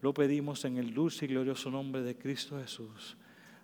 Lo 0.00 0.14
pedimos 0.14 0.64
en 0.64 0.78
el 0.78 0.94
dulce 0.94 1.26
y 1.26 1.28
glorioso 1.28 1.70
nombre 1.70 2.00
de 2.00 2.16
Cristo 2.16 2.58
Jesús. 2.58 3.18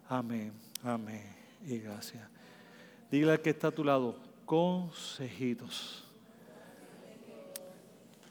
Amén, 0.07 0.53
amén 0.82 1.24
y 1.66 1.78
gracias. 1.78 2.28
Dile 3.11 3.32
al 3.32 3.40
que 3.40 3.49
está 3.49 3.68
a 3.68 3.74
tu 3.74 3.82
lado, 3.82 4.20
consejitos. 4.44 6.05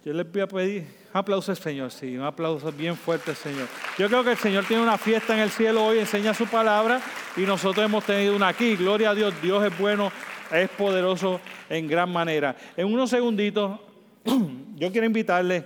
Yo 0.05 0.13
les 0.13 0.31
voy 0.31 0.41
a 0.43 0.47
pedir 0.47 0.83
un 1.11 1.17
aplauso 1.17 1.51
al 1.51 1.57
Señor, 1.57 1.89
sí, 1.89 2.15
un 2.15 2.25
aplauso 2.25 2.71
bien 2.71 2.95
fuerte 2.95 3.31
al 3.31 3.37
Señor. 3.37 3.67
Yo 3.97 4.07
creo 4.07 4.23
que 4.23 4.33
el 4.33 4.37
Señor 4.37 4.63
tiene 4.65 4.83
una 4.83 4.99
fiesta 4.99 5.33
en 5.33 5.39
el 5.39 5.49
cielo 5.49 5.83
hoy, 5.83 5.97
enseña 5.97 6.31
su 6.35 6.45
palabra 6.45 7.01
y 7.35 7.41
nosotros 7.41 7.83
hemos 7.83 8.03
tenido 8.03 8.35
una 8.35 8.49
aquí. 8.49 8.75
Gloria 8.75 9.09
a 9.09 9.15
Dios, 9.15 9.33
Dios 9.41 9.65
es 9.65 9.75
bueno, 9.79 10.11
es 10.51 10.69
poderoso 10.69 11.41
en 11.71 11.87
gran 11.87 12.11
manera. 12.11 12.55
En 12.77 12.85
unos 12.85 13.09
segunditos, 13.09 13.79
yo 14.75 14.91
quiero 14.91 15.07
invitarles 15.07 15.63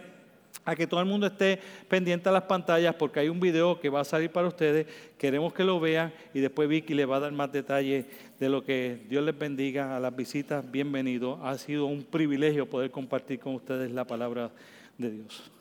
a 0.70 0.76
que 0.76 0.86
todo 0.86 0.99
el 0.99 1.07
mundo 1.07 1.28
esté 1.28 1.59
pendiente 1.88 2.30
a 2.30 2.32
las 2.32 2.43
pantallas 2.43 2.93
porque 2.95 3.20
hay 3.20 3.30
un 3.30 3.39
video 3.39 3.80
que 3.80 3.89
va 3.89 4.01
a 4.01 4.05
salir 4.05 4.30
para 4.30 4.47
ustedes. 4.47 4.86
Queremos 5.17 5.51
que 5.51 5.63
lo 5.63 5.80
vean 5.80 6.13
y 6.34 6.39
después 6.39 6.70
Vicky 6.70 6.93
les 6.93 7.09
va 7.09 7.17
a 7.17 7.20
dar 7.22 7.32
más 7.32 7.51
detalles 7.51 8.05
de 8.39 8.49
lo 8.49 8.63
que 8.63 8.99
Dios 9.09 9.24
les 9.24 9.38
bendiga 9.38 9.95
a 9.95 9.99
las 9.99 10.15
visitas. 10.15 10.70
Bienvenido. 10.70 11.39
Ha 11.43 11.57
sido 11.57 11.86
un 11.86 12.03
privilegio 12.03 12.70
poder 12.70 12.91
compartir 12.91 13.39
con 13.39 13.55
ustedes 13.55 13.91
la 13.91 14.05
palabra 14.05 14.51
de 14.97 15.09
Dios. 15.09 15.51